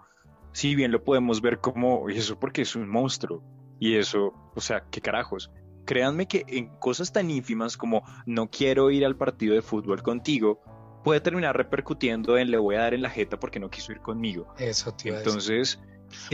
si 0.52 0.74
bien 0.74 0.90
lo 0.90 1.04
podemos 1.04 1.42
ver 1.42 1.58
como 1.58 2.00
"Oye, 2.00 2.18
eso 2.18 2.38
porque 2.38 2.62
es 2.62 2.76
un 2.76 2.88
monstruo. 2.88 3.42
Y 3.78 3.96
eso, 3.96 4.32
o 4.54 4.60
sea, 4.60 4.84
qué 4.90 5.00
carajos. 5.00 5.50
Créanme 5.84 6.26
que 6.26 6.44
en 6.48 6.68
cosas 6.78 7.12
tan 7.12 7.30
ínfimas 7.30 7.76
como 7.76 8.02
no 8.26 8.50
quiero 8.50 8.90
ir 8.90 9.04
al 9.04 9.16
partido 9.16 9.54
de 9.54 9.62
fútbol 9.62 10.02
contigo, 10.02 10.60
puede 11.04 11.20
terminar 11.20 11.56
repercutiendo 11.56 12.38
en 12.38 12.50
le 12.50 12.58
voy 12.58 12.76
a 12.76 12.80
dar 12.80 12.94
en 12.94 13.02
la 13.02 13.10
jeta 13.10 13.38
porque 13.40 13.60
no 13.60 13.70
quiso 13.70 13.92
ir 13.92 14.00
conmigo. 14.00 14.54
eso 14.58 14.92
decir. 14.92 15.14
Entonces, 15.14 15.80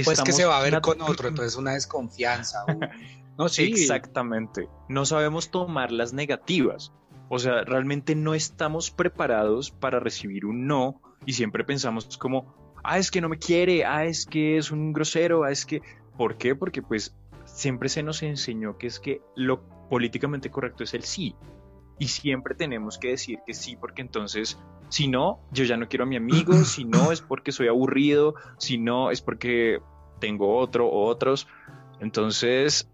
pues 0.05 0.22
que 0.22 0.32
se 0.32 0.44
va 0.44 0.59
a 0.59 0.62
ver 0.62 0.80
con 0.80 1.01
otro 1.01 1.28
entonces 1.28 1.57
una 1.57 1.72
desconfianza 1.72 2.64
no 3.38 3.49
sí 3.49 3.64
Exactamente. 3.64 4.68
No 4.88 5.05
sabemos 5.05 5.51
tomar 5.51 5.92
las 5.92 6.12
negativas. 6.12 6.92
O 7.28 7.38
sea, 7.38 7.62
realmente 7.62 8.14
no 8.14 8.34
estamos 8.34 8.90
preparados 8.90 9.70
para 9.70 9.99
recibir 9.99 10.47
un 10.47 10.66
no 10.66 11.01
y 11.24 11.32
siempre 11.32 11.64
pensamos 11.64 12.16
como, 12.18 12.74
ah, 12.84 12.99
es 12.99 13.11
que 13.11 13.20
no 13.20 13.28
me 13.28 13.38
quiere, 13.38 13.84
ah, 13.84 14.05
es 14.05 14.26
que 14.26 14.59
es 14.59 14.70
un 14.70 14.92
grosero, 14.92 15.44
ah, 15.44 15.51
es 15.51 15.66
que... 15.66 15.82
¿Por 16.16 16.38
qué? 16.38 16.55
Porque 16.55 16.80
pues 16.80 17.14
siempre 17.57 17.88
se 17.88 18.02
nos 18.02 18.22
enseñó 18.22 18.76
que 18.76 18.86
es 18.86 19.00
que 19.00 19.22
lo 19.34 19.62
políticamente 19.88 20.50
correcto 20.50 20.84
es 20.84 20.92
el 20.92 21.02
sí. 21.02 21.34
Y 21.98 22.09
siempre 22.09 22.54
tenemos 22.54 22.98
que 22.98 23.09
decir 23.09 23.38
que 23.46 23.54
sí, 23.54 23.76
porque 23.76 24.02
entonces, 24.02 24.59
si 24.90 25.09
no, 25.09 25.40
yo 25.50 25.64
ya 25.64 25.78
no 25.78 25.88
quiero 25.88 26.04
a 26.04 26.07
mi 26.07 26.16
amigo, 26.16 26.52
si 26.64 26.84
no 26.84 27.11
es 27.11 27.22
porque 27.22 27.52
soy 27.52 27.68
aburrido, 27.68 28.34
si 28.59 28.76
no 28.76 29.11
es 29.11 29.22
porque 29.22 29.80
tengo 30.20 30.59
otro 30.59 30.86
o 30.86 31.07
otros. 31.07 31.48
Entonces, 31.98 32.90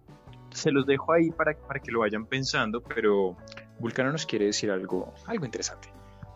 se 0.52 0.70
los 0.70 0.86
dejo 0.86 1.12
ahí 1.12 1.32
para, 1.32 1.58
para 1.58 1.80
que 1.80 1.90
lo 1.90 1.98
vayan 2.00 2.26
pensando, 2.26 2.80
pero 2.80 3.36
Vulcano 3.80 4.12
nos 4.12 4.26
quiere 4.26 4.46
decir 4.46 4.70
algo, 4.70 5.12
algo 5.26 5.44
interesante. 5.44 5.92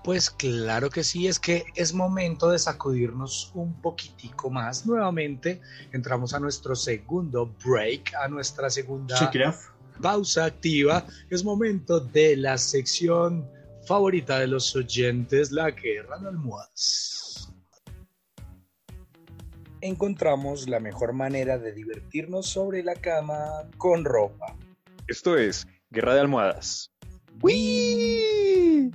Pues 0.06 0.30
claro 0.30 0.88
que 0.88 1.02
sí, 1.02 1.26
es 1.26 1.40
que 1.40 1.64
es 1.74 1.92
momento 1.92 2.48
de 2.48 2.60
sacudirnos 2.60 3.50
un 3.54 3.74
poquitico 3.82 4.48
más. 4.50 4.86
Nuevamente 4.86 5.60
entramos 5.92 6.32
a 6.32 6.38
nuestro 6.38 6.76
segundo 6.76 7.52
break, 7.64 8.14
a 8.14 8.28
nuestra 8.28 8.70
segunda 8.70 9.32
pausa 10.00 10.44
activa. 10.44 11.04
Es 11.28 11.42
momento 11.42 11.98
de 11.98 12.36
la 12.36 12.56
sección 12.56 13.50
favorita 13.84 14.38
de 14.38 14.46
los 14.46 14.76
oyentes, 14.76 15.50
la 15.50 15.72
guerra 15.72 16.18
de 16.18 16.28
almohadas. 16.28 17.52
Encontramos 19.80 20.68
la 20.68 20.78
mejor 20.78 21.14
manera 21.14 21.58
de 21.58 21.72
divertirnos 21.72 22.46
sobre 22.46 22.84
la 22.84 22.94
cama 22.94 23.68
con 23.76 24.04
ropa. 24.04 24.56
Esto 25.08 25.36
es 25.36 25.66
Guerra 25.90 26.14
de 26.14 26.20
Almohadas. 26.20 26.92
¡Wii! 27.42 28.92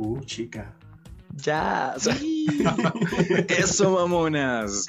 Uh, 0.00 0.18
chica. 0.24 0.72
Ya. 1.44 1.94
Eso, 3.48 3.90
mamonas. 3.90 4.86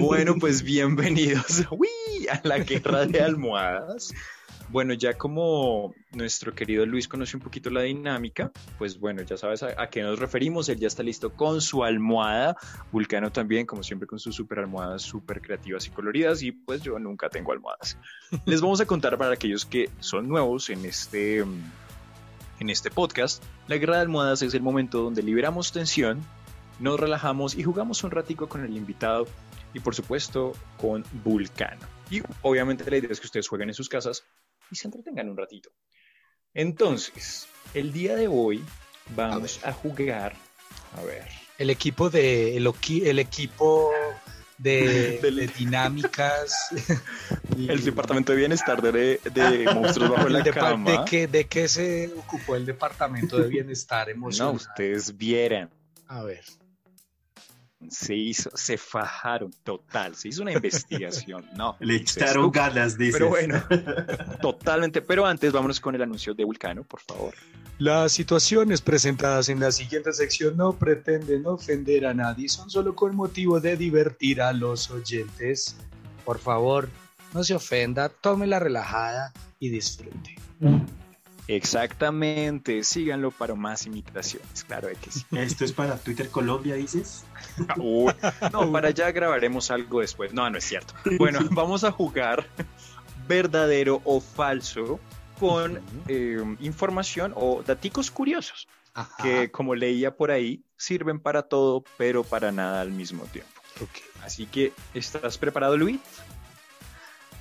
Bueno, 0.00 0.36
pues 0.40 0.62
bienvenidos 0.62 1.60
a 2.30 2.40
la 2.44 2.58
guerra 2.60 3.04
de 3.04 3.20
almohadas. 3.20 4.14
Bueno, 4.70 4.94
ya 4.94 5.12
como 5.18 5.92
nuestro 6.12 6.54
querido 6.54 6.86
Luis 6.86 7.06
conoce 7.06 7.36
un 7.36 7.42
poquito 7.42 7.68
la 7.68 7.82
dinámica, 7.82 8.50
pues 8.78 8.98
bueno, 8.98 9.20
ya 9.20 9.36
sabes 9.36 9.62
a, 9.62 9.86
qué 9.90 10.00
nos 10.00 10.18
referimos. 10.18 10.70
Él 10.70 10.78
ya 10.78 10.88
está 10.88 11.02
listo 11.02 11.34
con 11.34 11.60
su 11.60 11.84
almohada. 11.84 12.56
Vulcano 12.90 13.30
también, 13.30 13.66
como 13.66 13.82
siempre, 13.82 14.08
con 14.08 14.18
sus 14.18 14.34
super 14.34 14.60
almohadas 14.60 15.02
súper 15.02 15.42
creativas 15.42 15.86
y 15.86 15.90
coloridas. 15.90 16.42
Y 16.42 16.52
pues 16.52 16.80
yo 16.80 16.98
nunca 16.98 17.28
tengo 17.28 17.52
almohadas. 17.52 17.98
Les 18.46 18.62
vamos 18.62 18.80
a 18.80 18.86
contar 18.86 19.18
para 19.18 19.34
aquellos 19.34 19.66
que 19.66 19.90
son 19.98 20.28
nuevos 20.28 20.70
en 20.70 20.86
este, 20.86 21.44
en 22.60 22.70
este 22.70 22.90
podcast. 22.90 23.42
La 23.66 23.76
guerra 23.76 23.96
de 23.96 24.02
almohadas 24.02 24.42
es 24.42 24.54
el 24.54 24.62
momento 24.62 25.02
donde 25.02 25.22
liberamos 25.22 25.72
tensión, 25.72 26.24
nos 26.78 27.00
relajamos 27.00 27.56
y 27.56 27.64
jugamos 27.64 28.04
un 28.04 28.10
ratico 28.10 28.48
con 28.48 28.64
el 28.64 28.76
invitado 28.76 29.26
y 29.74 29.80
por 29.80 29.94
supuesto 29.94 30.52
con 30.78 31.04
Vulcano. 31.24 31.86
Y 32.10 32.22
obviamente 32.42 32.88
la 32.88 32.98
idea 32.98 33.10
es 33.10 33.20
que 33.20 33.26
ustedes 33.26 33.48
jueguen 33.48 33.70
en 33.70 33.74
sus 33.74 33.88
casas 33.88 34.24
y 34.70 34.76
se 34.76 34.86
entretengan 34.86 35.28
un 35.28 35.36
ratito. 35.36 35.70
Entonces, 36.54 37.48
el 37.74 37.92
día 37.92 38.16
de 38.16 38.28
hoy 38.28 38.64
vamos 39.14 39.64
a, 39.64 39.72
jugar. 39.72 40.34
A 40.96 41.02
ver. 41.02 41.28
El 41.58 41.70
equipo 41.70 42.10
de. 42.10 42.56
El, 42.56 42.72
el 43.04 43.18
equipo 43.18 43.92
de, 44.60 45.50
dinámicas. 45.58 46.54
el 47.58 47.84
departamento 47.84 48.32
de 48.32 48.38
bienestar 48.38 48.80
de, 48.82 49.20
de 49.32 49.74
monstruos 49.74 50.10
bajo 50.10 50.28
la 50.28 50.44
cama. 50.44 50.90
¿De 50.90 51.04
qué, 51.08 51.26
¿De 51.26 51.46
qué 51.46 51.68
se 51.68 52.12
ocupó 52.16 52.56
el 52.56 52.66
departamento 52.66 53.38
de 53.38 53.48
bienestar 53.48 54.08
emocional? 54.10 54.54
No, 54.54 54.56
ustedes 54.56 55.16
vieran. 55.16 55.70
A 56.08 56.22
ver 56.22 56.44
se 57.88 58.14
hizo, 58.14 58.50
se 58.54 58.76
fajaron 58.76 59.50
total, 59.64 60.14
se 60.14 60.28
hizo 60.28 60.42
una 60.42 60.52
investigación, 60.52 61.48
no. 61.56 61.76
Le 61.80 61.96
echaron 61.96 62.50
ganas, 62.50 62.98
dice. 62.98 63.12
Pero 63.12 63.28
bueno, 63.30 63.64
totalmente. 64.42 65.00
Pero 65.00 65.24
antes, 65.24 65.50
vámonos 65.50 65.80
con 65.80 65.94
el 65.94 66.02
anuncio 66.02 66.34
de 66.34 66.44
Vulcano, 66.44 66.84
por 66.84 67.00
favor. 67.00 67.34
Las 67.80 68.12
situaciones 68.12 68.82
presentadas 68.82 69.48
en 69.48 69.58
la 69.58 69.72
siguiente 69.72 70.12
sección 70.12 70.54
no 70.54 70.74
pretenden 70.74 71.46
ofender 71.46 72.04
a 72.04 72.12
nadie, 72.12 72.46
son 72.46 72.68
solo 72.68 72.94
con 72.94 73.16
motivo 73.16 73.58
de 73.58 73.78
divertir 73.78 74.42
a 74.42 74.52
los 74.52 74.90
oyentes. 74.90 75.76
Por 76.26 76.38
favor, 76.38 76.90
no 77.32 77.42
se 77.42 77.54
ofenda, 77.54 78.10
tome 78.10 78.46
la 78.46 78.58
relajada 78.58 79.32
y 79.58 79.70
disfrute. 79.70 80.36
Exactamente, 81.48 82.84
síganlo 82.84 83.30
para 83.30 83.54
más 83.54 83.86
imitaciones, 83.86 84.62
claro 84.64 84.88
que 85.00 85.10
sí. 85.10 85.24
¿Esto 85.30 85.64
es 85.64 85.72
para 85.72 85.96
Twitter 85.96 86.28
Colombia, 86.28 86.74
dices? 86.74 87.24
no, 87.78 88.72
para 88.72 88.88
allá 88.88 89.10
grabaremos 89.10 89.70
algo 89.70 90.02
después. 90.02 90.34
No, 90.34 90.50
no 90.50 90.58
es 90.58 90.64
cierto. 90.64 90.92
Bueno, 91.16 91.38
vamos 91.52 91.82
a 91.84 91.92
jugar 91.92 92.46
verdadero 93.26 94.02
o 94.04 94.20
falso 94.20 95.00
con 95.40 95.80
eh, 96.06 96.44
información 96.60 97.32
o 97.34 97.62
daticos 97.66 98.10
curiosos 98.10 98.68
que, 99.22 99.50
como 99.50 99.74
leía 99.74 100.14
por 100.14 100.30
ahí, 100.30 100.62
sirven 100.76 101.18
para 101.18 101.44
todo, 101.44 101.82
pero 101.96 102.22
para 102.22 102.52
nada 102.52 102.82
al 102.82 102.90
mismo 102.90 103.24
tiempo. 103.24 103.50
Así 104.22 104.44
que, 104.44 104.74
¿estás 104.92 105.38
preparado, 105.38 105.78
Luis? 105.78 105.98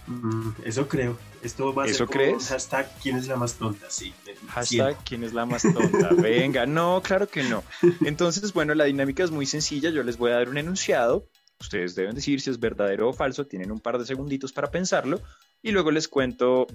Mm, 0.07 0.51
eso 0.63 0.87
creo. 0.87 1.17
Esto 1.43 1.73
va 1.73 1.83
a 1.83 1.87
¿Eso 1.87 2.07
ser 2.07 2.07
crees? 2.07 2.47
hashtag 2.47 2.89
quién 3.01 3.17
es 3.17 3.27
la 3.27 3.35
más 3.35 3.55
tonta, 3.55 3.87
sí. 3.89 4.13
Hashtag 4.47 4.97
quién 5.03 5.25
es 5.25 5.33
la 5.33 5.45
más 5.45 5.63
tonta. 5.63 6.09
Venga, 6.17 6.65
no, 6.65 7.01
claro 7.03 7.27
que 7.27 7.43
no. 7.43 7.63
Entonces, 8.05 8.53
bueno, 8.53 8.73
la 8.73 8.85
dinámica 8.85 9.23
es 9.25 9.31
muy 9.31 9.45
sencilla. 9.45 9.89
Yo 9.89 10.03
les 10.03 10.17
voy 10.17 10.31
a 10.31 10.35
dar 10.35 10.49
un 10.49 10.57
enunciado. 10.57 11.27
Ustedes 11.59 11.93
deben 11.95 12.15
decir 12.15 12.39
si 12.39 12.49
es 12.49 12.59
verdadero 12.59 13.09
o 13.09 13.13
falso. 13.13 13.45
Tienen 13.45 13.71
un 13.71 13.81
par 13.81 13.97
de 13.99 14.05
segunditos 14.05 14.53
para 14.53 14.71
pensarlo. 14.71 15.19
Y 15.61 15.71
luego 15.71 15.91
les 15.91 16.07
cuento, 16.07 16.65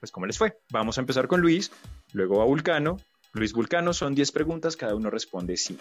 pues, 0.00 0.10
cómo 0.10 0.26
les 0.26 0.38
fue. 0.38 0.58
Vamos 0.70 0.98
a 0.98 1.02
empezar 1.02 1.28
con 1.28 1.40
Luis, 1.40 1.70
luego 2.12 2.42
a 2.42 2.44
Vulcano. 2.44 2.96
Luis 3.32 3.52
Vulcano, 3.52 3.92
son 3.92 4.14
10 4.14 4.32
preguntas, 4.32 4.76
cada 4.76 4.94
uno 4.94 5.08
responde 5.08 5.56
5. 5.56 5.80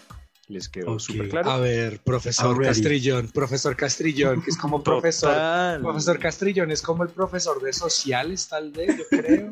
¿Les 0.49 0.67
quedó 0.67 0.99
súper 0.99 1.30
claro? 1.30 1.51
A 1.51 1.57
ver, 1.57 1.99
profesor 1.99 2.61
Castrillón, 2.61 3.30
profesor 3.30 3.76
Castrillón, 3.76 4.41
que 4.41 4.49
es 4.49 4.57
como 4.57 4.84
profesor. 4.84 5.80
Profesor 5.82 6.20
Castrillón 6.20 6.72
es 6.72 6.82
como 6.82 7.03
el 7.03 7.09
profesor 7.09 7.61
de 7.61 7.72
sociales, 7.72 8.47
tal 8.47 8.72
vez, 8.72 8.97
yo 8.97 9.03
creo. 9.09 9.51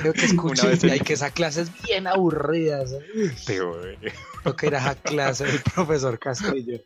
Creo 0.00 0.12
que 0.12 0.24
escuché 0.24 0.72
y 0.96 1.00
que 1.00 1.12
esa 1.12 1.30
clase 1.30 1.62
es 1.62 1.82
bien 1.82 2.06
aburrida. 2.06 2.84
Peor. 3.46 3.96
que 4.56 4.66
ir 4.66 4.74
a 4.74 4.78
esa 4.78 4.94
clase 4.96 5.44
del 5.44 5.60
profesor 5.60 6.18
Castrillón. 6.18 6.82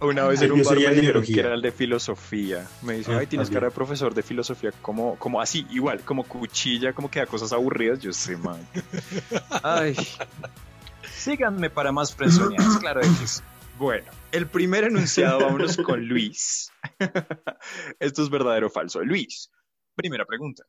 Una 0.00 0.26
vez 0.26 0.42
en 0.42 0.52
un 0.52 0.62
bar 0.62 0.78
me 0.78 0.94
dijeron 0.94 1.24
que 1.24 1.40
era 1.40 1.54
el 1.54 1.62
de 1.62 1.72
filosofía. 1.72 2.66
Me 2.82 2.94
dice, 2.94 3.14
ay, 3.14 3.26
tienes 3.26 3.50
cara 3.50 3.66
de 3.66 3.72
profesor 3.72 4.14
de 4.14 4.22
filosofía, 4.22 4.72
como, 4.80 5.16
como 5.18 5.40
así, 5.40 5.66
igual, 5.70 6.00
como 6.00 6.24
cuchilla, 6.24 6.92
como 6.92 7.10
que 7.10 7.18
da 7.18 7.26
cosas 7.26 7.52
aburridas. 7.52 8.00
Yo 8.00 8.12
sé, 8.12 8.36
man. 8.36 8.64
Ay, 9.62 9.96
Síganme 11.18 11.68
para 11.68 11.92
más 11.92 12.14
frenzoneadas, 12.14 12.78
claro 12.80 13.00
Bueno, 13.76 14.10
el 14.30 14.46
primer 14.46 14.84
enunciado, 14.84 15.40
vámonos 15.40 15.76
con 15.78 16.06
Luis. 16.06 16.70
Esto 17.98 18.22
es 18.22 18.30
verdadero 18.30 18.68
o 18.68 18.70
falso. 18.70 19.02
Luis, 19.02 19.50
primera 19.94 20.24
pregunta. 20.24 20.64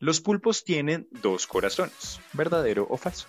Los 0.00 0.20
pulpos 0.20 0.64
tienen 0.64 1.08
dos 1.22 1.46
corazones, 1.46 2.20
¿verdadero 2.32 2.86
o 2.90 2.96
falso? 2.96 3.26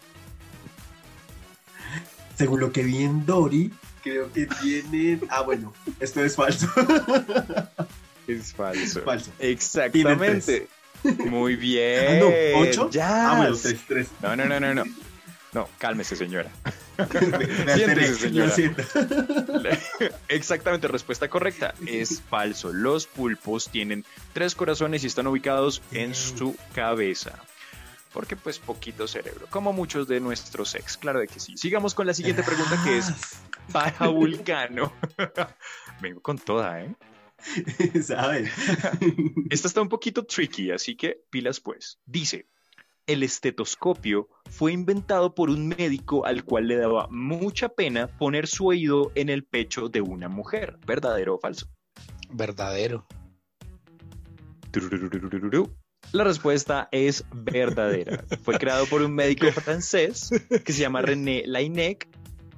Según 2.37 2.59
lo 2.59 2.71
que 2.71 2.83
vi 2.83 3.03
en 3.03 3.25
Dory, 3.25 3.71
creo 4.03 4.31
que 4.31 4.45
tienen. 4.45 5.21
Ah, 5.29 5.41
bueno, 5.41 5.73
esto 5.99 6.23
es 6.23 6.35
falso. 6.35 6.67
Es 8.27 8.53
falso. 8.53 9.01
Falso. 9.01 9.31
Exactamente. 9.37 10.67
Muy 11.27 11.55
bien. 11.55 12.05
Ah, 12.07 12.19
no, 12.19 12.59
¿Ocho? 12.59 12.89
Ya. 12.89 13.31
Ah, 13.31 13.37
bueno, 13.37 13.55
tres, 13.55 13.79
tres. 13.87 14.07
No, 14.19 14.35
no, 14.35 14.45
no, 14.45 14.59
no, 14.59 14.73
no. 14.73 14.83
No, 15.53 15.69
cálmese, 15.77 16.15
señora. 16.15 16.51
Siéntese, 17.75 18.15
señora. 18.15 18.53
Exactamente, 20.27 20.87
respuesta 20.89 21.29
correcta. 21.29 21.73
Es 21.87 22.21
falso. 22.21 22.73
Los 22.73 23.07
pulpos 23.07 23.69
tienen 23.69 24.03
tres 24.33 24.53
corazones 24.53 25.03
y 25.03 25.07
están 25.07 25.27
ubicados 25.27 25.81
en 25.91 26.13
su 26.13 26.57
cabeza. 26.73 27.39
Porque 28.15 28.37
pues 28.37 28.59
poquito 28.59 29.09
cerebro, 29.09 29.45
como 29.49 29.73
muchos 29.73 30.07
de 30.07 30.21
nuestros 30.21 30.73
ex. 30.75 30.95
Claro 30.95 31.19
de 31.19 31.27
que 31.27 31.41
sí. 31.41 31.57
Sigamos 31.57 31.93
con 31.93 32.07
la 32.07 32.13
siguiente 32.13 32.43
pregunta 32.43 32.81
que 32.85 32.99
es 32.99 33.11
para 33.73 34.07
Vulcano. 34.07 34.93
Vengo 36.01 36.21
con 36.21 36.37
toda, 36.37 36.81
¿eh? 36.81 36.95
¿Sabes? 38.01 38.53
Esta 39.49 39.67
está 39.67 39.81
un 39.81 39.89
poquito 39.89 40.25
tricky, 40.25 40.71
así 40.71 40.95
que 40.95 41.25
pilas 41.29 41.59
pues. 41.59 41.99
Dice, 42.05 42.47
el 43.05 43.21
estetoscopio 43.21 44.29
fue 44.49 44.71
inventado 44.71 45.35
por 45.35 45.49
un 45.49 45.67
médico 45.67 46.25
al 46.25 46.45
cual 46.45 46.69
le 46.69 46.77
daba 46.77 47.09
mucha 47.11 47.67
pena 47.67 48.07
poner 48.07 48.47
su 48.47 48.67
oído 48.67 49.11
en 49.15 49.27
el 49.27 49.43
pecho 49.43 49.89
de 49.89 49.99
una 49.99 50.29
mujer. 50.29 50.79
¿Verdadero 50.87 51.35
o 51.35 51.39
falso? 51.39 51.67
Verdadero. 52.29 53.05
La 56.11 56.23
respuesta 56.23 56.87
es 56.91 57.25
verdadera. 57.33 58.23
Fue 58.43 58.57
creado 58.57 58.85
por 58.85 59.01
un 59.01 59.13
médico 59.13 59.45
francés 59.51 60.29
que 60.63 60.73
se 60.73 60.81
llama 60.81 61.01
René 61.01 61.43
Laennec 61.45 62.07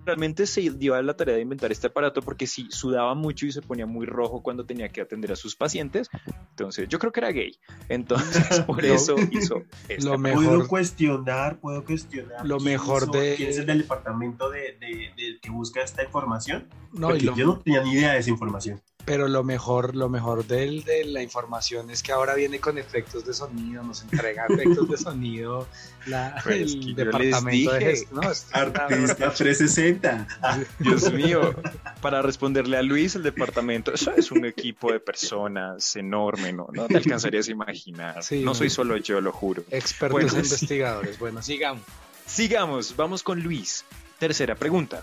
realmente 0.06 0.48
se 0.48 0.62
dio 0.72 0.96
a 0.96 1.02
la 1.02 1.18
tarea 1.18 1.36
de 1.36 1.42
inventar 1.42 1.70
este 1.70 1.88
aparato 1.88 2.22
porque 2.22 2.48
sí, 2.48 2.68
sudaba 2.70 3.14
mucho 3.14 3.46
y 3.46 3.52
se 3.52 3.62
ponía 3.62 3.86
muy 3.86 4.06
rojo 4.06 4.42
cuando 4.42 4.66
tenía 4.66 4.88
que 4.88 5.02
atender 5.02 5.34
a 5.34 5.36
sus 5.36 5.58
pacientes. 5.58 6.08
Entonces, 6.52 6.88
yo 6.88 6.98
creo 6.98 7.12
que 7.12 7.20
era 7.20 7.32
gay. 7.34 7.60
Entonces, 7.90 8.62
por 8.62 8.86
eso 8.86 9.16
hizo 9.32 9.64
este 9.90 10.06
lo 10.06 10.18
mejor- 10.18 10.46
Puedo 10.46 10.68
cuestionar, 10.70 11.60
puedo 11.60 11.84
cuestionar. 11.84 12.46
Lo 12.48 12.56
quién 12.58 12.72
mejor 12.72 13.04
hizo- 13.04 13.12
de- 13.12 13.36
¿Quién 13.36 13.50
es 13.50 13.58
el 13.58 13.66
del 13.66 13.80
departamento 13.80 14.50
de, 14.50 14.78
de- 14.80 15.40
que 15.42 15.50
busca 15.50 15.82
esta 15.84 16.04
información? 16.06 16.70
No, 16.94 17.10
y 17.10 17.12
Porque 17.12 17.26
lo- 17.26 17.36
yo 17.36 17.46
no 17.48 17.60
tenía 17.60 17.84
ni 17.84 17.92
idea 17.92 18.14
de 18.14 18.20
esa 18.20 18.30
información. 18.30 18.82
Pero 19.08 19.30
lo 19.30 19.42
mejor, 19.46 19.96
lo 19.96 20.10
mejor 20.10 20.46
del, 20.46 20.84
de 20.84 21.06
la 21.06 21.24
información 21.24 21.90
es 21.90 22.04
que 22.04 22.12
ahora 22.12 22.36
viene 22.36 22.60
con 22.60 22.78
efectos 22.78 23.26
de 23.26 23.34
sonido, 23.34 23.82
nos 23.82 24.02
entrega 24.02 24.46
efectos 24.50 24.90
de 24.90 24.98
sonido 24.98 25.66
la, 26.08 26.42
Pero 26.44 26.66
es 26.66 26.74
el 26.74 26.94
departamento 26.94 27.72
de 27.72 27.80
gestión. 27.80 28.20
No, 28.20 28.28
Artista 28.52 29.34
360. 29.34 30.28
Ah, 30.42 30.60
Dios 30.80 31.14
mío, 31.14 31.56
para 32.02 32.22
responderle 32.22 32.76
a 32.76 32.82
Luis, 32.82 33.16
el 33.16 33.24
departamento, 33.24 33.94
eso 33.94 34.12
es 34.14 34.30
un 34.30 34.44
equipo 34.44 34.92
de 34.92 35.00
personas 35.00 35.96
enorme, 35.96 36.52
¿no? 36.52 36.68
No 36.74 36.88
te 36.88 36.98
alcanzarías 36.98 37.48
a 37.48 37.52
imaginar. 37.52 38.22
Sí, 38.22 38.44
no 38.44 38.54
soy 38.56 38.70
solo 38.70 38.98
yo, 38.98 39.22
lo 39.22 39.32
juro. 39.32 39.64
expertos 39.72 40.12
Bueno, 40.12 40.30
sí. 40.32 40.36
investigadores. 40.36 41.18
Bueno, 41.18 41.42
sigamos. 41.42 41.84
Sigamos, 42.26 42.94
vamos 42.98 43.24
con 43.24 43.42
Luis. 43.42 43.86
Tercera 44.20 44.56
pregunta. 44.56 45.02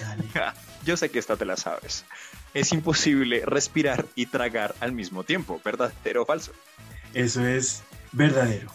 Dale. 0.00 0.24
Yo 0.84 0.96
sé 0.96 1.10
que 1.10 1.18
esta 1.18 1.36
te 1.36 1.44
la 1.44 1.56
sabes. 1.56 2.04
Es 2.54 2.72
imposible 2.72 3.42
respirar 3.46 4.04
y 4.14 4.26
tragar 4.26 4.74
al 4.80 4.92
mismo 4.92 5.24
tiempo, 5.24 5.60
¿verdadero 5.64 6.22
o 6.22 6.26
falso? 6.26 6.52
Eso 7.14 7.46
es 7.46 7.82
verdadero. 8.10 8.70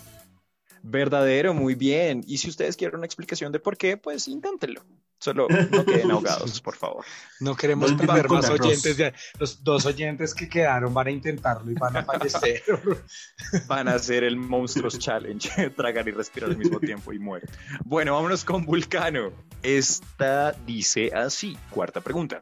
Verdadero, 0.83 1.53
muy 1.53 1.75
bien. 1.75 2.23
Y 2.25 2.37
si 2.37 2.49
ustedes 2.49 2.77
quieren 2.77 2.97
una 2.97 3.05
explicación 3.05 3.51
de 3.51 3.59
por 3.59 3.77
qué, 3.77 3.97
pues 3.97 4.27
inténtenlo. 4.27 4.83
Solo 5.19 5.47
no 5.49 5.83
queden 5.83 6.11
ahogados, 6.11 6.61
por 6.61 6.75
favor. 6.75 7.05
No 7.39 7.55
queremos 7.55 7.89
¿Dónde 7.89 8.07
perder 8.07 8.29
más 8.29 8.49
oyentes. 8.49 9.13
Los 9.39 9.63
dos 9.63 9.85
oyentes 9.85 10.33
que 10.33 10.49
quedaron 10.49 10.91
van 10.93 11.07
a 11.07 11.11
intentarlo 11.11 11.69
y 11.71 11.75
van 11.75 11.97
a 11.97 12.03
fallecer. 12.03 12.63
Van 13.67 13.87
a 13.87 13.93
hacer 13.93 14.23
el 14.23 14.37
Monstruos 14.37 14.97
Challenge, 14.97 15.69
tragar 15.77 16.07
y 16.07 16.11
respirar 16.11 16.49
al 16.49 16.57
mismo 16.57 16.79
tiempo 16.79 17.13
y 17.13 17.19
mueren. 17.19 17.47
Bueno, 17.85 18.13
vámonos 18.13 18.43
con 18.43 18.65
Vulcano. 18.65 19.31
Esta 19.61 20.53
dice 20.65 21.11
así, 21.13 21.57
cuarta 21.69 22.01
pregunta. 22.01 22.41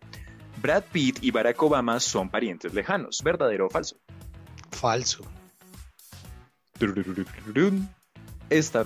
Brad 0.62 0.84
Pitt 0.92 1.20
y 1.22 1.32
Barack 1.32 1.62
Obama 1.62 2.00
son 2.00 2.30
parientes 2.30 2.74
lejanos, 2.74 3.22
¿verdadero 3.22 3.68
o 3.68 3.70
falso? 3.70 3.98
Falso. 4.72 5.24
Esta 8.50 8.86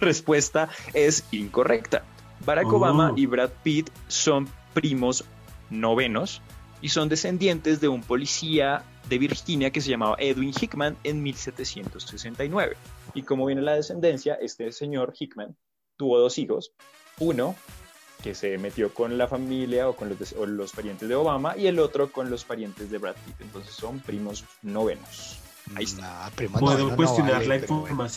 respuesta 0.00 0.68
es 0.92 1.24
incorrecta. 1.30 2.04
Barack 2.44 2.66
Oh. 2.72 2.76
Obama 2.76 3.12
y 3.16 3.26
Brad 3.26 3.50
Pitt 3.62 3.90
son 4.08 4.48
primos 4.72 5.24
novenos 5.70 6.42
y 6.82 6.88
son 6.90 7.08
descendientes 7.08 7.80
de 7.80 7.88
un 7.88 8.02
policía 8.02 8.82
de 9.08 9.18
Virginia 9.18 9.70
que 9.70 9.80
se 9.80 9.90
llamaba 9.90 10.16
Edwin 10.18 10.52
Hickman 10.58 10.96
en 11.04 11.22
1769. 11.22 12.76
Y 13.14 13.22
como 13.22 13.46
viene 13.46 13.62
la 13.62 13.74
descendencia, 13.74 14.34
este 14.34 14.70
señor 14.72 15.14
Hickman 15.18 15.56
tuvo 15.96 16.18
dos 16.18 16.38
hijos. 16.38 16.72
Uno 17.18 17.54
que 18.22 18.34
se 18.34 18.56
metió 18.58 18.92
con 18.92 19.18
la 19.18 19.28
familia 19.28 19.88
o 19.88 19.94
con 19.96 20.08
los, 20.08 20.18
des- 20.18 20.34
o 20.38 20.46
los 20.46 20.72
parientes 20.72 21.08
de 21.08 21.14
Obama 21.14 21.56
y 21.56 21.66
el 21.66 21.78
otro 21.78 22.10
con 22.10 22.30
los 22.30 22.44
parientes 22.44 22.90
de 22.90 22.98
Brad 22.98 23.14
Pitt. 23.24 23.40
Entonces 23.40 23.74
son 23.74 24.00
primos 24.00 24.44
novenos. 24.62 25.38
Ahí 25.76 25.84
está. 25.84 26.02
Nah, 26.02 26.58
¿Puedo 26.58 26.90
no, 26.90 26.96
cuestionar 26.96 27.34
vale, 27.34 27.46
la 27.48 27.58
pero 27.60 27.76
bueno. 27.80 28.08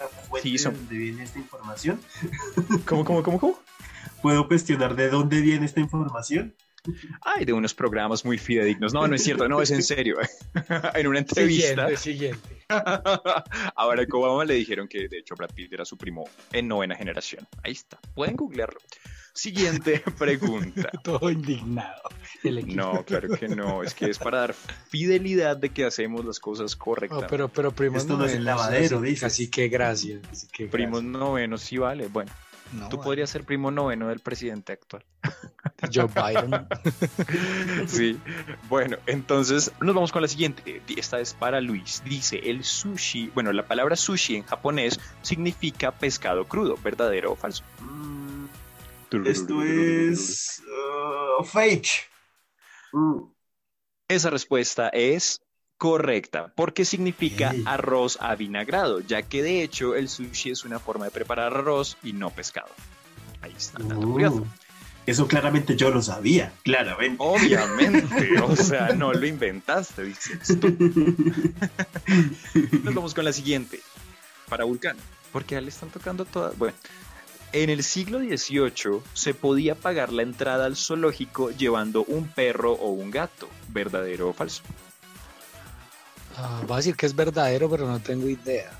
Información? 0.00 0.08
¿La 0.22 0.28
fuente 0.28 0.48
Sí, 0.48 0.58
son- 0.58 0.72
de 0.74 0.78
dónde 0.80 0.96
viene 0.98 1.22
esta 1.24 1.38
información? 1.38 2.00
¿Cómo, 2.86 3.04
cómo, 3.04 3.22
cómo, 3.22 3.40
cómo? 3.40 3.60
¿Puedo 4.22 4.46
cuestionar 4.48 4.94
de 4.96 5.08
dónde 5.08 5.40
viene 5.40 5.66
esta 5.66 5.80
información? 5.80 6.54
Ay, 7.20 7.44
de 7.44 7.52
unos 7.52 7.74
programas 7.74 8.24
muy 8.24 8.38
fidedignos. 8.38 8.94
No, 8.94 9.06
no 9.06 9.14
es 9.14 9.22
cierto, 9.22 9.46
no, 9.48 9.60
es 9.60 9.70
en 9.70 9.82
serio. 9.82 10.16
en 10.94 11.06
una 11.06 11.18
entrevista, 11.18 11.88
Siguiente, 11.88 11.96
siguiente. 11.98 12.64
a 12.70 13.84
Barack 13.86 14.12
Obama 14.14 14.44
le 14.46 14.54
dijeron 14.54 14.88
que 14.88 15.08
de 15.08 15.18
hecho 15.18 15.34
Brad 15.36 15.50
Pitt 15.54 15.72
era 15.72 15.84
su 15.84 15.98
primo 15.98 16.24
en 16.52 16.68
novena 16.68 16.94
generación. 16.96 17.46
Ahí 17.62 17.72
está, 17.72 17.98
pueden 18.14 18.36
googlearlo. 18.36 18.80
Siguiente 19.34 20.02
pregunta. 20.18 20.90
Todo 21.04 21.30
indignado. 21.30 22.02
No, 22.66 23.04
claro 23.04 23.28
que 23.36 23.48
no, 23.48 23.82
es 23.82 23.94
que 23.94 24.06
es 24.10 24.18
para 24.18 24.38
dar 24.40 24.54
fidelidad 24.54 25.56
de 25.56 25.70
que 25.70 25.84
hacemos 25.84 26.24
las 26.24 26.40
cosas 26.40 26.72
No, 26.72 26.84
correctamente. 26.84 27.28
pero, 27.30 27.48
pero 27.48 27.70
primos 27.72 28.02
Esto 28.02 28.16
no 28.16 28.24
es 28.24 28.32
el 28.32 28.44
novenos, 28.44 28.60
lavadero, 28.60 29.00
dices. 29.00 29.24
Así 29.24 29.48
que 29.48 29.68
gracias. 29.68 30.20
Así 30.30 30.46
que 30.52 30.66
Primos 30.66 31.02
novenos 31.02 31.60
sí 31.62 31.76
vale. 31.78 32.08
Bueno. 32.08 32.30
No, 32.72 32.88
tú 32.88 32.98
vale. 32.98 33.04
podrías 33.06 33.30
ser 33.30 33.42
primo 33.44 33.70
noveno 33.72 34.06
del 34.08 34.20
presidente 34.20 34.72
actual. 34.72 35.04
Joe 35.92 36.06
Biden. 36.06 36.66
Sí, 37.88 38.16
bueno, 38.68 38.96
entonces 39.06 39.72
nos 39.80 39.94
vamos 39.94 40.12
con 40.12 40.22
la 40.22 40.28
siguiente. 40.28 40.80
Esta 40.96 41.18
es 41.20 41.34
para 41.34 41.60
Luis. 41.60 42.02
Dice, 42.04 42.38
el 42.48 42.62
sushi, 42.62 43.30
bueno, 43.34 43.52
la 43.52 43.64
palabra 43.66 43.96
sushi 43.96 44.36
en 44.36 44.44
japonés 44.44 45.00
significa 45.22 45.90
pescado 45.90 46.44
crudo, 46.46 46.78
¿verdadero 46.84 47.32
o 47.32 47.36
falso? 47.36 47.64
Esto 49.24 49.62
es 49.62 50.62
uh, 51.40 51.44
fake. 51.44 51.88
Esa 54.08 54.30
respuesta 54.30 54.88
es 54.88 55.40
correcta, 55.76 56.52
porque 56.54 56.84
significa 56.84 57.50
Ey. 57.50 57.64
arroz 57.66 58.18
avinagrado, 58.20 59.00
ya 59.00 59.22
que 59.22 59.42
de 59.42 59.62
hecho 59.62 59.94
el 59.94 60.08
sushi 60.08 60.50
es 60.50 60.64
una 60.64 60.78
forma 60.78 61.06
de 61.06 61.10
preparar 61.10 61.52
arroz 61.52 61.96
y 62.02 62.12
no 62.12 62.30
pescado. 62.30 62.70
Ahí 63.40 63.54
está, 63.56 63.82
dato 63.82 64.06
uh, 64.06 64.12
curioso. 64.12 64.46
Eso 65.06 65.26
claramente 65.26 65.76
yo 65.76 65.90
lo 65.90 66.02
sabía, 66.02 66.52
claramente. 66.62 67.16
Obviamente, 67.18 68.40
o 68.42 68.54
sea, 68.54 68.88
no 68.92 69.12
lo 69.12 69.26
inventaste, 69.26 70.04
dices 70.04 70.60
tú. 70.60 70.76
Nos 72.84 72.94
vamos 72.94 73.14
con 73.14 73.24
la 73.24 73.32
siguiente. 73.32 73.80
Para 74.48 74.64
Vulcano. 74.64 75.00
Porque 75.32 75.54
ya 75.54 75.60
le 75.60 75.68
están 75.68 75.90
tocando 75.90 76.24
todas. 76.24 76.56
Bueno. 76.58 76.76
En 77.52 77.68
el 77.68 77.82
siglo 77.82 78.20
XVIII 78.20 79.02
se 79.12 79.34
podía 79.34 79.74
pagar 79.74 80.12
la 80.12 80.22
entrada 80.22 80.66
al 80.66 80.76
zoológico 80.76 81.50
llevando 81.50 82.04
un 82.04 82.28
perro 82.28 82.72
o 82.72 82.90
un 82.90 83.10
gato. 83.10 83.48
¿Verdadero 83.68 84.28
o 84.28 84.32
falso? 84.32 84.62
Ah, 86.36 86.62
voy 86.66 86.74
a 86.74 86.76
decir 86.76 86.94
que 86.94 87.06
es 87.06 87.14
verdadero, 87.16 87.68
pero 87.68 87.88
no 87.88 87.98
tengo 87.98 88.28
idea. 88.28 88.70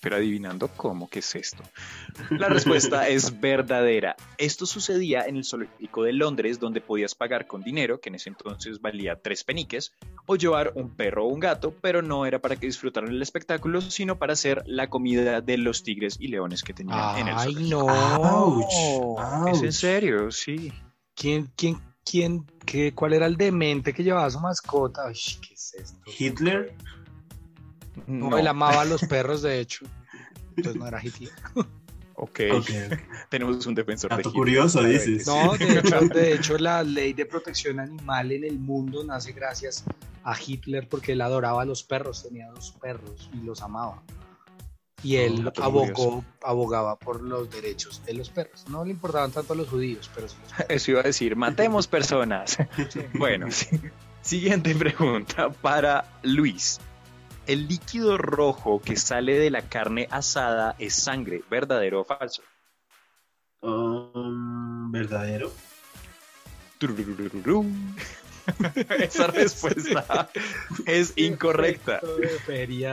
Pero 0.00 0.16
adivinando 0.16 0.68
cómo, 0.68 1.08
¿qué 1.08 1.18
es 1.18 1.34
esto? 1.34 1.62
La 2.30 2.48
respuesta 2.48 3.08
es 3.08 3.40
verdadera. 3.40 4.16
Esto 4.36 4.64
sucedía 4.64 5.22
en 5.22 5.36
el 5.36 5.44
zoológico 5.44 6.04
de 6.04 6.12
Londres, 6.12 6.60
donde 6.60 6.80
podías 6.80 7.14
pagar 7.14 7.46
con 7.46 7.62
dinero, 7.62 8.00
que 8.00 8.08
en 8.08 8.14
ese 8.14 8.28
entonces 8.28 8.80
valía 8.80 9.16
tres 9.20 9.42
peniques, 9.44 9.92
o 10.26 10.36
llevar 10.36 10.72
un 10.76 10.90
perro 10.90 11.24
o 11.24 11.28
un 11.28 11.40
gato, 11.40 11.74
pero 11.80 12.02
no 12.02 12.26
era 12.26 12.38
para 12.38 12.56
que 12.56 12.66
disfrutaran 12.66 13.10
el 13.10 13.20
espectáculo, 13.22 13.80
sino 13.80 14.18
para 14.18 14.34
hacer 14.34 14.62
la 14.66 14.88
comida 14.88 15.40
de 15.40 15.58
los 15.58 15.82
tigres 15.82 16.16
y 16.20 16.28
leones 16.28 16.62
que 16.62 16.74
tenían 16.74 17.18
en 17.18 17.28
el 17.28 17.34
Ay, 17.36 17.54
zoológico. 17.54 17.84
no. 17.84 19.46
Ouch, 19.46 19.54
Es 19.54 19.62
en 19.62 19.72
serio, 19.72 20.30
sí. 20.30 20.72
¿Quién, 21.14 21.50
quién, 21.56 21.80
quién, 22.04 22.46
qué, 22.64 22.94
cuál 22.94 23.14
era 23.14 23.26
el 23.26 23.36
demente 23.36 23.92
que 23.92 24.04
llevaba 24.04 24.30
su 24.30 24.38
mascota? 24.38 25.08
Ay, 25.08 25.14
¿qué 25.46 25.54
es 25.54 25.74
esto? 25.74 25.98
Hitler. 26.18 26.74
No, 28.06 28.30
No. 28.30 28.38
él 28.38 28.46
amaba 28.46 28.82
a 28.82 28.84
los 28.84 29.02
perros, 29.02 29.42
de 29.42 29.60
hecho. 29.60 29.84
Entonces 30.56 30.76
no 30.76 30.86
era 30.86 31.02
Hitler. 31.04 31.30
Ok, 32.20 32.40
tenemos 33.28 33.64
un 33.66 33.76
defensor 33.76 34.10
de 34.10 34.16
Dato 34.16 34.30
Hitler. 34.30 34.40
curioso, 34.40 34.82
dices. 34.82 35.24
No, 35.24 35.52
de 35.56 35.78
hecho, 35.78 36.00
de 36.00 36.32
hecho, 36.34 36.58
la 36.58 36.82
ley 36.82 37.12
de 37.12 37.24
protección 37.26 37.78
animal 37.78 38.32
en 38.32 38.42
el 38.42 38.58
mundo 38.58 39.04
nace 39.04 39.30
gracias 39.30 39.84
a 40.24 40.34
Hitler 40.36 40.88
porque 40.88 41.12
él 41.12 41.20
adoraba 41.20 41.62
a 41.62 41.64
los 41.64 41.84
perros, 41.84 42.24
tenía 42.24 42.48
dos 42.50 42.72
perros 42.82 43.30
y 43.32 43.36
los 43.46 43.62
amaba. 43.62 44.02
Y 45.04 45.14
él 45.14 45.48
abogó, 45.62 46.24
abogaba 46.42 46.98
por 46.98 47.22
los 47.22 47.48
derechos 47.50 48.04
de 48.04 48.14
los 48.14 48.30
perros. 48.30 48.64
No 48.68 48.84
le 48.84 48.90
importaban 48.90 49.30
tanto 49.30 49.52
a 49.52 49.56
los 49.56 49.68
judíos, 49.68 50.10
pero 50.12 50.28
sí. 50.28 50.34
Eso 50.68 50.90
iba 50.90 51.00
a 51.02 51.04
decir, 51.04 51.36
matemos 51.36 51.86
personas. 51.86 52.58
Bueno, 53.14 53.46
sí. 53.52 53.80
siguiente 54.22 54.74
pregunta 54.74 55.50
para 55.50 56.18
Luis. 56.24 56.80
El 57.48 57.66
líquido 57.66 58.18
rojo 58.18 58.82
que 58.82 58.94
sale 58.96 59.38
de 59.38 59.50
la 59.50 59.62
carne 59.62 60.06
asada 60.10 60.76
es 60.78 60.92
sangre, 60.94 61.42
¿verdadero 61.50 62.02
o 62.02 62.04
falso? 62.04 62.42
Um, 63.62 64.92
¿Verdadero? 64.92 65.50
Esa 68.98 69.28
respuesta 69.28 70.28
es 70.84 71.14
incorrecta. 71.16 72.02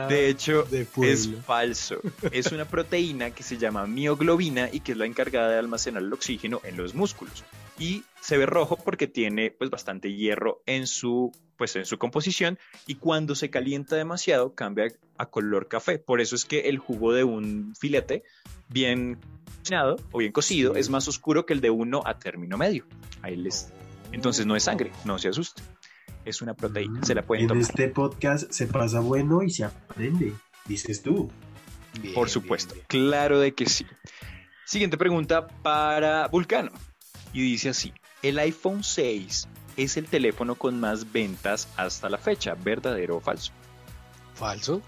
De 0.08 0.28
hecho, 0.30 0.62
de 0.62 0.86
es 1.02 1.28
falso. 1.44 2.00
Es 2.30 2.50
una 2.50 2.64
proteína 2.64 3.32
que 3.32 3.42
se 3.42 3.58
llama 3.58 3.86
mioglobina 3.86 4.70
y 4.72 4.80
que 4.80 4.92
es 4.92 4.98
la 4.98 5.04
encargada 5.04 5.50
de 5.50 5.58
almacenar 5.58 6.02
el 6.02 6.12
oxígeno 6.14 6.62
en 6.64 6.78
los 6.78 6.94
músculos. 6.94 7.44
Y 7.78 8.04
se 8.20 8.36
ve 8.38 8.46
rojo 8.46 8.76
porque 8.76 9.06
tiene 9.06 9.50
pues 9.50 9.70
bastante 9.70 10.12
hierro 10.12 10.62
en 10.66 10.86
su 10.86 11.32
pues 11.56 11.74
en 11.76 11.86
su 11.86 11.96
composición 11.96 12.58
y 12.86 12.96
cuando 12.96 13.34
se 13.34 13.48
calienta 13.50 13.96
demasiado 13.96 14.54
cambia 14.54 14.88
a 15.16 15.26
color 15.26 15.68
café. 15.68 15.98
Por 15.98 16.20
eso 16.20 16.36
es 16.36 16.44
que 16.44 16.68
el 16.68 16.78
jugo 16.78 17.12
de 17.12 17.24
un 17.24 17.74
filete 17.78 18.24
bien 18.68 19.18
cocinado 19.60 19.96
o 20.12 20.18
bien 20.18 20.32
cocido 20.32 20.76
es 20.76 20.90
más 20.90 21.08
oscuro 21.08 21.46
que 21.46 21.54
el 21.54 21.60
de 21.60 21.70
uno 21.70 22.02
a 22.04 22.18
término 22.18 22.58
medio. 22.58 22.84
Ahí 23.22 23.36
les... 23.36 23.72
Entonces 24.12 24.44
no 24.46 24.54
es 24.54 24.64
sangre, 24.64 24.92
no 25.04 25.18
se 25.18 25.28
asusten. 25.28 25.64
Es 26.24 26.42
una 26.42 26.54
proteína, 26.54 27.02
se 27.04 27.14
la 27.14 27.22
pueden 27.22 27.42
en 27.44 27.48
tomar. 27.48 27.62
este 27.62 27.88
podcast 27.88 28.50
se 28.52 28.66
pasa 28.66 29.00
bueno 29.00 29.42
y 29.42 29.50
se 29.50 29.64
aprende, 29.64 30.32
dices 30.66 31.02
tú. 31.02 31.30
Bien, 32.00 32.14
Por 32.14 32.26
bien, 32.26 32.32
supuesto, 32.32 32.74
bien. 32.74 32.86
claro 32.88 33.38
de 33.40 33.54
que 33.54 33.66
sí. 33.66 33.86
Siguiente 34.66 34.98
pregunta 34.98 35.46
para 35.46 36.28
Vulcano. 36.28 36.70
Y 37.32 37.40
dice 37.42 37.68
así, 37.70 37.92
el 38.28 38.38
iPhone 38.38 38.82
6 38.82 39.48
es 39.76 39.96
el 39.96 40.06
teléfono 40.06 40.54
con 40.54 40.80
más 40.80 41.12
ventas 41.12 41.68
hasta 41.76 42.08
la 42.08 42.18
fecha, 42.18 42.54
¿verdadero 42.54 43.16
o 43.16 43.20
falso? 43.20 43.52
Falso. 44.34 44.82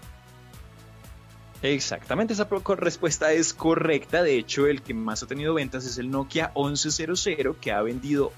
Exactamente, 1.61 2.33
esa 2.33 2.47
respuesta 2.77 3.31
es 3.33 3.53
correcta. 3.53 4.23
De 4.23 4.37
hecho, 4.37 4.67
el 4.67 4.81
que 4.81 4.93
más 4.93 5.23
ha 5.23 5.27
tenido 5.27 5.53
ventas 5.53 5.85
es 5.85 5.97
el 5.97 6.09
Nokia 6.09 6.53
1100, 6.55 7.55
que 7.55 7.71
ha 7.71 7.81
vendido 7.81 8.31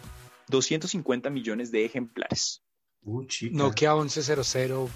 250 0.48 1.30
millones 1.30 1.72
de 1.72 1.86
ejemplares. 1.86 2.64
Uh. 3.04 3.26
Nokia 3.52 3.96
1100 3.96 4.90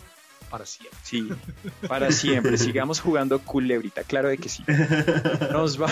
para 0.50 0.66
siempre. 0.66 1.00
Sí, 1.04 1.30
para 1.88 2.12
siempre. 2.12 2.58
Sigamos 2.60 3.00
jugando 3.00 3.40
culebrita, 3.40 4.04
claro 4.04 4.30
de 4.30 4.38
que 4.38 4.50
sí. 4.50 4.64
Nos 5.52 5.82
va. 5.82 5.90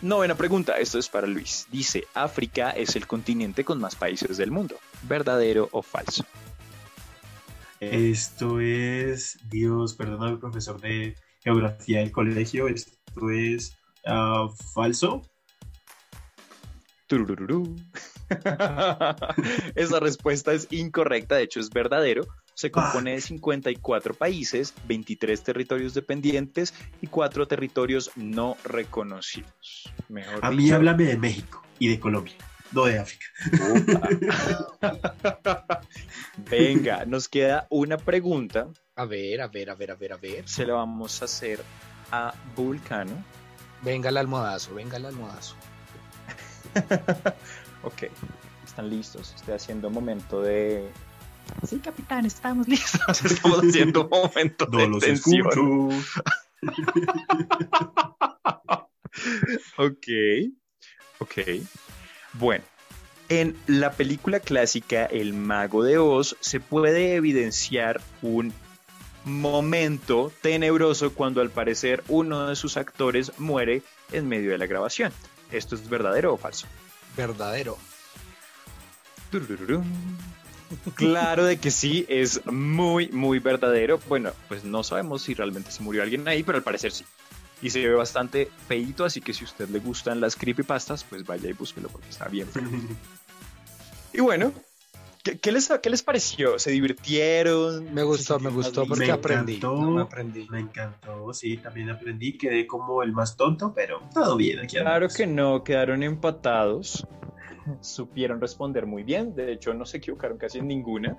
Novena 0.00 0.36
pregunta, 0.36 0.78
esto 0.78 0.98
es 1.00 1.08
para 1.08 1.26
Luis. 1.26 1.66
Dice, 1.72 2.06
África 2.14 2.70
es 2.70 2.94
el 2.94 3.08
continente 3.08 3.64
con 3.64 3.80
más 3.80 3.96
países 3.96 4.36
del 4.36 4.52
mundo. 4.52 4.76
¿Verdadero 5.02 5.68
o 5.72 5.82
falso? 5.82 6.24
Esto 7.80 8.60
es, 8.60 9.38
Dios, 9.48 9.94
perdóname, 9.94 10.36
profesor 10.36 10.80
de 10.80 11.16
geografía 11.42 11.98
del 11.98 12.12
colegio, 12.12 12.68
esto 12.68 13.30
es 13.30 13.76
ah, 14.06 14.48
falso. 14.72 15.22
Esa 19.74 20.00
respuesta 20.00 20.52
es 20.52 20.68
incorrecta, 20.70 21.36
de 21.36 21.42
hecho 21.42 21.58
es 21.58 21.70
verdadero. 21.70 22.22
Se 22.58 22.72
compone 22.72 23.12
de 23.12 23.20
54 23.20 24.14
países, 24.14 24.74
23 24.88 25.40
territorios 25.44 25.94
dependientes 25.94 26.74
y 27.00 27.06
4 27.06 27.46
territorios 27.46 28.10
no 28.16 28.56
reconocidos. 28.64 29.92
Mejor 30.08 30.44
A 30.44 30.50
mí 30.50 30.64
dicho, 30.64 30.74
háblame 30.74 31.04
de 31.04 31.16
México 31.18 31.62
y 31.78 31.86
de 31.86 32.00
Colombia, 32.00 32.34
no 32.72 32.86
de 32.86 32.98
África. 32.98 33.26
Venga, 36.50 37.04
nos 37.04 37.28
queda 37.28 37.68
una 37.70 37.96
pregunta. 37.96 38.66
A 38.96 39.04
ver, 39.04 39.40
a 39.40 39.46
ver, 39.46 39.70
a 39.70 39.76
ver, 39.76 39.92
a 39.92 39.94
ver, 39.94 40.12
a 40.14 40.16
ver. 40.16 40.48
Se 40.48 40.66
la 40.66 40.74
vamos 40.74 41.22
a 41.22 41.26
hacer 41.26 41.62
a 42.10 42.34
Vulcano. 42.56 43.24
Venga 43.82 44.08
el 44.08 44.16
almohadazo, 44.16 44.74
venga 44.74 44.96
el 44.96 45.06
almohadazo. 45.06 45.54
ok, 47.84 48.02
están 48.64 48.90
listos. 48.90 49.32
Estoy 49.36 49.54
haciendo 49.54 49.90
momento 49.90 50.42
de. 50.42 50.90
Sí, 51.66 51.78
capitán, 51.78 52.26
estamos 52.26 52.68
listos. 52.68 53.24
Estamos 53.24 53.60
haciendo 53.64 54.08
momento 54.08 54.66
No 54.70 54.78
de 54.78 54.88
los 54.88 55.00
tensión. 55.00 55.90
Ok, 59.76 60.06
ok. 61.18 61.38
Bueno, 62.34 62.64
en 63.28 63.56
la 63.66 63.92
película 63.92 64.40
clásica 64.40 65.04
El 65.06 65.34
Mago 65.34 65.82
de 65.82 65.98
Oz 65.98 66.36
se 66.40 66.60
puede 66.60 67.14
evidenciar 67.14 68.00
un 68.22 68.52
momento 69.24 70.32
tenebroso 70.40 71.12
cuando 71.14 71.40
al 71.40 71.50
parecer 71.50 72.02
uno 72.08 72.46
de 72.46 72.56
sus 72.56 72.76
actores 72.76 73.32
muere 73.38 73.82
en 74.12 74.28
medio 74.28 74.50
de 74.50 74.58
la 74.58 74.66
grabación. 74.66 75.12
¿Esto 75.50 75.74
es 75.74 75.88
verdadero 75.88 76.34
o 76.34 76.36
falso? 76.36 76.66
Verdadero. 77.16 77.76
Turururum. 79.30 79.84
Claro 80.94 81.44
de 81.44 81.58
que 81.58 81.70
sí, 81.70 82.04
es 82.08 82.44
muy, 82.46 83.08
muy 83.08 83.38
verdadero. 83.38 83.98
Bueno, 84.08 84.32
pues 84.48 84.64
no 84.64 84.82
sabemos 84.82 85.22
si 85.22 85.34
realmente 85.34 85.70
se 85.70 85.82
murió 85.82 86.02
alguien 86.02 86.26
ahí, 86.28 86.42
pero 86.42 86.58
al 86.58 86.64
parecer 86.64 86.92
sí. 86.92 87.04
Y 87.60 87.70
se 87.70 87.86
ve 87.86 87.94
bastante 87.94 88.50
feito, 88.68 89.04
así 89.04 89.20
que 89.20 89.32
si 89.34 89.44
a 89.44 89.46
usted 89.46 89.68
le 89.68 89.80
gustan 89.80 90.20
las 90.20 90.36
creepypastas, 90.36 91.04
pues 91.04 91.24
vaya 91.24 91.48
y 91.48 91.52
búsquelo 91.54 91.88
porque 91.88 92.08
está 92.10 92.28
bien 92.28 92.48
feo. 92.48 92.64
Y 94.12 94.20
bueno, 94.20 94.52
¿qué, 95.22 95.38
qué 95.38 95.52
les, 95.52 95.70
qué 95.82 95.90
les 95.90 96.02
pareció? 96.02 96.58
¿Se 96.58 96.70
divirtieron? 96.70 97.92
Me 97.92 98.02
gustó, 98.02 98.38
¿Se 98.38 98.44
me 98.44 98.50
gustó 98.50 98.86
porque 98.86 99.06
Me 99.06 99.12
aprendí. 99.12 99.56
encantó. 99.56 99.80
No 99.80 99.90
me 99.90 100.02
aprendí. 100.02 100.46
Me 100.50 100.60
encantó, 100.60 101.32
sí, 101.34 101.58
también 101.58 101.90
aprendí, 101.90 102.38
quedé 102.38 102.66
como 102.66 103.02
el 103.02 103.12
más 103.12 103.36
tonto, 103.36 103.72
pero 103.74 104.00
todo 104.14 104.36
bien 104.36 104.60
aquí. 104.60 104.76
Claro 104.78 105.08
que 105.08 105.26
no, 105.26 105.62
quedaron 105.62 106.02
empatados. 106.02 107.06
Supieron 107.80 108.40
responder 108.40 108.86
muy 108.86 109.02
bien, 109.02 109.34
de 109.34 109.52
hecho 109.52 109.74
no 109.74 109.84
se 109.84 109.98
equivocaron 109.98 110.38
casi 110.38 110.58
en 110.58 110.68
ninguna. 110.68 111.16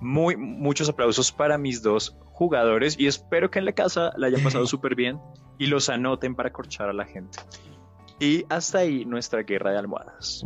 Muy, 0.00 0.36
muchos 0.36 0.88
aplausos 0.88 1.32
para 1.32 1.58
mis 1.58 1.82
dos 1.82 2.16
jugadores 2.32 2.98
y 2.98 3.06
espero 3.06 3.50
que 3.50 3.58
en 3.58 3.64
la 3.64 3.72
casa 3.72 4.12
la 4.16 4.26
hayan 4.26 4.42
pasado 4.42 4.66
súper 4.66 4.94
bien 4.94 5.20
y 5.58 5.66
los 5.66 5.88
anoten 5.88 6.34
para 6.34 6.52
corchar 6.52 6.88
a 6.88 6.92
la 6.92 7.04
gente. 7.04 7.38
Y 8.18 8.44
hasta 8.48 8.78
ahí 8.78 9.04
nuestra 9.04 9.42
guerra 9.42 9.72
de 9.72 9.78
almohadas. 9.78 10.44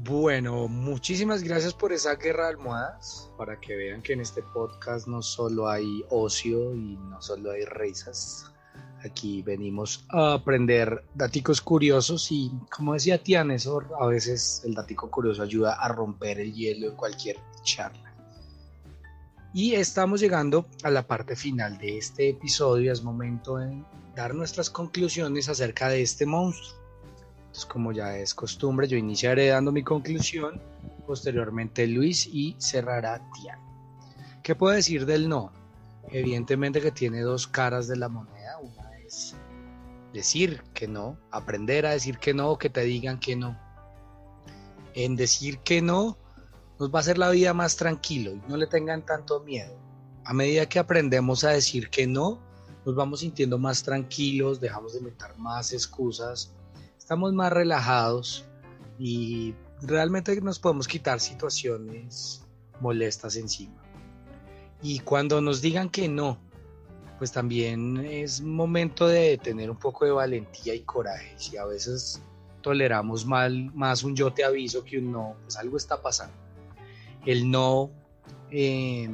Bueno, 0.00 0.68
muchísimas 0.68 1.42
gracias 1.42 1.74
por 1.74 1.92
esa 1.92 2.14
guerra 2.14 2.44
de 2.44 2.50
almohadas, 2.50 3.30
para 3.36 3.60
que 3.60 3.76
vean 3.76 4.00
que 4.00 4.12
en 4.12 4.20
este 4.20 4.42
podcast 4.42 5.06
no 5.06 5.22
solo 5.22 5.68
hay 5.68 6.04
ocio 6.08 6.74
y 6.74 6.96
no 6.96 7.20
solo 7.20 7.50
hay 7.50 7.64
risas. 7.64 8.52
Aquí 9.04 9.42
venimos 9.42 10.04
a 10.08 10.34
aprender 10.34 11.04
daticos 11.14 11.60
curiosos 11.60 12.32
y 12.32 12.50
como 12.70 12.94
decía 12.94 13.22
Tian, 13.22 13.52
eso 13.52 13.80
a 14.00 14.06
veces 14.06 14.62
el 14.64 14.74
datico 14.74 15.08
curioso 15.08 15.42
ayuda 15.42 15.74
a 15.74 15.88
romper 15.88 16.40
el 16.40 16.52
hielo 16.52 16.88
en 16.88 16.96
cualquier 16.96 17.36
charla. 17.62 18.12
Y 19.54 19.74
estamos 19.74 20.20
llegando 20.20 20.66
a 20.82 20.90
la 20.90 21.06
parte 21.06 21.36
final 21.36 21.78
de 21.78 21.98
este 21.98 22.30
episodio, 22.30 22.92
es 22.92 23.02
momento 23.02 23.56
de 23.56 23.82
dar 24.14 24.34
nuestras 24.34 24.68
conclusiones 24.68 25.48
acerca 25.48 25.88
de 25.88 26.02
este 26.02 26.26
monstruo. 26.26 26.78
Entonces, 27.38 27.66
como 27.66 27.92
ya 27.92 28.16
es 28.18 28.34
costumbre, 28.34 28.88
yo 28.88 28.96
iniciaré 28.96 29.48
dando 29.48 29.72
mi 29.72 29.82
conclusión, 29.82 30.60
posteriormente 31.06 31.86
Luis 31.86 32.26
y 32.26 32.56
cerrará 32.58 33.22
Tian. 33.32 33.58
¿Qué 34.42 34.54
puedo 34.54 34.74
decir 34.74 35.06
del 35.06 35.28
no? 35.28 35.52
Evidentemente 36.10 36.80
que 36.80 36.90
tiene 36.90 37.20
dos 37.20 37.46
caras 37.46 37.86
de 37.88 37.96
la 37.96 38.08
moneda. 38.08 38.37
Una 39.08 39.08
es 39.08 39.34
decir 40.12 40.62
que 40.74 40.86
no, 40.86 41.18
aprender 41.30 41.86
a 41.86 41.92
decir 41.92 42.18
que 42.18 42.34
no 42.34 42.58
que 42.58 42.70
te 42.70 42.82
digan 42.82 43.18
que 43.18 43.36
no. 43.36 43.58
En 44.94 45.16
decir 45.16 45.58
que 45.60 45.80
no 45.80 46.18
nos 46.78 46.92
va 46.92 46.98
a 46.98 47.00
hacer 47.00 47.18
la 47.18 47.30
vida 47.30 47.54
más 47.54 47.76
tranquilo 47.76 48.32
y 48.32 48.42
no 48.48 48.56
le 48.56 48.66
tengan 48.66 49.04
tanto 49.04 49.40
miedo. 49.40 49.76
A 50.24 50.34
medida 50.34 50.68
que 50.68 50.78
aprendemos 50.78 51.44
a 51.44 51.50
decir 51.50 51.88
que 51.90 52.06
no, 52.06 52.40
nos 52.84 52.94
vamos 52.94 53.20
sintiendo 53.20 53.58
más 53.58 53.82
tranquilos, 53.82 54.60
dejamos 54.60 54.92
de 54.92 54.98
inventar 54.98 55.36
más 55.38 55.72
excusas, 55.72 56.52
estamos 56.98 57.32
más 57.32 57.52
relajados 57.52 58.44
y 58.98 59.54
realmente 59.82 60.38
nos 60.40 60.58
podemos 60.58 60.86
quitar 60.86 61.20
situaciones 61.20 62.42
molestas 62.80 63.36
encima. 63.36 63.82
Y 64.82 65.00
cuando 65.00 65.40
nos 65.40 65.60
digan 65.60 65.90
que 65.90 66.08
no, 66.08 66.38
pues 67.18 67.32
también 67.32 67.98
es 67.98 68.40
momento 68.40 69.08
de 69.08 69.38
tener 69.38 69.70
un 69.70 69.76
poco 69.76 70.04
de 70.04 70.12
valentía 70.12 70.74
y 70.74 70.80
coraje. 70.80 71.34
Si 71.36 71.56
a 71.56 71.64
veces 71.64 72.22
toleramos 72.62 73.26
mal, 73.26 73.72
más 73.74 74.04
un 74.04 74.14
yo 74.14 74.32
te 74.32 74.44
aviso 74.44 74.84
que 74.84 74.98
un 74.98 75.12
no, 75.12 75.36
pues 75.42 75.56
algo 75.56 75.76
está 75.76 76.00
pasando. 76.00 76.34
El 77.26 77.50
no 77.50 77.90
eh, 78.50 79.08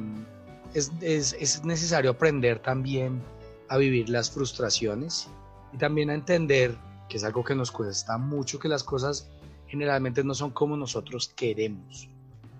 es, 0.73 0.91
es, 1.01 1.33
es 1.33 1.65
necesario 1.65 2.11
aprender 2.11 2.59
también 2.59 3.21
a 3.69 3.77
vivir 3.77 4.09
las 4.09 4.29
frustraciones 4.29 5.27
y 5.73 5.77
también 5.77 6.09
a 6.11 6.13
entender 6.13 6.77
que 7.09 7.17
es 7.17 7.23
algo 7.23 7.43
que 7.43 7.55
nos 7.55 7.71
cuesta 7.71 8.17
mucho, 8.17 8.59
que 8.59 8.67
las 8.67 8.83
cosas 8.83 9.27
generalmente 9.67 10.23
no 10.23 10.33
son 10.35 10.51
como 10.51 10.77
nosotros 10.77 11.31
queremos, 11.35 12.07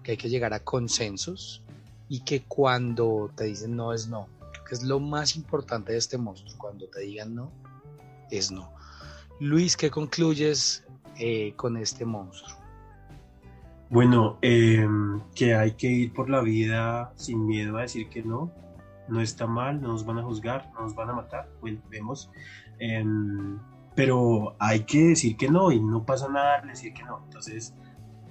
que 0.04 0.12
hay 0.12 0.18
que 0.18 0.30
llegar 0.30 0.54
a 0.54 0.60
consensos 0.60 1.62
y 2.10 2.22
que 2.22 2.44
cuando 2.44 3.32
te 3.36 3.46
dicen 3.46 3.76
no 3.76 3.94
es 3.94 4.08
no, 4.08 4.28
que 4.68 4.76
es 4.76 4.84
lo 4.84 5.00
más 5.00 5.36
importante 5.36 5.92
de 5.92 5.98
este 5.98 6.18
monstruo, 6.18 6.58
cuando 6.58 6.88
te 6.90 7.02
digan 7.02 7.36
no, 7.36 7.52
es 8.32 8.52
no. 8.52 8.72
Luis, 9.40 9.76
¿qué 9.78 9.90
concluyes 9.90 10.86
eh, 11.18 11.54
con 11.56 11.78
este 11.78 12.06
monstruo? 12.06 12.66
Bueno, 13.90 14.38
eh, 14.42 14.88
que 15.36 15.56
hay 15.56 15.74
que 15.74 15.88
ir 15.88 16.14
por 16.14 16.30
la 16.30 16.42
vida 16.42 17.14
sin 17.16 17.46
miedo 17.46 17.78
a 17.78 17.82
decir 17.82 18.10
que 18.10 18.24
no. 18.24 18.52
No 19.08 19.22
está 19.22 19.46
mal, 19.46 19.80
no 19.82 19.90
nos 19.90 20.06
van 20.06 20.18
a 20.18 20.24
juzgar, 20.24 20.72
no 20.74 20.82
nos 20.82 20.96
van 20.96 21.10
a 21.12 21.14
matar, 21.14 21.48
vemos. 21.92 22.32
Em, 22.80 23.60
pero 23.94 24.56
hay 24.58 24.82
que 24.82 25.10
decir 25.10 25.38
que 25.38 25.48
no 25.48 25.72
y 25.72 25.80
no 25.80 26.04
pasa 26.04 26.28
nada 26.28 26.62
decir 26.62 26.94
que 26.94 27.04
no. 27.04 27.22
Entonces, 27.26 27.76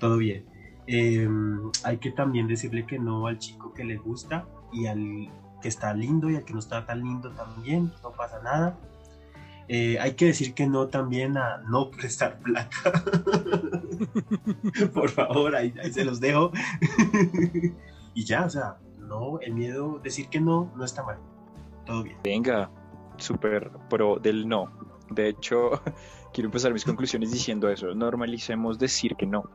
todo 0.01 0.17
bien. 0.17 0.45
Em, 0.87 1.71
hay 1.85 1.99
que 1.99 2.11
también 2.11 2.49
decirle 2.49 2.85
que 2.87 2.99
no 2.99 3.27
al 3.27 3.39
chico 3.39 3.73
que 3.73 3.85
le 3.85 3.97
gusta 3.97 4.47
y 4.73 4.87
al 4.87 5.31
que 5.65 5.69
está 5.69 5.95
lindo 5.95 6.29
y 6.29 6.37
al 6.37 6.45
que 6.45 6.53
no 6.53 6.59
está 6.59 6.85
tan 6.85 7.03
lindo 7.03 7.31
también, 7.31 7.91
no 8.03 8.13
pasa 8.13 8.39
nada. 8.43 8.77
Eh, 9.67 9.99
hay 9.99 10.13
que 10.13 10.27
decir 10.27 10.53
que 10.53 10.67
no 10.67 10.89
también 10.89 11.39
a 11.39 11.57
no 11.67 11.91
prestar 11.91 12.39
plata. 12.41 12.77
Por 14.93 15.09
favor, 15.09 15.57
ahí, 15.57 15.73
se 15.91 16.05
los 16.05 16.21
dejo. 16.21 16.53
y 18.15 18.25
ya, 18.27 18.45
o 18.45 18.51
sea, 18.51 18.77
no, 18.99 19.41
el 19.41 19.55
miedo, 19.55 20.01
decir 20.05 20.29
que 20.29 20.39
no, 20.39 20.71
no 20.77 20.85
está 20.85 21.03
mal. 21.03 21.17
Todo 21.87 22.03
bien. 22.03 22.19
Venga, 22.23 22.71
súper 23.17 23.71
pro 23.89 24.19
del 24.19 24.47
no. 24.47 24.71
De 25.13 25.31
hecho, 25.31 25.81
quiero 26.35 26.49
empezar 26.49 26.75
mis 26.75 26.85
conclusiones 26.85 27.33
diciendo 27.33 27.71
eso. 27.71 27.95
Normalicemos 27.95 28.79
decir 28.79 29.17
que 29.17 29.25
no. 29.25 29.49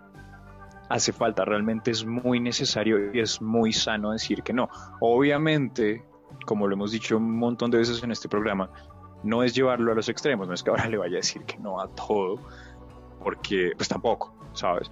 Hace 0.89 1.13
falta, 1.13 1.45
realmente 1.45 1.91
es 1.91 2.05
muy 2.05 2.39
necesario 2.39 3.13
y 3.13 3.19
es 3.19 3.41
muy 3.41 3.71
sano 3.71 4.11
decir 4.11 4.41
que 4.41 4.53
no. 4.53 4.69
Obviamente, 4.99 6.03
como 6.45 6.67
lo 6.67 6.73
hemos 6.73 6.91
dicho 6.91 7.17
un 7.17 7.37
montón 7.37 7.69
de 7.71 7.77
veces 7.77 8.03
en 8.03 8.11
este 8.11 8.27
programa, 8.27 8.71
no 9.23 9.43
es 9.43 9.53
llevarlo 9.53 9.91
a 9.91 9.95
los 9.95 10.09
extremos, 10.09 10.47
no 10.47 10.53
es 10.53 10.63
que 10.63 10.69
ahora 10.69 10.87
le 10.87 10.97
vaya 10.97 11.15
a 11.15 11.17
decir 11.17 11.43
que 11.43 11.57
no 11.57 11.79
a 11.79 11.87
todo, 11.89 12.39
porque 13.23 13.71
pues 13.75 13.87
tampoco, 13.87 14.33
¿sabes? 14.53 14.89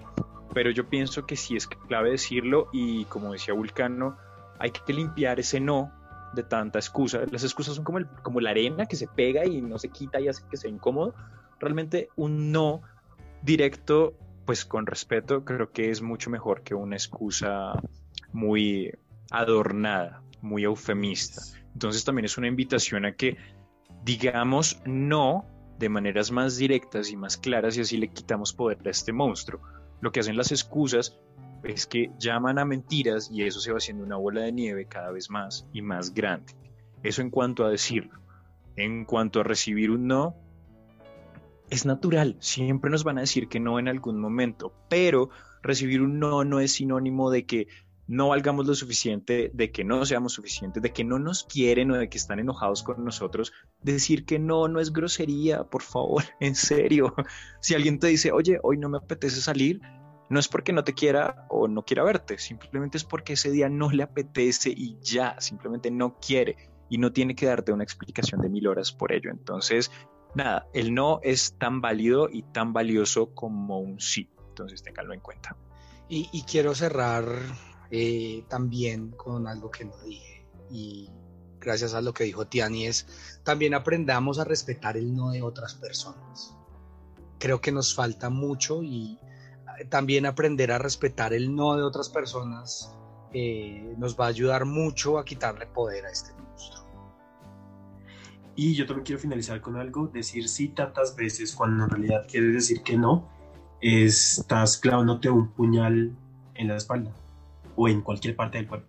Pero 0.53 0.69
yo 0.71 0.87
pienso 0.87 1.25
que 1.25 1.35
sí 1.35 1.55
es 1.55 1.67
clave 1.67 2.11
decirlo 2.11 2.69
y 2.71 3.05
como 3.05 3.31
decía 3.31 3.53
Vulcano, 3.53 4.17
hay 4.59 4.71
que 4.71 4.93
limpiar 4.93 5.39
ese 5.39 5.59
no 5.59 5.91
de 6.33 6.43
tanta 6.43 6.79
excusa. 6.79 7.21
Las 7.31 7.43
excusas 7.43 7.75
son 7.75 7.83
como, 7.83 7.99
el, 7.99 8.07
como 8.21 8.39
la 8.39 8.51
arena 8.51 8.85
que 8.85 8.95
se 8.95 9.07
pega 9.07 9.45
y 9.45 9.61
no 9.61 9.77
se 9.79 9.89
quita 9.89 10.19
y 10.19 10.27
hace 10.27 10.43
que 10.49 10.57
sea 10.57 10.69
incómodo. 10.69 11.13
Realmente 11.59 12.09
un 12.15 12.51
no 12.51 12.81
directo, 13.41 14.13
pues 14.47 14.63
con 14.63 14.85
respeto, 14.85 15.43
creo 15.43 15.73
que 15.73 15.91
es 15.91 16.01
mucho 16.01 16.29
mejor 16.29 16.63
que 16.63 16.73
una 16.73 16.95
excusa 16.95 17.73
muy 18.31 18.93
adornada, 19.29 20.23
muy 20.41 20.63
eufemista. 20.63 21.41
Entonces 21.73 22.05
también 22.05 22.23
es 22.23 22.37
una 22.37 22.47
invitación 22.47 23.05
a 23.05 23.13
que 23.13 23.35
digamos 24.05 24.81
no 24.85 25.45
de 25.77 25.89
maneras 25.89 26.31
más 26.31 26.55
directas 26.55 27.11
y 27.11 27.17
más 27.17 27.35
claras 27.35 27.77
y 27.77 27.81
así 27.81 27.97
le 27.97 28.07
quitamos 28.07 28.53
poder 28.53 28.79
a 28.85 28.89
este 28.89 29.11
monstruo. 29.11 29.61
Lo 29.99 30.13
que 30.13 30.21
hacen 30.21 30.37
las 30.37 30.53
excusas 30.53 31.19
es 31.65 31.85
que 31.85 32.11
llaman 32.17 32.57
a 32.57 32.63
mentiras 32.63 33.29
y 33.29 33.43
eso 33.43 33.59
se 33.59 33.73
va 33.73 33.79
haciendo 33.79 34.05
una 34.05 34.15
bola 34.15 34.43
de 34.43 34.53
nieve 34.53 34.85
cada 34.85 35.11
vez 35.11 35.29
más 35.29 35.67
y 35.73 35.81
más 35.81 36.13
grande. 36.13 36.53
Eso 37.03 37.21
en 37.21 37.31
cuanto 37.31 37.65
a 37.65 37.69
decirlo. 37.69 38.21
En 38.77 39.03
cuanto 39.03 39.41
a 39.41 39.43
recibir 39.43 39.91
un 39.91 40.07
no, 40.07 40.37
es 41.69 41.85
natural, 41.85 42.37
siempre 42.39 42.89
nos 42.89 43.03
van 43.03 43.17
a 43.17 43.21
decir 43.21 43.47
que 43.47 43.59
no 43.59 43.79
en 43.79 43.87
algún 43.87 44.19
momento, 44.19 44.73
pero 44.89 45.29
recibir 45.61 46.01
un 46.01 46.19
no 46.19 46.43
no 46.43 46.59
es 46.59 46.73
sinónimo 46.73 47.29
de 47.29 47.45
que 47.45 47.67
no 48.07 48.29
valgamos 48.29 48.65
lo 48.65 48.73
suficiente, 48.73 49.51
de 49.53 49.71
que 49.71 49.83
no 49.83 50.05
seamos 50.05 50.33
suficientes, 50.33 50.81
de 50.81 50.93
que 50.93 51.03
no 51.03 51.19
nos 51.19 51.43
quieren 51.43 51.91
o 51.91 51.97
de 51.97 52.09
que 52.09 52.17
están 52.17 52.39
enojados 52.39 52.83
con 52.83 53.03
nosotros, 53.03 53.51
decir 53.81 54.25
que 54.25 54.39
no, 54.39 54.67
no 54.69 54.79
es 54.79 54.93
grosería, 54.93 55.65
por 55.65 55.81
favor, 55.81 56.23
en 56.39 56.55
serio. 56.55 57.13
Si 57.59 57.75
alguien 57.75 57.99
te 57.99 58.07
dice, 58.07 58.31
oye, 58.31 58.59
hoy 58.63 58.77
no 58.77 58.87
me 58.87 58.97
apetece 58.97 59.41
salir, 59.41 59.81
no 60.29 60.39
es 60.39 60.47
porque 60.47 60.73
no 60.73 60.83
te 60.83 60.93
quiera 60.93 61.45
o 61.49 61.67
no 61.67 61.83
quiera 61.83 62.03
verte, 62.03 62.37
simplemente 62.37 62.97
es 62.97 63.03
porque 63.03 63.33
ese 63.33 63.51
día 63.51 63.69
no 63.69 63.91
le 63.91 64.03
apetece 64.03 64.69
y 64.69 64.97
ya, 65.01 65.39
simplemente 65.39 65.91
no 65.91 66.17
quiere 66.19 66.55
y 66.89 66.97
no 66.97 67.11
tiene 67.11 67.35
que 67.35 67.45
darte 67.45 67.73
una 67.73 67.83
explicación 67.83 68.41
de 68.41 68.49
mil 68.49 68.67
horas 68.67 68.93
por 68.93 69.11
ello. 69.11 69.29
Entonces, 69.31 69.91
nada, 70.37 70.67
el 70.73 70.93
no 70.93 71.19
es 71.23 71.55
tan 71.57 71.81
válido 71.81 72.29
y 72.31 72.43
tan 72.43 72.73
valioso 72.73 73.33
como 73.33 73.79
un 73.79 73.99
sí. 73.99 74.29
Entonces, 74.49 74.81
ténganlo 74.81 75.13
en 75.13 75.19
cuenta. 75.19 75.55
Y, 76.09 76.43
quiero 76.43 76.73
cerrar 76.73 77.25
eh, 77.91 78.45
también 78.47 79.11
con 79.11 79.47
algo 79.47 79.69
que 79.69 79.83
no 79.83 79.97
dije 80.03 80.47
y 80.71 81.09
gracias 81.59 81.93
a 81.93 82.01
lo 82.01 82.13
que 82.13 82.23
dijo 82.23 82.47
Tiani 82.47 82.85
es 82.87 83.07
también 83.43 83.73
aprendamos 83.73 84.39
a 84.39 84.43
respetar 84.43 84.97
el 84.97 85.13
no 85.13 85.31
de 85.31 85.41
otras 85.41 85.75
personas. 85.75 86.55
Creo 87.39 87.61
que 87.61 87.71
nos 87.71 87.93
falta 87.93 88.29
mucho 88.29 88.83
y 88.83 89.19
eh, 89.79 89.85
también 89.85 90.25
aprender 90.25 90.71
a 90.71 90.77
respetar 90.77 91.33
el 91.33 91.53
no 91.53 91.75
de 91.75 91.83
otras 91.83 92.09
personas 92.09 92.93
eh, 93.33 93.93
nos 93.97 94.17
va 94.17 94.25
a 94.25 94.29
ayudar 94.29 94.65
mucho 94.65 95.19
a 95.19 95.25
quitarle 95.25 95.67
poder 95.67 96.05
a 96.05 96.11
este. 96.11 96.31
Y 98.59 98.73
yo 98.73 98.87
también 98.87 99.05
quiero 99.05 99.21
finalizar 99.21 99.61
con 99.61 99.77
algo, 99.77 100.07
decir 100.07 100.49
sí 100.49 100.69
tantas 100.69 101.15
veces 101.15 101.53
cuando 101.53 101.83
en 101.83 101.91
realidad 101.91 102.25
quieres 102.27 102.53
decir 102.53 102.81
que 102.81 102.97
no, 102.97 103.29
estás 103.79 104.79
clavándote 104.79 105.29
un 105.29 105.49
puñal 105.51 106.11
en 106.55 106.67
la 106.67 106.75
espalda 106.75 107.11
o 107.75 107.87
en 107.87 108.01
cualquier 108.01 108.35
parte 108.35 108.57
del 108.57 108.67
cuerpo. 108.67 108.87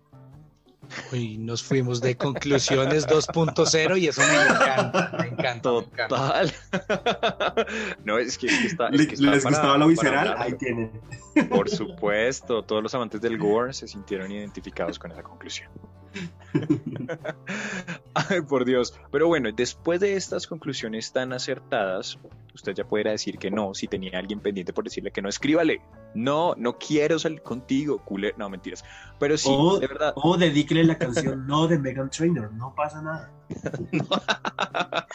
Uy, 1.11 1.37
nos 1.37 1.61
fuimos 1.61 2.01
de 2.01 2.17
conclusiones 2.17 3.07
2.0 3.07 3.99
y 3.99 4.07
eso 4.07 4.21
me 4.21 4.41
encanta, 4.41 5.17
me 5.19 5.27
encanta. 5.27 5.61
Total. 5.61 6.51
no, 8.05 8.17
es 8.17 8.39
que, 8.39 8.47
está. 8.47 8.87
Es 8.87 9.05
que 9.05 9.17
¿Les 9.17 9.43
gustaba 9.43 9.77
lo 9.77 9.87
visceral? 9.87 10.33
Ahí 10.39 10.53
tienen. 10.53 10.99
Por 11.47 11.69
supuesto, 11.69 12.63
todos 12.63 12.81
los 12.81 12.95
amantes 12.95 13.21
del 13.21 13.37
gore 13.37 13.71
se 13.71 13.87
sintieron 13.87 14.31
identificados 14.31 14.97
con 14.97 15.11
esa 15.11 15.21
conclusión. 15.21 15.69
Ay, 18.13 18.41
por 18.41 18.65
Dios. 18.65 18.99
Pero 19.11 19.27
bueno, 19.27 19.49
después 19.51 19.99
de 19.99 20.15
estas 20.15 20.47
conclusiones 20.47 21.11
tan 21.11 21.33
acertadas, 21.33 22.17
usted 22.53 22.73
ya 22.73 22.83
pudiera 22.83 23.11
decir 23.11 23.37
que 23.37 23.51
no, 23.51 23.73
si 23.73 23.87
tenía 23.87 24.17
alguien 24.17 24.39
pendiente 24.39 24.73
por 24.73 24.83
decirle 24.83 25.11
que 25.11 25.21
no, 25.21 25.29
escríbale. 25.29 25.81
No, 26.13 26.55
no 26.57 26.77
quiero 26.77 27.19
salir 27.19 27.41
contigo, 27.41 28.03
culé. 28.03 28.33
No, 28.37 28.49
mentiras. 28.49 28.83
Pero 29.19 29.37
sí, 29.37 29.49
o, 29.51 29.79
de 29.79 29.87
verdad. 29.87 30.13
O 30.15 30.37
dedíquele 30.37 30.83
la 30.83 30.97
canción 30.97 31.45
No 31.45 31.67
de 31.67 31.77
Megan 31.77 32.09
Trainor, 32.09 32.51
no 32.53 32.73
pasa 32.75 33.01
nada. 33.01 33.31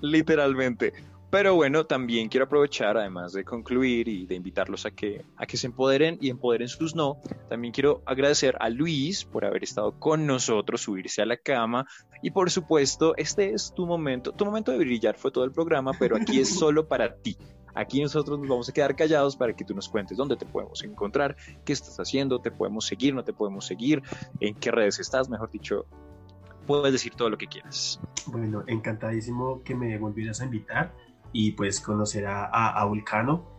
Literalmente. 0.00 0.92
Pero 1.30 1.54
bueno, 1.54 1.84
también 1.84 2.30
quiero 2.30 2.46
aprovechar, 2.46 2.96
además 2.96 3.34
de 3.34 3.44
concluir 3.44 4.08
y 4.08 4.26
de 4.26 4.34
invitarlos 4.34 4.86
a 4.86 4.90
que, 4.92 5.26
a 5.36 5.46
que 5.46 5.58
se 5.58 5.66
empoderen 5.66 6.16
y 6.22 6.30
empoderen 6.30 6.68
sus 6.68 6.94
no, 6.94 7.20
también 7.50 7.72
quiero 7.72 8.02
agradecer 8.06 8.56
a 8.60 8.70
Luis 8.70 9.26
por 9.26 9.44
haber 9.44 9.62
estado 9.62 9.98
con 9.98 10.26
nosotros, 10.26 10.80
subirse 10.80 11.20
a 11.20 11.26
la 11.26 11.36
cama 11.36 11.86
y 12.22 12.30
por 12.30 12.50
supuesto, 12.50 13.14
este 13.16 13.52
es 13.52 13.74
tu 13.74 13.86
momento, 13.86 14.32
tu 14.32 14.46
momento 14.46 14.72
de 14.72 14.78
brillar 14.78 15.16
fue 15.18 15.30
todo 15.30 15.44
el 15.44 15.52
programa, 15.52 15.92
pero 15.98 16.16
aquí 16.16 16.40
es 16.40 16.48
solo 16.58 16.88
para 16.88 17.16
ti. 17.16 17.36
Aquí 17.74 18.00
nosotros 18.02 18.38
nos 18.38 18.48
vamos 18.48 18.68
a 18.70 18.72
quedar 18.72 18.96
callados 18.96 19.36
para 19.36 19.54
que 19.54 19.64
tú 19.64 19.74
nos 19.74 19.88
cuentes 19.88 20.16
dónde 20.16 20.36
te 20.36 20.46
podemos 20.46 20.82
encontrar, 20.82 21.36
qué 21.64 21.74
estás 21.74 22.00
haciendo, 22.00 22.40
te 22.40 22.50
podemos 22.50 22.86
seguir, 22.86 23.14
no 23.14 23.22
te 23.22 23.34
podemos 23.34 23.66
seguir, 23.66 24.02
en 24.40 24.54
qué 24.54 24.70
redes 24.70 24.98
estás, 24.98 25.28
mejor 25.28 25.50
dicho, 25.50 25.84
puedes 26.66 26.90
decir 26.90 27.14
todo 27.14 27.30
lo 27.30 27.38
que 27.38 27.46
quieras. 27.46 28.00
Bueno, 28.26 28.64
encantadísimo 28.66 29.62
que 29.62 29.74
me 29.74 29.96
volvieras 29.98 30.40
a 30.40 30.46
invitar 30.46 30.92
y 31.32 31.52
pues 31.52 31.80
conocer 31.80 32.26
a, 32.26 32.46
a, 32.46 32.84
Vulcano. 32.84 33.58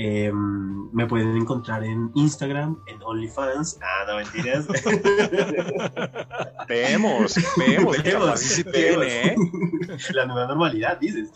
Em, 0.00 0.88
me 0.92 1.06
pueden 1.06 1.36
encontrar 1.36 1.82
en 1.82 2.12
Instagram, 2.14 2.78
en 2.86 3.02
OnlyFans. 3.02 3.80
Ah, 3.82 4.04
no 4.06 4.16
mentiras. 4.16 4.68
vemos, 6.68 7.34
vemos, 7.56 8.02
vemos, 8.04 8.40
si 8.40 8.62
tiene, 8.62 9.26
¿eh? 9.26 9.36
La 10.14 10.26
nueva 10.26 10.46
normalidad, 10.46 11.00
dices. 11.00 11.32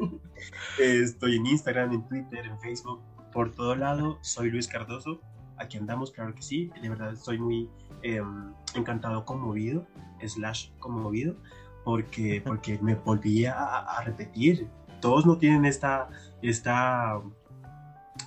Estoy 0.78 1.36
en 1.36 1.46
Instagram, 1.46 1.92
en 1.92 2.08
Twitter, 2.08 2.44
en 2.44 2.58
Facebook, 2.58 3.00
por 3.32 3.52
todo 3.52 3.76
lado. 3.76 4.18
Soy 4.22 4.50
Luis 4.50 4.66
Cardoso. 4.66 5.20
Aquí 5.58 5.78
andamos, 5.78 6.10
claro 6.10 6.34
que 6.34 6.42
sí. 6.42 6.72
De 6.82 6.88
verdad 6.88 7.12
estoy 7.12 7.38
muy 7.38 7.70
em, 8.02 8.52
encantado, 8.74 9.24
conmovido, 9.24 9.86
slash 10.20 10.70
conmovido, 10.80 11.36
porque, 11.84 12.42
porque 12.44 12.76
me 12.82 12.96
volví 12.96 13.46
a, 13.46 13.54
a 13.54 14.02
repetir 14.02 14.68
todos 15.04 15.26
no 15.26 15.36
tienen 15.36 15.66
esta, 15.66 16.08
esta, 16.40 17.20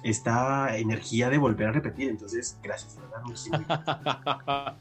esta 0.03 0.77
energía 0.77 1.27
de 1.27 1.39
volver 1.39 1.69
a 1.69 1.71
repetir. 1.71 2.07
Entonces, 2.07 2.59
gracias, 2.61 2.99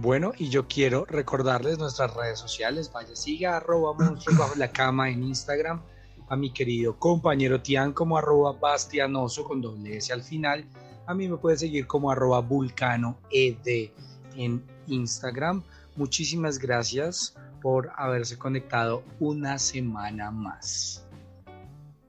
Bueno, 0.00 0.30
y 0.38 0.48
yo 0.48 0.68
quiero 0.68 1.04
recordarles 1.04 1.78
nuestras 1.78 2.14
redes 2.14 2.38
sociales. 2.38 2.92
Vaya, 2.92 3.16
siga 3.16 3.56
arroba 3.56 3.92
monstruos 3.92 4.38
bajo 4.38 4.54
la 4.54 4.70
cama 4.70 5.10
en 5.10 5.24
Instagram. 5.24 5.82
A 6.28 6.36
mi 6.36 6.52
querido 6.52 6.96
compañero 6.96 7.60
Tian 7.60 7.92
como 7.92 8.16
arroba 8.16 8.52
bastianoso 8.52 9.42
con 9.42 9.60
doble 9.60 9.96
S 9.96 10.12
al 10.12 10.22
final. 10.22 10.64
A 11.08 11.14
mí 11.14 11.26
me 11.26 11.38
puede 11.38 11.56
seguir 11.56 11.88
como 11.88 12.08
arroba 12.12 12.38
vulcano 12.38 13.18
ed 13.32 13.90
en 14.36 14.64
Instagram. 14.86 15.64
Muchísimas 15.96 16.60
gracias 16.60 17.34
por 17.60 17.90
haberse 17.96 18.38
conectado 18.38 19.04
una 19.18 19.58
semana 19.58 20.30
más. 20.30 21.06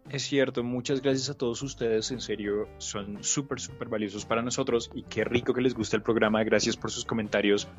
Es 0.09 0.23
cierto, 0.23 0.61
muchas 0.61 1.01
gracias 1.01 1.29
a 1.29 1.37
todos 1.37 1.61
ustedes, 1.61 2.11
en 2.11 2.19
serio, 2.19 2.67
son 2.79 3.23
súper, 3.23 3.61
súper 3.61 3.87
valiosos 3.87 4.25
para 4.25 4.41
nosotros 4.41 4.91
y 4.93 5.03
qué 5.03 5.23
rico 5.23 5.53
que 5.53 5.61
les 5.61 5.73
guste 5.73 5.95
el 5.95 6.03
programa, 6.03 6.43
gracias 6.43 6.75
por 6.75 6.91
sus 6.91 7.05
comentarios, 7.05 7.69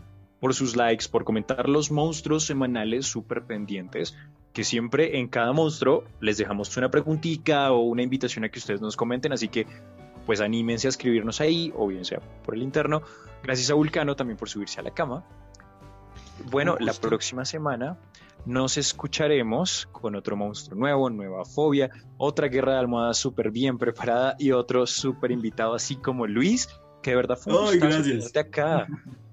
por 0.41 0.55
sus 0.55 0.75
likes, 0.75 1.09
por 1.11 1.25
comentar 1.25 1.68
los 1.68 1.91
monstruos 1.91 2.45
semanales 2.45 3.05
súper 3.05 3.43
pendientes, 3.43 4.16
que 4.55 4.64
siempre 4.64 5.18
en 5.18 5.29
cada 5.29 5.53
monstruo 5.53 6.05
les 6.20 6.39
dejamos 6.39 6.75
una 6.79 6.91
preguntita 6.91 7.70
o 7.70 7.81
una 7.81 8.03
invitación 8.03 8.47
a 8.47 8.49
que 8.49 8.59
ustedes 8.59 8.81
nos 8.81 8.97
comenten, 8.97 9.35
así 9.35 9.49
que 9.49 9.66
pues 10.25 10.41
anímense 10.41 10.89
a 10.89 10.91
escribirnos 10.91 11.41
ahí, 11.43 11.70
o 11.77 11.87
bien 11.87 12.07
sea 12.07 12.20
por 12.45 12.55
el 12.55 12.62
interno. 12.62 13.03
Gracias 13.43 13.70
a 13.70 13.75
Vulcano 13.75 14.16
también 14.16 14.39
por 14.39 14.49
subirse 14.49 14.81
a 14.81 14.83
la 14.83 14.93
cama. 14.93 15.25
Bueno, 16.51 16.76
la 16.80 16.93
gusto. 16.93 17.09
próxima 17.09 17.45
semana 17.45 17.99
nos 18.45 18.76
escucharemos 18.76 19.89
con 19.93 20.16
otro 20.16 20.37
monstruo 20.37 20.76
nuevo, 20.78 21.11
nueva 21.11 21.45
fobia, 21.45 21.91
otra 22.16 22.49
guerra 22.49 22.72
de 22.72 22.78
almohadas 22.80 23.18
súper 23.18 23.51
bien 23.51 23.78
preparada 23.78 24.35
y 24.39 24.51
otro 24.53 24.87
súper 24.87 25.30
invitado, 25.30 25.74
así 25.74 25.97
como 25.97 26.26
Luis, 26.26 26.68
que 27.03 27.11
de 27.11 27.16
verdad 27.16 27.37
fue 27.37 27.72
un 27.72 27.78
tenerte 27.78 28.39
acá. 28.41 28.87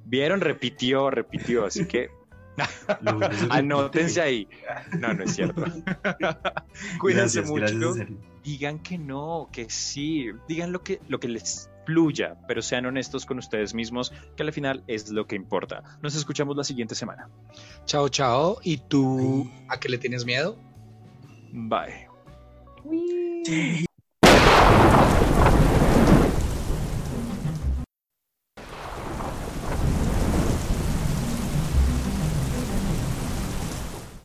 Vieron, 0.06 0.42
repitió, 0.42 1.10
repitió, 1.10 1.66
así 1.66 1.86
que 1.86 2.10
anótense 3.50 4.22
ahí. 4.22 4.48
No, 5.00 5.14
no 5.14 5.24
es 5.24 5.36
cierto. 5.36 5.64
Cuídense 7.00 7.42
Gracias, 7.42 7.50
mucho. 7.50 7.94
gracias, 7.96 8.08
digan 8.44 8.80
que 8.80 8.98
no, 8.98 9.50
que 9.52 9.70
sí, 9.70 10.28
digan 10.48 10.72
lo 10.72 10.84
que, 10.84 11.02
lo 11.08 11.20
que 11.20 11.28
les 11.30 11.70
fluya, 11.90 12.36
pero 12.48 12.62
sean 12.62 12.86
honestos 12.86 13.26
con 13.26 13.40
ustedes 13.40 13.74
mismos, 13.74 14.14
que 14.36 14.44
al 14.44 14.54
final 14.54 14.84
es 14.86 15.10
lo 15.10 15.26
que 15.26 15.36
importa. 15.36 15.82
Nos 16.04 16.14
escuchamos 16.16 16.56
la 16.56 16.64
siguiente 16.64 16.94
semana. 16.94 17.30
Chao, 17.86 18.10
chao. 18.10 18.60
¿Y 18.64 18.78
tú 18.78 19.50
a 19.68 19.80
qué 19.80 19.90
le 19.90 19.98
tienes 19.98 20.24
miedo? 20.24 20.56
Bye. 21.52 22.08